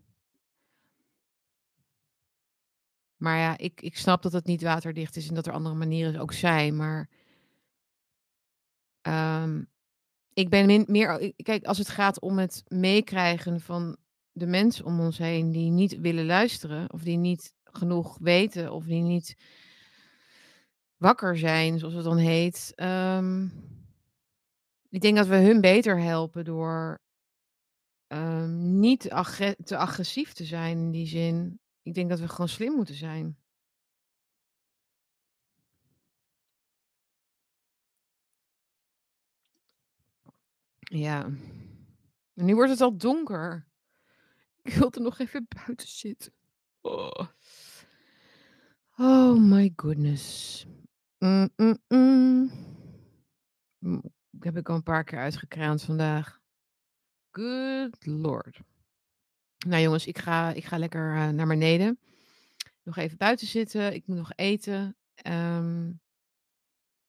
Maar 3.15 3.37
ja, 3.37 3.57
ik, 3.57 3.81
ik 3.81 3.97
snap 3.97 4.21
dat 4.21 4.31
het 4.31 4.45
niet 4.45 4.61
waterdicht 4.61 5.15
is 5.15 5.27
en 5.27 5.35
dat 5.35 5.47
er 5.47 5.53
andere 5.53 5.75
manieren 5.75 6.21
ook 6.21 6.33
zijn. 6.33 6.75
Maar 6.75 7.09
um, 9.01 9.69
ik 10.33 10.49
ben 10.49 10.85
meer. 10.87 11.33
Kijk, 11.35 11.65
als 11.65 11.77
het 11.77 11.89
gaat 11.89 12.19
om 12.19 12.37
het 12.37 12.63
meekrijgen 12.67 13.61
van 13.61 13.97
de 14.31 14.47
mensen 14.47 14.85
om 14.85 14.99
ons 14.99 15.17
heen 15.17 15.51
die 15.51 15.71
niet 15.71 15.99
willen 15.99 16.25
luisteren, 16.25 16.93
of 16.93 17.01
die 17.01 17.17
niet 17.17 17.53
genoeg 17.63 18.17
weten, 18.21 18.71
of 18.71 18.85
die 18.85 19.01
niet 19.01 19.37
wakker 20.97 21.37
zijn, 21.37 21.79
zoals 21.79 21.93
het 21.93 22.03
dan 22.03 22.17
heet. 22.17 22.73
Um, 22.75 23.51
ik 24.89 25.01
denk 25.01 25.15
dat 25.15 25.27
we 25.27 25.35
hun 25.35 25.61
beter 25.61 25.99
helpen 25.99 26.45
door 26.45 27.03
um, 28.15 28.79
niet 28.79 29.01
te 29.65 29.77
agressief 29.77 30.33
te 30.33 30.45
zijn 30.45 30.77
in 30.77 30.91
die 30.91 31.07
zin. 31.07 31.59
Ik 31.81 31.93
denk 31.93 32.09
dat 32.09 32.19
we 32.19 32.27
gewoon 32.27 32.49
slim 32.49 32.73
moeten 32.73 32.95
zijn. 32.95 33.37
Ja. 40.79 41.29
Nu 42.33 42.55
wordt 42.55 42.71
het 42.71 42.81
al 42.81 42.97
donker. 42.97 43.67
Ik 44.61 44.73
wil 44.73 44.91
er 44.91 45.01
nog 45.01 45.19
even 45.19 45.47
buiten 45.65 45.87
zitten. 45.87 46.33
Oh, 46.81 47.27
oh 48.97 49.39
my 49.39 49.73
goodness. 49.75 50.65
Mm, 51.17 51.49
mm, 51.55 51.77
mm. 51.87 52.51
Heb 54.39 54.57
ik 54.57 54.69
al 54.69 54.75
een 54.75 54.83
paar 54.83 55.03
keer 55.03 55.19
uitgekraand 55.19 55.83
vandaag. 55.83 56.43
Good 57.35 58.05
lord. 58.05 58.59
Nou 59.67 59.81
jongens, 59.81 60.05
ik 60.05 60.17
ga, 60.17 60.53
ik 60.53 60.65
ga 60.65 60.77
lekker 60.77 61.15
uh, 61.15 61.29
naar 61.29 61.47
beneden. 61.47 61.99
Nog 62.83 62.97
even 62.97 63.17
buiten 63.17 63.47
zitten. 63.47 63.93
Ik 63.93 64.07
moet 64.07 64.17
nog 64.17 64.31
eten. 64.35 64.97
Um, 65.27 65.99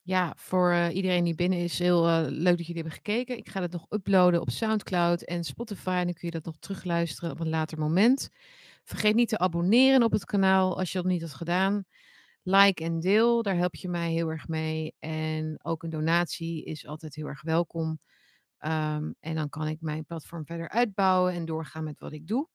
ja, 0.02 0.32
voor 0.36 0.70
uh, 0.70 0.94
iedereen 0.94 1.24
die 1.24 1.34
binnen 1.34 1.58
is, 1.58 1.78
heel 1.78 2.08
uh, 2.08 2.24
leuk 2.28 2.56
dat 2.56 2.66
jullie 2.66 2.82
hebben 2.82 2.92
gekeken. 2.92 3.36
Ik 3.36 3.48
ga 3.48 3.60
het 3.60 3.72
nog 3.72 3.86
uploaden 3.88 4.40
op 4.40 4.50
Soundcloud 4.50 5.22
en 5.22 5.44
Spotify. 5.44 5.88
En 5.98 6.04
dan 6.04 6.14
kun 6.14 6.28
je 6.28 6.30
dat 6.30 6.44
nog 6.44 6.58
terugluisteren 6.58 7.30
op 7.30 7.40
een 7.40 7.48
later 7.48 7.78
moment. 7.78 8.28
Vergeet 8.84 9.14
niet 9.14 9.28
te 9.28 9.38
abonneren 9.38 10.02
op 10.02 10.12
het 10.12 10.24
kanaal 10.24 10.78
als 10.78 10.92
je 10.92 10.98
dat 10.98 11.06
niet 11.06 11.22
had 11.22 11.34
gedaan. 11.34 11.84
Like 12.42 12.84
en 12.84 13.00
deel, 13.00 13.42
daar 13.42 13.56
help 13.56 13.74
je 13.74 13.88
mij 13.88 14.12
heel 14.12 14.28
erg 14.28 14.48
mee. 14.48 14.94
En 14.98 15.58
ook 15.62 15.82
een 15.82 15.90
donatie 15.90 16.64
is 16.64 16.86
altijd 16.86 17.14
heel 17.14 17.26
erg 17.26 17.42
welkom. 17.42 18.00
Um, 18.60 19.14
en 19.20 19.34
dan 19.34 19.48
kan 19.48 19.68
ik 19.68 19.80
mijn 19.80 20.04
platform 20.04 20.46
verder 20.46 20.68
uitbouwen 20.68 21.32
en 21.32 21.44
doorgaan 21.44 21.84
met 21.84 22.00
wat 22.00 22.12
ik 22.12 22.26
doe. 22.26 22.48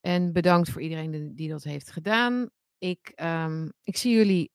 En 0.00 0.32
bedankt 0.32 0.70
voor 0.70 0.82
iedereen 0.82 1.34
die, 1.34 1.48
dat 1.48 1.62
heeft 1.62 1.90
gedaan. 1.90 2.50
Ik, 2.78 3.12
um, 3.22 3.72
ik 3.82 3.96
zie 3.96 4.14
jullie 4.14 4.50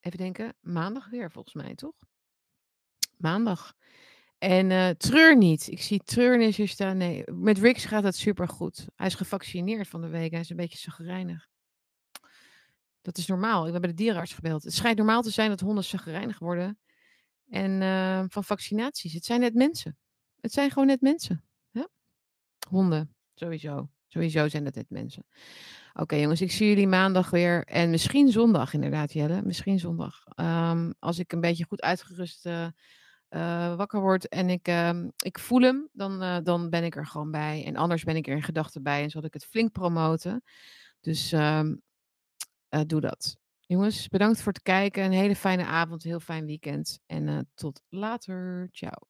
even 0.00 0.18
denken, 0.18 0.54
maandag 0.60 1.10
weer 1.10 1.30
volgens 1.30 1.54
mij, 1.54 1.74
toch? 1.74 1.94
Maandag. 3.16 3.74
En 4.38 4.70
uh, 4.70 4.88
treur 4.88 5.36
niet. 5.36 5.68
Ik 5.68 5.82
zie 5.82 6.02
treurnis 6.04 6.56
hier 6.56 6.68
staan. 6.68 6.96
Nee, 6.96 7.30
met 7.30 7.58
Rix 7.58 7.84
gaat 7.84 8.02
het 8.02 8.16
supergoed. 8.16 8.86
Hij 8.94 9.06
is 9.06 9.14
gevaccineerd 9.14 9.88
van 9.88 10.00
de 10.00 10.08
week. 10.08 10.30
Hij 10.30 10.40
is 10.40 10.50
een 10.50 10.56
beetje 10.56 10.78
zagrijnig. 10.78 11.48
Dat 13.00 13.18
is 13.18 13.26
normaal. 13.26 13.66
Ik 13.66 13.72
heb 13.72 13.80
bij 13.80 13.90
de 13.90 13.96
dierenarts 13.96 14.34
gebeld. 14.34 14.62
Het 14.62 14.74
schijnt 14.74 14.96
normaal 14.96 15.22
te 15.22 15.30
zijn 15.30 15.48
dat 15.48 15.60
honden 15.60 15.84
zagrijnig 15.84 16.38
worden. 16.38 16.78
En 17.50 17.80
uh, 17.80 18.24
van 18.28 18.44
vaccinaties. 18.44 19.12
Het 19.12 19.24
zijn 19.24 19.40
net 19.40 19.54
mensen. 19.54 19.96
Het 20.40 20.52
zijn 20.52 20.70
gewoon 20.70 20.86
net 20.86 21.00
mensen. 21.00 21.44
Honden, 22.68 23.14
sowieso. 23.34 23.88
Sowieso 24.08 24.48
zijn 24.48 24.64
het 24.64 24.74
net 24.74 24.90
mensen. 24.90 25.26
Oké 25.92 26.16
jongens, 26.16 26.40
ik 26.40 26.52
zie 26.52 26.68
jullie 26.68 26.86
maandag 26.86 27.30
weer. 27.30 27.64
En 27.64 27.90
misschien 27.90 28.28
zondag 28.28 28.74
inderdaad, 28.74 29.12
Jelle. 29.12 29.42
Misschien 29.42 29.78
zondag. 29.78 30.24
Um, 30.36 30.94
als 30.98 31.18
ik 31.18 31.32
een 31.32 31.40
beetje 31.40 31.64
goed 31.64 31.80
uitgerust 31.80 32.46
uh, 32.46 32.66
uh, 33.30 33.76
wakker 33.76 34.00
word 34.00 34.28
en 34.28 34.50
ik, 34.50 34.68
uh, 34.68 35.04
ik 35.16 35.38
voel 35.38 35.60
hem, 35.60 35.88
dan, 35.92 36.44
dan 36.44 36.70
ben 36.70 36.84
ik 36.84 36.96
er 36.96 37.06
gewoon 37.06 37.30
bij. 37.30 37.64
En 37.64 37.76
anders 37.76 38.04
ben 38.04 38.16
ik 38.16 38.26
er 38.26 38.36
in 38.36 38.42
gedachten 38.42 38.82
bij 38.82 39.02
en 39.02 39.10
zal 39.10 39.24
ik 39.24 39.32
het 39.32 39.44
flink 39.44 39.72
promoten. 39.72 40.42
Dus 41.00 41.32
um, 41.32 41.82
doe 42.86 43.00
dat. 43.00 43.36
Jongens, 43.70 44.08
bedankt 44.08 44.40
voor 44.42 44.52
het 44.52 44.62
kijken. 44.62 45.04
Een 45.04 45.12
hele 45.12 45.36
fijne 45.36 45.64
avond, 45.64 46.02
heel 46.02 46.20
fijn 46.20 46.46
weekend. 46.46 46.98
En 47.06 47.48
tot 47.54 47.80
later. 47.88 48.68
Ciao. 48.72 49.09